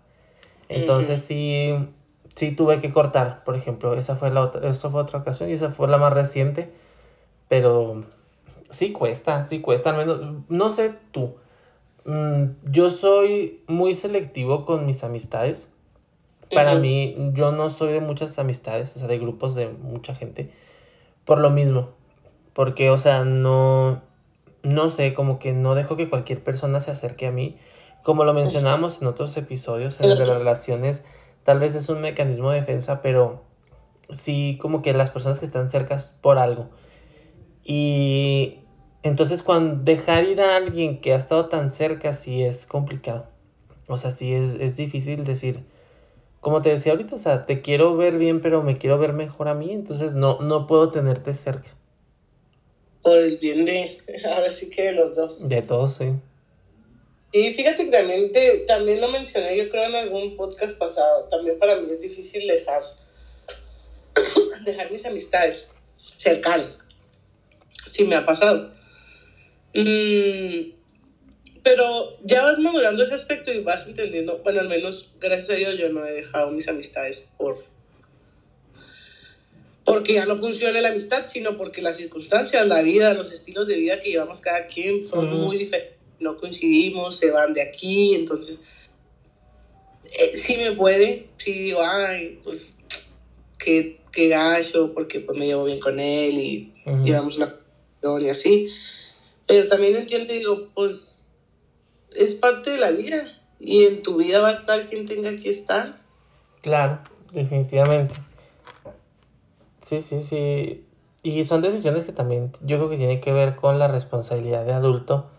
[0.69, 1.73] Entonces sí,
[2.35, 5.53] sí tuve que cortar, por ejemplo, esa fue la otra, esa fue otra ocasión y
[5.53, 6.71] esa fue la más reciente,
[7.47, 8.05] pero
[8.69, 11.35] sí cuesta, sí cuesta, al menos, no sé tú,
[12.05, 15.67] mm, yo soy muy selectivo con mis amistades.
[16.53, 20.51] Para mí, yo no soy de muchas amistades, o sea, de grupos de mucha gente,
[21.25, 21.89] por lo mismo,
[22.53, 24.01] porque, o sea, no,
[24.63, 27.57] no sé, como que no dejo que cualquier persona se acerque a mí.
[28.03, 31.03] Como lo mencionábamos en otros episodios, en el de las relaciones,
[31.43, 33.43] tal vez es un mecanismo de defensa, pero
[34.11, 36.69] sí como que las personas que están cerca es por algo.
[37.63, 38.59] Y
[39.03, 43.27] entonces cuando dejar ir a alguien que ha estado tan cerca sí es complicado.
[43.87, 45.65] O sea, sí es, es difícil decir,
[46.41, 49.47] como te decía ahorita, o sea, te quiero ver bien, pero me quiero ver mejor
[49.47, 51.69] a mí, entonces no, no puedo tenerte cerca.
[53.03, 53.89] Por el bien de,
[54.33, 55.47] ahora sí que de los dos.
[55.47, 56.13] De todos, sí.
[57.31, 61.59] Y fíjate que también, te, también lo mencioné, yo creo en algún podcast pasado, también
[61.59, 62.81] para mí es difícil dejar,
[64.65, 66.89] dejar mis amistades cercanas.
[67.91, 68.71] Sí, me ha pasado.
[69.75, 70.80] Mm,
[71.63, 75.77] pero ya vas madurando ese aspecto y vas entendiendo, bueno, al menos gracias a Dios
[75.77, 77.57] yo no he dejado mis amistades por
[79.83, 83.75] porque ya no funciona la amistad, sino porque las circunstancias, la vida, los estilos de
[83.75, 85.97] vida que llevamos cada quien son muy diferentes.
[86.19, 88.59] No coincidimos, se van de aquí, entonces
[90.05, 92.73] eh, sí me puede, sí digo, ay, pues
[93.57, 96.73] qué, qué gacho, porque pues me llevo bien con él y
[97.03, 97.55] llevamos una
[98.21, 98.69] y así.
[99.47, 101.17] Pero también entiendo y digo, pues
[102.15, 103.21] es parte de la vida
[103.59, 105.99] y en tu vida va a estar quien tenga que estar.
[106.61, 106.99] Claro,
[107.31, 108.15] definitivamente.
[109.81, 110.85] Sí, sí, sí.
[111.23, 114.73] Y son decisiones que también yo creo que tienen que ver con la responsabilidad de
[114.73, 115.29] adulto.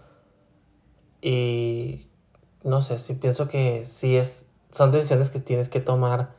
[1.21, 2.07] Y
[2.63, 6.31] no sé, sí pienso que sí es, son decisiones que tienes que tomar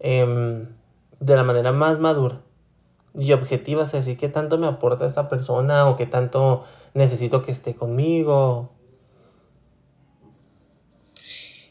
[0.00, 0.66] em,
[1.20, 2.40] de la manera más madura
[3.18, 3.84] y objetiva.
[3.84, 6.64] Es decir, qué tanto me aporta esa persona o qué tanto
[6.94, 8.75] necesito que esté conmigo.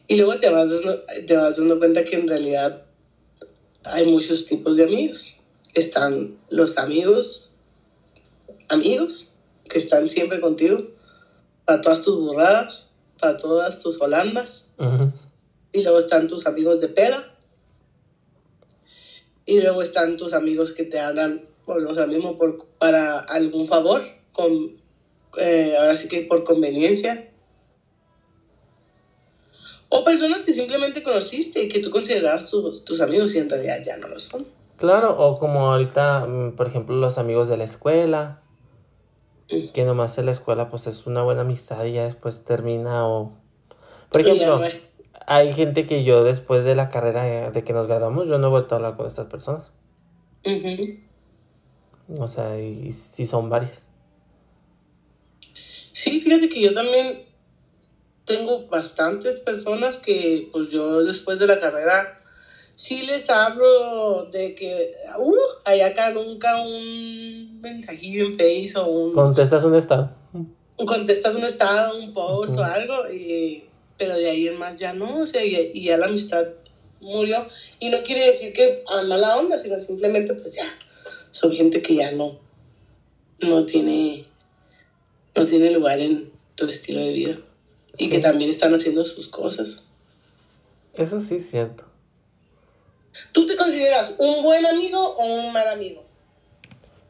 [0.08, 0.70] Y luego te vas,
[1.26, 2.86] te vas dando cuenta que en realidad
[3.84, 5.36] hay muchos tipos de amigos
[5.76, 7.52] están los amigos,
[8.70, 9.34] amigos,
[9.70, 10.80] que están siempre contigo,
[11.66, 14.66] para todas tus burradas, para todas tus holandas.
[15.72, 17.36] Y luego están tus amigos de peda.
[19.46, 24.02] Y luego están tus amigos que te hablan, por lo mismo, por, para algún favor,
[24.32, 24.52] con,
[25.38, 27.32] eh, ahora sí que por conveniencia.
[29.90, 33.84] O personas que simplemente conociste y que tú considerabas tus, tus amigos y en realidad
[33.86, 34.46] ya no lo son.
[34.78, 38.42] Claro, o como ahorita, mm, por ejemplo, los amigos de la escuela,
[39.48, 43.34] que nomás en la escuela pues es una buena amistad y ya después termina o...
[44.12, 44.60] Por ejemplo,
[45.28, 48.50] hay gente que yo después de la carrera de que nos graduamos, yo no he
[48.50, 49.72] vuelto a hablar con estas personas.
[52.18, 53.84] O sea, y, y son varias.
[55.92, 57.25] Sí, fíjate que yo también
[58.26, 62.22] tengo bastantes personas que pues yo después de la carrera
[62.76, 69.14] sí les hablo de que, uh, hay acá nunca un mensajillo en Face o un...
[69.14, 70.12] Contestas un estado.
[70.86, 73.64] Contestas un estado, un post o algo, y,
[73.98, 76.46] pero de ahí en más ya no, o sea, y, ya la amistad
[77.00, 77.46] murió.
[77.80, 80.66] Y no quiere decir que a mala onda, sino simplemente pues ya,
[81.32, 82.38] son gente que ya no,
[83.40, 84.26] no tiene,
[85.34, 87.38] no tiene lugar en tu estilo de vida.
[87.98, 89.84] Y que también están haciendo sus cosas.
[90.94, 91.84] Eso sí es cierto.
[93.32, 96.04] ¿Tú te consideras un buen amigo o un mal amigo?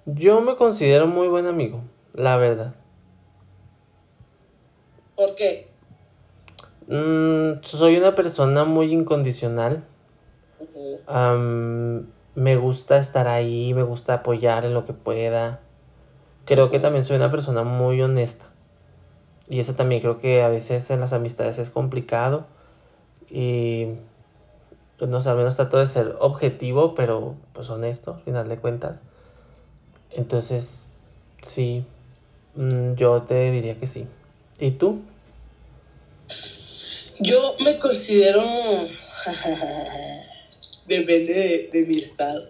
[0.05, 1.81] Yo me considero muy buen amigo,
[2.13, 2.75] la verdad.
[5.15, 5.67] ¿Por qué?
[6.87, 9.83] Mm, soy una persona muy incondicional.
[12.35, 15.61] me gusta estar ahí, me gusta apoyar en lo que pueda.
[16.45, 18.45] Creo que también soy una persona muy honesta.
[19.47, 22.45] Y eso también creo que a veces en las amistades es complicado.
[23.29, 23.87] Y
[24.97, 28.57] pues no sé, al menos trato de ser objetivo, pero pues honesto, al final de
[28.57, 29.01] cuentas.
[30.11, 30.85] Entonces,
[31.43, 31.83] sí,
[32.55, 34.07] mm, yo te diría que sí.
[34.59, 35.01] ¿Y tú?
[37.19, 38.43] Yo me considero...
[40.87, 42.47] Depende de, mi estado.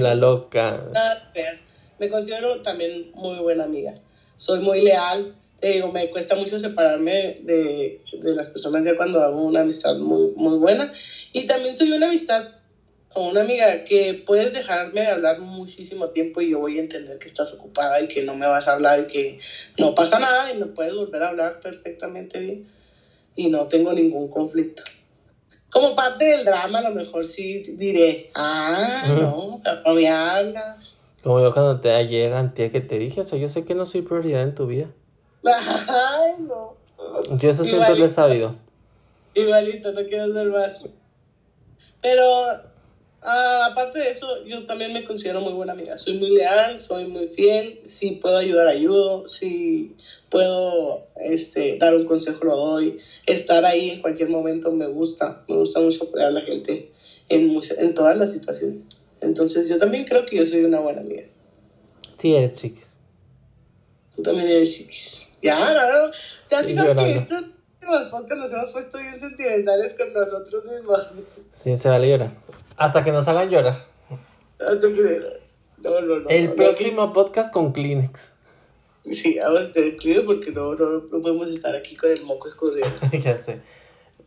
[0.00, 0.84] La loca.
[1.98, 3.94] Me considero también muy buena amiga.
[4.36, 9.22] Soy muy leal, te digo, me cuesta mucho separarme de, de, las personas ya cuando
[9.22, 10.92] hago una amistad muy, muy buena.
[11.32, 12.48] Y también soy una amistad
[13.14, 17.16] o una amiga que puedes dejarme de hablar muchísimo tiempo y yo voy a entender
[17.20, 19.38] que estás ocupada y que no me vas a hablar y que
[19.78, 22.66] no pasa nada y me puedes volver a hablar perfectamente bien
[23.36, 24.82] y no tengo ningún conflicto.
[25.70, 30.96] Como parte del drama, a lo mejor sí diré, ah, no, no me hablas.
[31.22, 34.02] Como yo cuando te llegan, tía, que te dije eso, yo sé que no soy
[34.02, 34.90] prioridad en tu vida.
[35.44, 36.76] Ay, no.
[37.38, 38.56] Yo eso siempre lo he sabido.
[39.34, 40.84] Igualito, no quiero ser más.
[42.00, 42.24] Pero
[43.22, 45.96] ah, aparte de eso, yo también me considero muy buena amiga.
[45.98, 47.80] Soy muy leal, soy muy fiel.
[47.86, 49.26] Si puedo ayudar, ayudo.
[49.26, 49.96] Si
[50.28, 52.98] puedo este, dar un consejo, lo doy.
[53.26, 55.44] Estar ahí en cualquier momento me gusta.
[55.48, 56.92] Me gusta mucho apoyar a la gente
[57.28, 58.82] en, en todas las situaciones.
[59.20, 61.24] Entonces, yo también creo que yo soy una buena amiga.
[62.18, 62.86] Sí, eres chiquis.
[64.14, 65.31] Tú también eres chiquis.
[65.42, 66.10] Ya, no.
[66.48, 67.44] ¿Te has fijado que estos
[68.10, 71.12] podcast nos hemos puesto bien sentimentales con nosotros mismos?
[71.52, 72.30] Sí, se vale llorar.
[72.76, 73.76] Hasta que nos hagan llorar.
[74.60, 78.32] No, no, no, El próximo podcast con Kleenex.
[79.10, 82.94] Sí, vamos a pedir porque no, no, no podemos estar aquí con el moco escurriendo.
[83.12, 83.60] ya sé.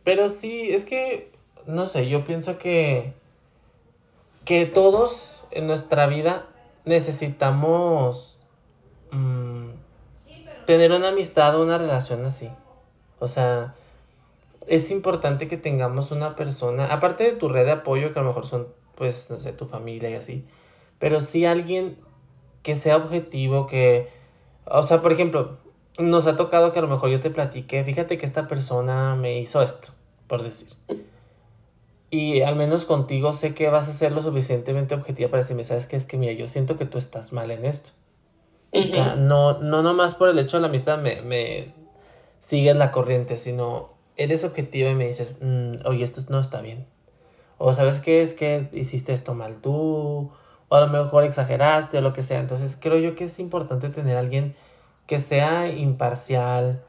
[0.04, 1.32] Pero sí, es que,
[1.66, 3.14] no sé, yo pienso que,
[4.44, 6.46] que todos en nuestra vida
[6.84, 8.38] necesitamos
[9.10, 9.70] mmm,
[10.66, 12.50] tener una amistad o una relación así.
[13.18, 13.74] O sea,
[14.66, 18.28] es importante que tengamos una persona, aparte de tu red de apoyo, que a lo
[18.28, 20.44] mejor son, pues, no sé, tu familia y así,
[20.98, 21.96] pero sí alguien
[22.62, 24.10] que sea objetivo, que,
[24.64, 25.58] o sea, por ejemplo,
[25.98, 29.38] nos ha tocado que a lo mejor yo te platique, fíjate que esta persona me
[29.38, 29.92] hizo esto,
[30.26, 30.68] por decir.
[32.10, 35.86] Y al menos contigo sé que vas a ser lo suficientemente objetiva para decirme, sabes
[35.86, 37.90] que es que, mira, yo siento que tú estás mal en esto.
[38.72, 41.72] O sea, no, no nomás por el hecho de la amistad me, me
[42.40, 46.86] sigues la corriente, sino eres objetivo y me dices, mm, oye, esto no está bien.
[47.58, 50.30] O sabes qué es que hiciste esto mal tú,
[50.68, 52.40] o a lo mejor exageraste o lo que sea.
[52.40, 54.54] Entonces creo yo que es importante tener a alguien
[55.06, 56.82] que sea imparcial,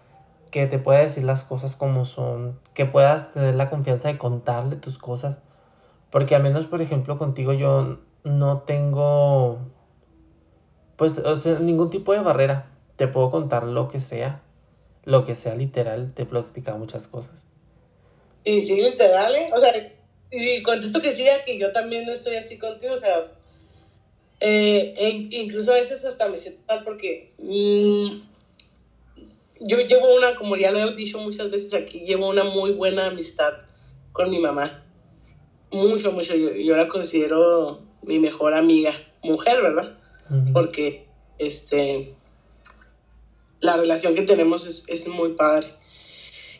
[0.52, 4.76] que te pueda decir las cosas como son, que puedas tener la confianza de contarle
[4.76, 5.41] tus cosas.
[6.10, 9.60] Porque al menos, por ejemplo, contigo yo no tengo,
[10.98, 12.69] pues, o sea, ningún tipo de barrera.
[12.98, 14.41] Te puedo contar lo que sea,
[15.06, 17.45] lo que sea literal, te he platicado muchas cosas.
[18.44, 19.49] Y sí, literal, ¿eh?
[19.53, 19.72] O sea,
[20.32, 23.32] y contesto que sí, que yo también no estoy así contigo, o sea,
[24.40, 25.10] eh, e
[25.41, 28.19] incluso a veces hasta me siento mal porque mmm,
[29.61, 33.07] yo llevo una, como ya lo he dicho muchas veces aquí, llevo una muy buena
[33.07, 33.53] amistad
[34.11, 34.84] con mi mamá.
[35.72, 36.36] Mucho, mucho.
[36.36, 38.94] Yo, yo la considero mi mejor amiga,
[39.24, 39.97] mujer, ¿verdad?
[40.54, 42.14] Porque este,
[43.60, 45.74] la relación que tenemos es, es, muy padre.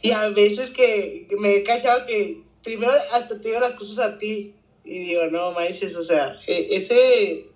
[0.02, 4.18] Y a veces que, me he cachado que primero hasta te digo las cosas a
[4.18, 7.48] ti y digo, no, manches, o sea, e, ese,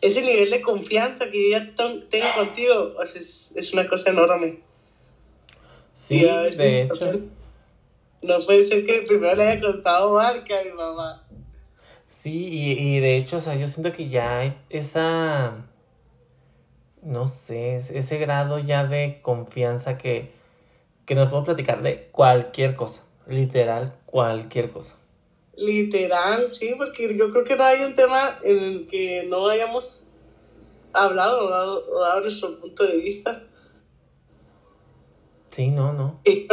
[0.00, 4.60] ese nivel de confianza que yo ya tengo contigo es, es una cosa enorme.
[5.94, 6.94] Sí, de hecho.
[8.22, 11.19] No puede ser que primero le haya costado marca a mi mamá.
[12.20, 15.66] Sí, y, y de hecho, o sea, yo siento que ya hay esa,
[17.00, 20.30] no sé, ese grado ya de confianza que,
[21.06, 24.96] que nos podemos platicar de cualquier cosa, literal, cualquier cosa.
[25.56, 30.04] Literal, sí, porque yo creo que no hay un tema en el que no hayamos
[30.92, 33.44] hablado o dado, nuestro punto de vista.
[35.52, 36.20] Sí, no, no.
[36.26, 36.46] Y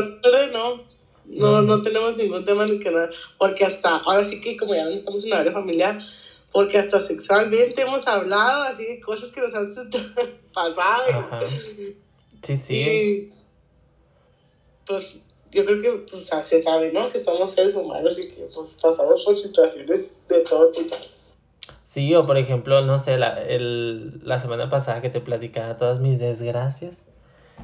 [0.53, 0.85] no,
[1.27, 4.73] no, no tenemos ningún tema en el que nada, porque hasta, ahora sí que como
[4.73, 5.99] ya no estamos en una área familiar,
[6.51, 9.73] porque hasta sexualmente hemos hablado así de cosas que nos han
[10.53, 11.39] pasado.
[12.43, 12.79] Sí, sí.
[12.79, 13.33] Y,
[14.85, 15.17] pues
[15.51, 17.09] yo creo que pues, se sabe, ¿no?
[17.09, 20.95] Que somos seres humanos y que pues, pasamos por situaciones de todo tipo.
[21.83, 25.99] Sí, o por ejemplo, no sé, la, el, la semana pasada que te platicaba todas
[25.99, 26.97] mis desgracias.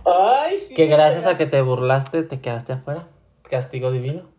[0.05, 0.75] Ay, sí.
[0.75, 3.07] Que gracias a que te burlaste te quedaste afuera.
[3.53, 4.33] Castigo divino.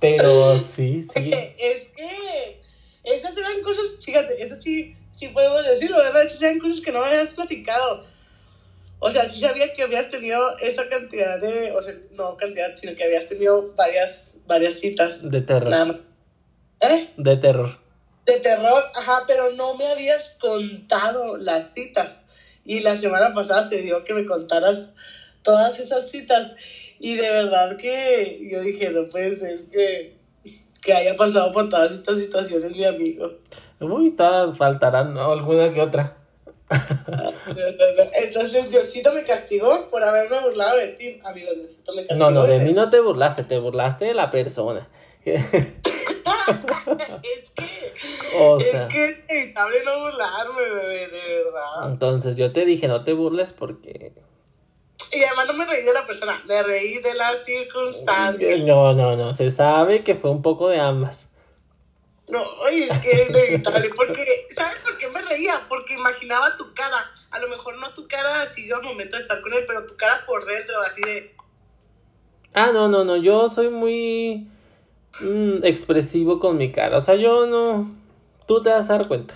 [0.00, 1.30] Pero sí, sí.
[1.56, 2.60] Es que
[3.04, 6.24] esas eran cosas, fíjate, esas sí, sí podemos decirlo, ¿verdad?
[6.24, 8.04] Esas eran cosas que no me habías platicado.
[8.98, 12.96] O sea, sí sabía que habías tenido esa cantidad de, o sea, no cantidad, sino
[12.96, 15.30] que habías tenido varias, varias citas.
[15.30, 16.02] De terror.
[16.80, 17.10] ¿Eh?
[17.16, 17.78] De terror.
[18.26, 22.22] De terror, ajá, pero no me habías contado las citas.
[22.64, 24.90] Y la semana pasada se dio que me contaras
[25.42, 26.54] todas esas citas.
[26.98, 30.16] Y de verdad que yo dije, no puede ser que,
[30.80, 33.32] que haya pasado por todas estas situaciones mi amigo.
[33.80, 34.14] Uy,
[34.56, 36.16] faltarán alguna que otra.
[38.14, 41.56] Entonces Diosito me castigó por haberme burlado de ti, amigos.
[41.56, 42.30] Diosito me castigó.
[42.30, 44.88] No, no, de mí no te burlaste, te burlaste de la persona.
[45.24, 45.62] es que,
[48.36, 51.90] o sea, es que es inevitable no burlarme, bebé, de verdad.
[51.90, 54.12] Entonces yo te dije, no te burles porque...
[55.12, 58.60] Y además no me reí de la persona, me reí de las circunstancias.
[58.66, 61.28] No, no, no, se sabe que fue un poco de ambas.
[62.28, 65.60] No, oye, es que es inevitable, porque, ¿sabes por qué me reía?
[65.68, 69.40] Porque imaginaba tu cara, a lo mejor no tu cara así al momento de estar
[69.42, 71.34] con él, pero tu cara por dentro, así de...
[72.54, 74.48] Ah, no, no, no, yo soy muy
[75.20, 76.98] mm, expresivo con mi cara.
[76.98, 77.94] O sea, yo no.
[78.46, 79.34] Tú te vas a dar cuenta.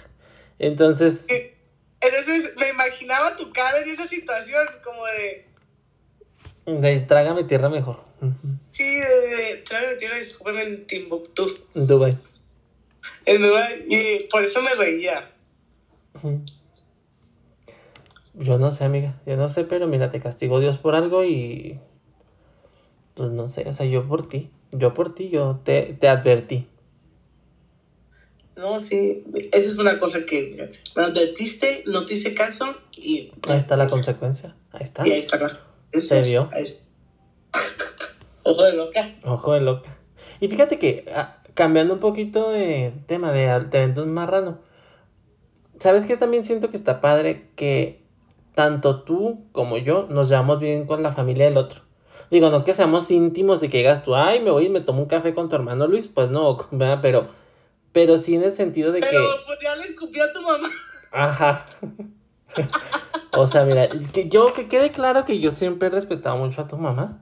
[0.59, 1.27] Entonces.
[2.01, 5.47] Entonces me imaginaba tu cara en esa situación, como de.
[6.67, 8.01] De trágame tierra mejor.
[8.73, 11.59] Sí, de, trágame tierra, discúlpeme en Timbuktu.
[11.75, 12.19] En Dubai.
[13.25, 15.31] En Dubai, y por eso me reía.
[18.35, 21.81] Yo no sé, amiga, yo no sé, pero mira, te castigó Dios por algo y.
[23.15, 24.51] Pues no sé, o sea, yo por ti.
[24.73, 26.69] Yo por ti, yo te, te advertí.
[28.57, 33.33] No, sí, esa es una cosa que me advertiste, no te hice caso y...
[33.49, 35.07] Ahí está la consecuencia, ahí está.
[35.07, 35.59] Y ahí está, claro.
[35.93, 36.49] Se vio.
[38.43, 39.15] Ojo de loca.
[39.25, 39.97] Ojo de loca.
[40.41, 44.59] Y fíjate que, ah, cambiando un poquito de tema de, de eventos marrano,
[45.81, 46.17] ¿sabes qué?
[46.17, 48.07] También siento que está padre que
[48.55, 51.83] tanto tú como yo nos llevamos bien con la familia del otro.
[52.31, 55.03] Digo, no que seamos íntimos y que digas tú, ay, me voy y me tomo
[55.03, 56.57] un café con tu hermano Luis, pues no,
[57.03, 57.29] pero,
[57.93, 59.07] pero sí en el sentido de que...
[59.07, 60.69] Pero pues ya le escupí a tu mamá.
[61.13, 61.67] Ajá.
[63.33, 66.69] o sea, mira, que yo, que quede claro que yo siempre he respetado mucho a
[66.69, 67.19] tu mamá.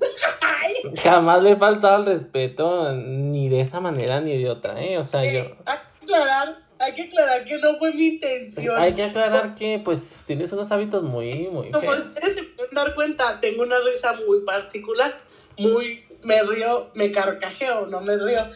[1.03, 4.99] Jamás le he faltado el respeto ni de esa manera ni de otra, ¿eh?
[4.99, 5.57] O sea, yo...
[5.65, 8.78] Aclarar, hay que aclarar que no fue mi intención.
[8.78, 12.05] Hay que aclarar que, pues, tienes unos hábitos muy, muy Como feos.
[12.05, 15.20] ustedes se pueden dar cuenta, tengo una risa muy particular,
[15.59, 18.47] muy, me río, me carcajeo, no me río.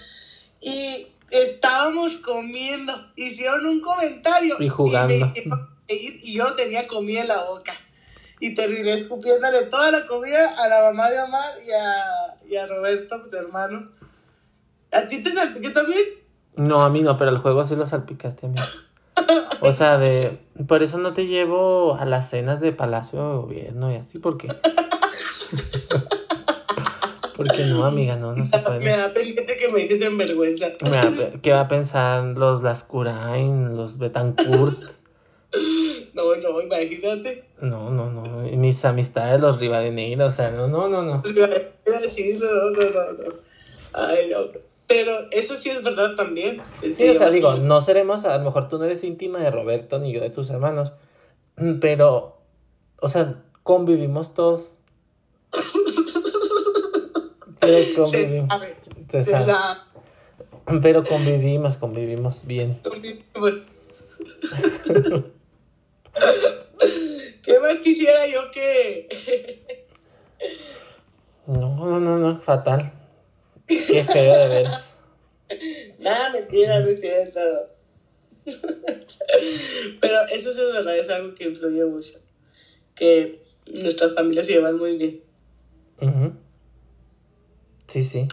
[0.61, 4.57] Y estábamos comiendo, hicieron un comentario.
[4.61, 5.15] Y jugando.
[5.15, 5.57] Y, me
[5.89, 7.73] y yo tenía comida en la boca.
[8.41, 12.67] Y terminé escupiéndole toda la comida a la mamá de Omar y a, y a
[12.67, 13.85] Roberto, pues hermano.
[14.93, 16.03] ¿A ti te salpiqué también?
[16.55, 18.59] No, a mí no, pero el juego sí lo salpicaste a mí.
[19.61, 20.39] O sea, de...
[20.67, 24.49] Por eso no te llevo a las cenas de Palacio de Gobierno y así, porque...
[27.39, 28.97] Porque no, amiga, no, no se Me puede.
[28.97, 30.73] da pendiente que me dices en vergüenza.
[30.83, 34.77] Me da ¿Qué va a pensar los Lascurain, los Betancourt?
[36.13, 37.45] No, no, imagínate.
[37.61, 38.43] No, no, no.
[38.57, 41.23] Mis amistades, los Rivadeneira, o sea, no, no, no, no.
[41.23, 43.35] No, no, no.
[43.95, 44.39] Ay, no.
[44.89, 46.61] Pero eso sí es verdad también.
[46.95, 49.99] Sí, o sea, digo, no seremos, a lo mejor tú no eres íntima de Roberto
[49.99, 50.93] ni yo de tus hermanos,
[51.81, 52.39] pero,
[53.01, 54.75] o sea, convivimos todos.
[57.69, 58.67] Pero Se convivimos, sabe,
[59.11, 59.45] se se sabe.
[59.45, 59.81] sabe.
[60.81, 62.81] pero convivimos, convivimos bien.
[63.35, 63.67] Pues.
[67.43, 69.87] ¿Qué más quisiera yo que.?
[71.47, 72.93] No, no, no, no, fatal.
[73.67, 74.85] Qué feo de veras.
[75.99, 77.41] Nada, mentira, no es cierto.
[80.01, 82.15] Pero eso sí es verdad, es algo que influye mucho.
[82.95, 85.21] Que nuestras familias se llevan muy bien.
[86.01, 86.33] Ujú.
[87.89, 88.29] Sí, sí.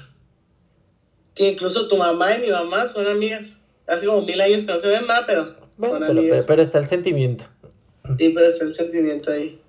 [1.33, 3.57] Que incluso tu mamá y mi mamá son amigas.
[3.87, 6.45] Hace como mil años que no se ven más, pero Bueno, son pero, pero, amigas.
[6.47, 7.45] pero está el sentimiento.
[8.17, 9.59] Sí, pero está el sentimiento ahí.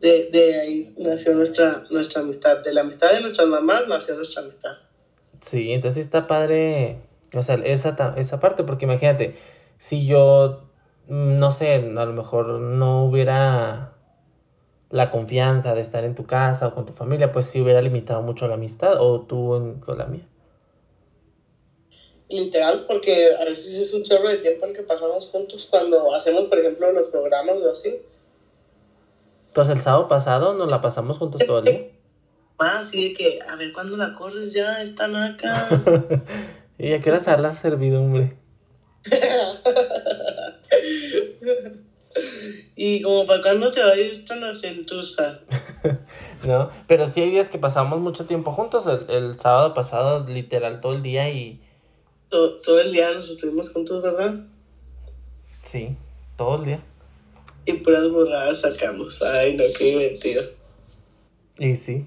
[0.00, 2.58] De, de ahí nació nuestra, nuestra amistad.
[2.58, 4.72] De la amistad de nuestras mamás nació nuestra amistad.
[5.40, 6.98] Sí, entonces está padre,
[7.32, 9.36] o sea, esa, esa parte, porque imagínate,
[9.78, 10.68] si yo,
[11.08, 13.91] mm, no sé, a lo mejor no hubiera
[14.92, 18.22] la confianza de estar en tu casa o con tu familia, pues sí hubiera limitado
[18.22, 20.26] mucho la amistad, o tú en- con la mía.
[22.28, 26.44] Literal, porque a veces es un chorro de tiempo el que pasamos juntos cuando hacemos,
[26.44, 27.96] por ejemplo, los programas o así.
[29.54, 31.88] Pues el sábado pasado nos la pasamos juntos todo el día.
[32.58, 34.82] Más así de que, a ver, ¿cuándo la corres ya?
[34.82, 35.68] Están acá.
[36.78, 38.36] ¿Y a qué hora se la servidumbre?
[42.76, 45.40] y como para cuándo se va a ir esta gentuza.
[46.44, 46.70] ¿No?
[46.88, 50.94] Pero sí hay días que pasamos mucho tiempo juntos, el, el sábado pasado literal todo
[50.94, 51.60] el día y
[52.28, 54.34] Todo, todo el día nos estuvimos juntos, ¿verdad?
[55.62, 55.96] sí,
[56.36, 56.80] todo el día.
[57.64, 59.22] Y puras burradas sacamos.
[59.22, 60.42] Ay, no, qué divertido.
[61.58, 62.06] Y sí.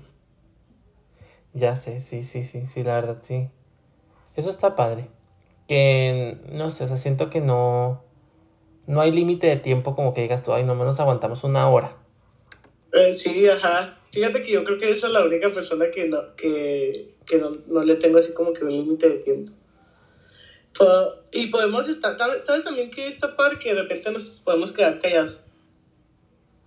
[1.53, 3.47] Ya sé, sí, sí, sí, sí, la verdad, sí.
[4.35, 5.07] Eso está padre.
[5.67, 8.03] Que, no sé, o sea, siento que no...
[8.87, 11.95] No hay límite de tiempo como que digas tú, ay, no nos aguantamos una hora.
[12.93, 13.97] Eh, sí, ajá.
[14.11, 17.51] Fíjate que yo creo que esa es la única persona que no, que, que no,
[17.67, 19.51] no le tengo así como que un límite de tiempo.
[20.77, 24.99] Po- y podemos estar, ¿sabes también que está padre que de repente nos podemos quedar
[24.99, 25.41] callados?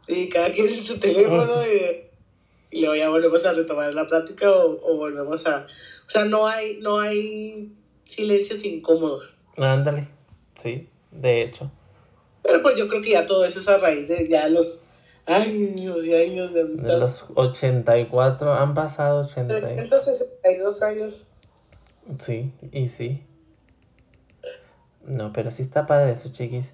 [0.06, 4.50] Y cada quien en su teléfono y, y luego ya volvemos a retomar la plática
[4.50, 5.66] o, o volvemos a...
[6.06, 7.72] O sea, no hay, no hay
[8.06, 9.34] silencios incómodos.
[9.56, 10.08] Ándale,
[10.54, 11.70] sí, de hecho.
[12.48, 14.82] Pero pues yo creo que ya todo eso es a raíz de ya los
[15.26, 16.88] años y años de amistad.
[16.88, 19.54] De los 84, han pasado 80.
[19.58, 21.26] y- 362 años.
[22.18, 23.22] Sí, y sí.
[25.04, 26.72] No, pero sí está padre eso, chiquis.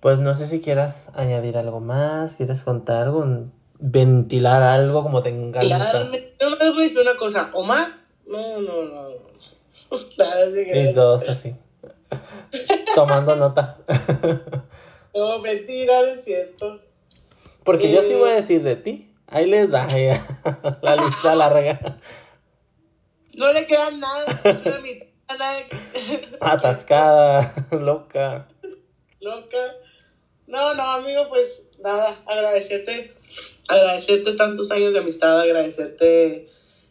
[0.00, 3.26] Pues no sé si quieras añadir algo más, quieres contar algo,
[3.78, 6.04] ventilar algo como te encanta.
[6.04, 7.50] No les voy a decir una cosa.
[7.54, 7.88] Omar,
[8.26, 9.08] no, no, no.
[9.90, 10.76] no.
[10.78, 11.56] Y dos así.
[12.94, 13.78] Tomando nota.
[15.16, 16.80] No, mentira, no es cierto.
[17.64, 18.16] Porque yo sí Eh.
[18.16, 19.10] voy a decir de ti.
[19.28, 19.86] Ahí les va
[20.82, 21.98] la lista larga.
[23.34, 24.40] No le queda nada.
[24.44, 25.06] Es una mitad.
[26.40, 28.46] Atascada, loca.
[29.20, 29.58] Loca.
[30.46, 33.12] No, no, amigo, pues nada, agradecerte.
[33.68, 36.48] Agradecerte tantos años de amistad, agradecerte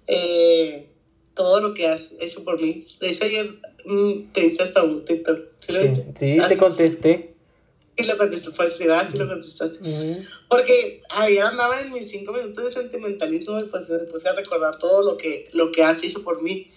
[0.07, 0.89] eh,
[1.35, 2.85] todo lo que has hecho por mí.
[2.99, 3.51] De hecho, ayer
[3.85, 5.39] mm, te hice hasta un TikTok.
[5.59, 7.34] ¿Sí Sí, te contesté.
[7.95, 9.79] Contestaste, pues, sí, ah, sí lo contestaste.
[9.79, 10.25] Mm.
[10.49, 14.77] Porque ayer andaba en mis cinco minutos de sentimentalismo y pues me puse a recordar
[14.77, 16.71] todo lo que, lo que has hecho por mí.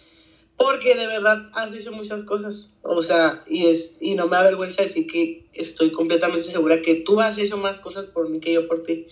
[0.57, 2.79] Porque de verdad has hecho muchas cosas.
[2.83, 7.21] O sea, y, es, y no me avergüenza decir que estoy completamente segura que tú
[7.21, 9.07] has hecho más cosas por mí que yo por ti.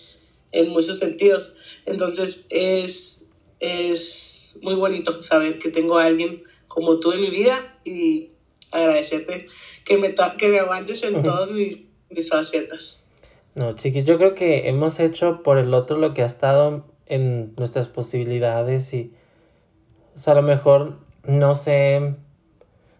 [0.51, 1.55] En muchos sentidos.
[1.85, 3.23] Entonces es,
[3.59, 8.31] es muy bonito saber que tengo a alguien como tú en mi vida y
[8.71, 9.47] agradecerte
[9.85, 13.03] que me, que me aguantes en todas mis, mis facetas.
[13.55, 17.53] No, chiquis, yo creo que hemos hecho por el otro lo que ha estado en
[17.57, 19.13] nuestras posibilidades y,
[20.15, 22.15] o sea, a lo mejor no sé,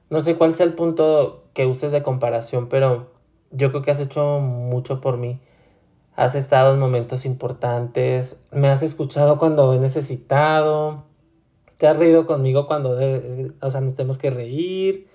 [0.09, 3.11] no sé cuál sea el punto que uses de comparación, pero
[3.51, 5.39] yo creo que has hecho mucho por mí.
[6.15, 11.03] Has estado en momentos importantes, me has escuchado cuando he necesitado,
[11.77, 12.97] te has reído conmigo cuando,
[13.61, 15.07] o sea, nos tenemos que reír,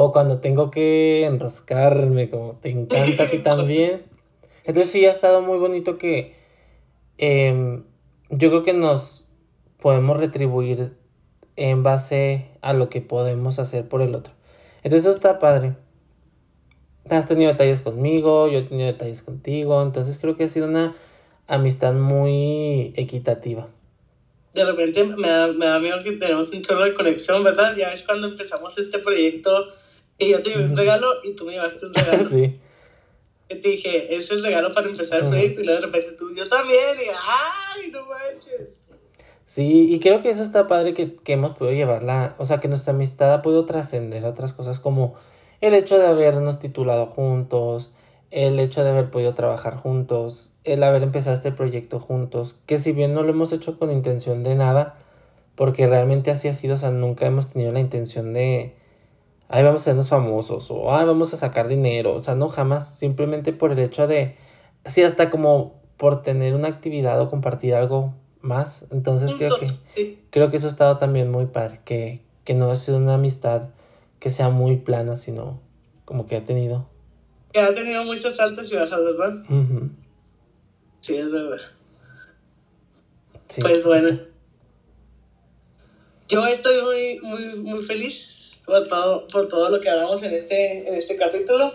[0.00, 4.04] o cuando tengo que enroscarme, como te encanta a ti también.
[4.62, 6.36] Entonces sí ha estado muy bonito que
[7.16, 7.82] em,
[8.30, 9.24] yo creo que nos
[9.82, 10.92] podemos retribuir
[11.56, 14.32] en base a lo que podemos hacer por el otro.
[14.84, 15.74] Entonces eso está padre.
[17.10, 20.94] Has tenido detalles conmigo, yo he tenido detalles contigo, entonces creo que ha sido una
[21.48, 23.66] amistad muy equitativa.
[24.54, 27.74] De repente me da, me da miedo que tenemos un chorro de conexión, ¿verdad?
[27.76, 29.66] Ya ves cuando empezamos este proyecto
[30.18, 32.28] y yo te llevé un regalo y tú me llevaste un regalo.
[32.30, 32.60] sí.
[33.50, 36.28] Y te dije, es el regalo para empezar el proyecto y luego de repente tú,
[36.36, 38.68] yo también, y ¡ay, no manches!
[39.46, 42.68] Sí, y creo que eso está padre que, que hemos podido llevarla, o sea, que
[42.68, 45.14] nuestra amistad ha podido trascender a otras cosas como
[45.62, 47.90] el hecho de habernos titulado juntos,
[48.30, 52.92] el hecho de haber podido trabajar juntos, el haber empezado este proyecto juntos, que si
[52.92, 54.98] bien no lo hemos hecho con intención de nada,
[55.54, 58.76] porque realmente así ha sido, o sea, nunca hemos tenido la intención de,
[59.48, 62.98] ay, vamos a hacernos famosos, o ay, vamos a sacar dinero, o sea, no, jamás,
[62.98, 64.36] simplemente por el hecho de,
[64.86, 70.50] sí, hasta como por tener una actividad o compartir algo más, entonces creo que creo
[70.50, 73.70] que eso ha estado también muy padre, que, que no ha sido una amistad
[74.20, 75.60] que sea muy plana, sino
[76.04, 76.86] como que ha tenido.
[77.52, 79.44] Que ha tenido muchas altas y bajas, ¿verdad?
[81.00, 81.58] Sí, es verdad.
[83.48, 83.62] sí.
[83.62, 84.20] Pues bueno.
[86.28, 90.86] Yo estoy muy, muy, muy feliz por todo, por todo lo que hablamos en este,
[90.86, 91.72] en este capítulo.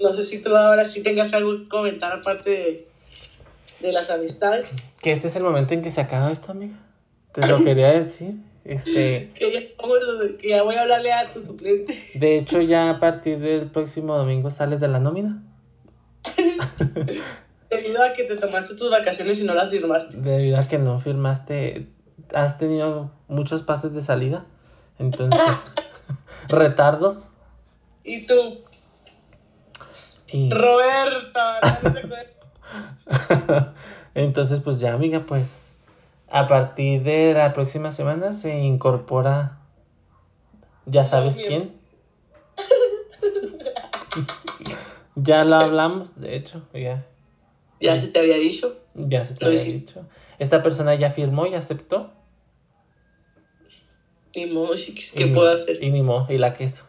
[0.00, 2.88] No sé si tú ahora sí tengas algo que comentar aparte de,
[3.80, 4.76] de las amistades.
[5.02, 6.80] Que este es el momento en que se acaba esto, amiga.
[7.32, 8.36] Te lo quería decir.
[8.64, 9.60] Este, Que ya,
[10.40, 12.02] que ya voy a hablarle a tu suplente.
[12.14, 15.42] de hecho, ya a partir del próximo domingo sales de la nómina.
[17.70, 20.16] Debido a que te tomaste tus vacaciones y no las firmaste.
[20.16, 21.88] Debido a que no firmaste,
[22.32, 24.46] has tenido muchos pases de salida.
[24.98, 25.40] Entonces,
[26.48, 27.28] retardos.
[28.02, 28.58] Y tú,
[30.28, 30.50] Y...
[30.50, 32.34] Roberta, no.
[34.14, 35.74] Entonces, pues ya, amiga, pues
[36.28, 39.58] a partir de la próxima semana se incorpora,
[40.86, 41.76] ya sabes quién.
[45.14, 47.06] ya lo hablamos, de hecho, ya,
[47.80, 48.76] ya se te había dicho.
[48.94, 50.06] ya se te Lo había dicho.
[50.38, 52.12] Esta persona ya firmó y aceptó.
[54.36, 55.82] Ni modo, chiquis, y ¿qué puedo hacer?
[55.82, 56.84] Y ni mo, y la queso.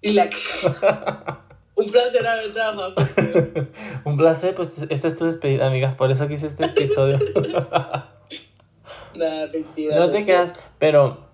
[0.00, 0.28] Y la
[1.74, 3.68] Un placer haber trabajado contigo.
[4.04, 7.18] Un placer, pues esta es tu despedida, amiga, por eso quise este episodio.
[9.14, 9.96] Nada, mentira.
[9.96, 11.28] No te creas, pero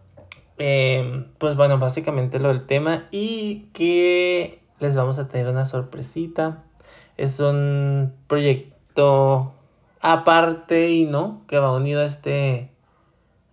[0.59, 6.65] eh, pues bueno, básicamente lo del tema y que les vamos a tener una sorpresita.
[7.16, 9.55] Es un proyecto
[10.01, 12.74] aparte y no, que va unido a este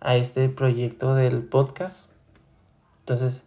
[0.02, 2.08] a este proyecto del podcast.
[3.00, 3.44] Entonces,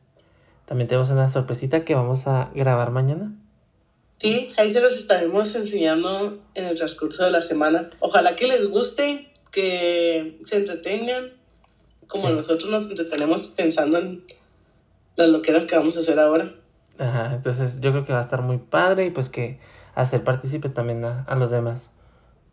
[0.66, 3.32] también tenemos una sorpresita que vamos a grabar mañana.
[4.18, 7.90] Sí, ahí se los estaremos enseñando en el transcurso de la semana.
[8.00, 11.34] Ojalá que les guste, que se entretengan,
[12.08, 12.34] como Sí.
[12.34, 14.24] nosotros nos entretenemos pensando en
[15.18, 16.54] las loqueras que vamos a hacer ahora.
[16.98, 19.60] Ajá, entonces yo creo que va a estar muy padre y pues que
[19.96, 21.90] hacer partícipe también a, a los demás.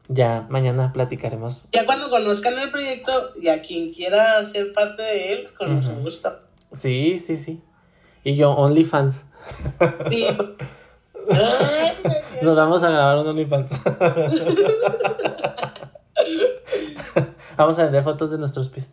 [0.09, 1.67] Ya mañana platicaremos.
[1.73, 5.93] Ya cuando conozcan el proyecto y a quien quiera ser parte de él, con mucho
[5.93, 6.03] Ujú.
[6.03, 6.39] gusto.
[6.73, 7.63] Sí, sí, sí.
[8.25, 9.25] Y yo, OnlyFans.
[10.11, 10.37] Me
[12.43, 13.73] Nos vamos a grabar un OnlyFans.
[17.57, 18.91] vamos a vender fotos de nuestros pies.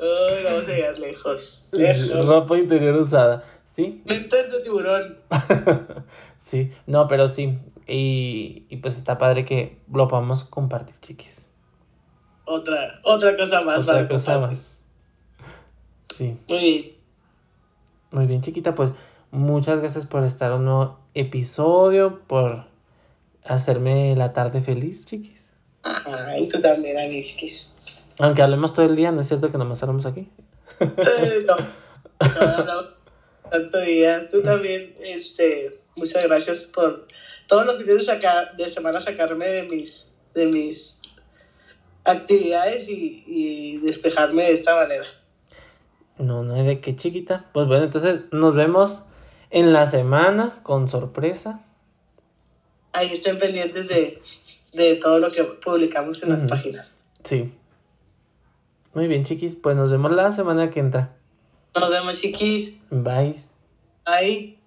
[0.00, 1.68] Ay, vamos a llegar lejos.
[1.72, 2.26] Lejos.
[2.26, 3.44] Ropa interior usada.
[3.74, 4.02] ¿Sí?
[4.06, 5.18] Mentes de tiburón.
[6.38, 6.72] sí.
[6.86, 7.58] No, pero sí.
[7.88, 11.50] Y, y pues está padre que lo podamos compartir, chiquis.
[12.44, 13.78] Otra, otra cosa más.
[13.78, 14.58] Otra para cosa compartir.
[14.58, 14.82] más.
[16.14, 16.38] Sí.
[16.48, 16.92] Muy bien.
[18.10, 18.92] Muy bien, chiquita, pues
[19.30, 22.64] muchas gracias por estar en un nuevo episodio, por
[23.44, 25.52] hacerme la tarde feliz, chiquis.
[25.82, 27.72] Ay, tú también, Anishkis.
[28.18, 30.28] Aunque hablemos todo el día, ¿no es cierto que nomás hablamos aquí?
[30.80, 31.56] Eh, no.
[32.20, 32.94] No hablamos
[33.48, 34.28] tanto día.
[34.28, 37.06] Tú también, este, muchas gracias por
[37.48, 38.06] todos los fines
[38.56, 40.96] de, semana sacarme de mis, de mis
[42.04, 45.06] actividades y, y despejarme de esta manera.
[46.18, 47.46] No, no hay de qué chiquita.
[47.52, 49.02] Pues bueno, entonces nos vemos
[49.50, 51.64] en la semana con sorpresa.
[52.92, 54.20] Ahí estén pendientes de,
[54.72, 56.92] de todo lo que publicamos en las páginas.
[57.24, 57.52] Sí.
[58.94, 59.56] Muy bien, chiquis.
[59.56, 61.16] Pues nos vemos la semana que entra.
[61.74, 62.80] Nos vemos, chiquis.
[62.90, 63.36] Bye.
[64.04, 64.57] Bye.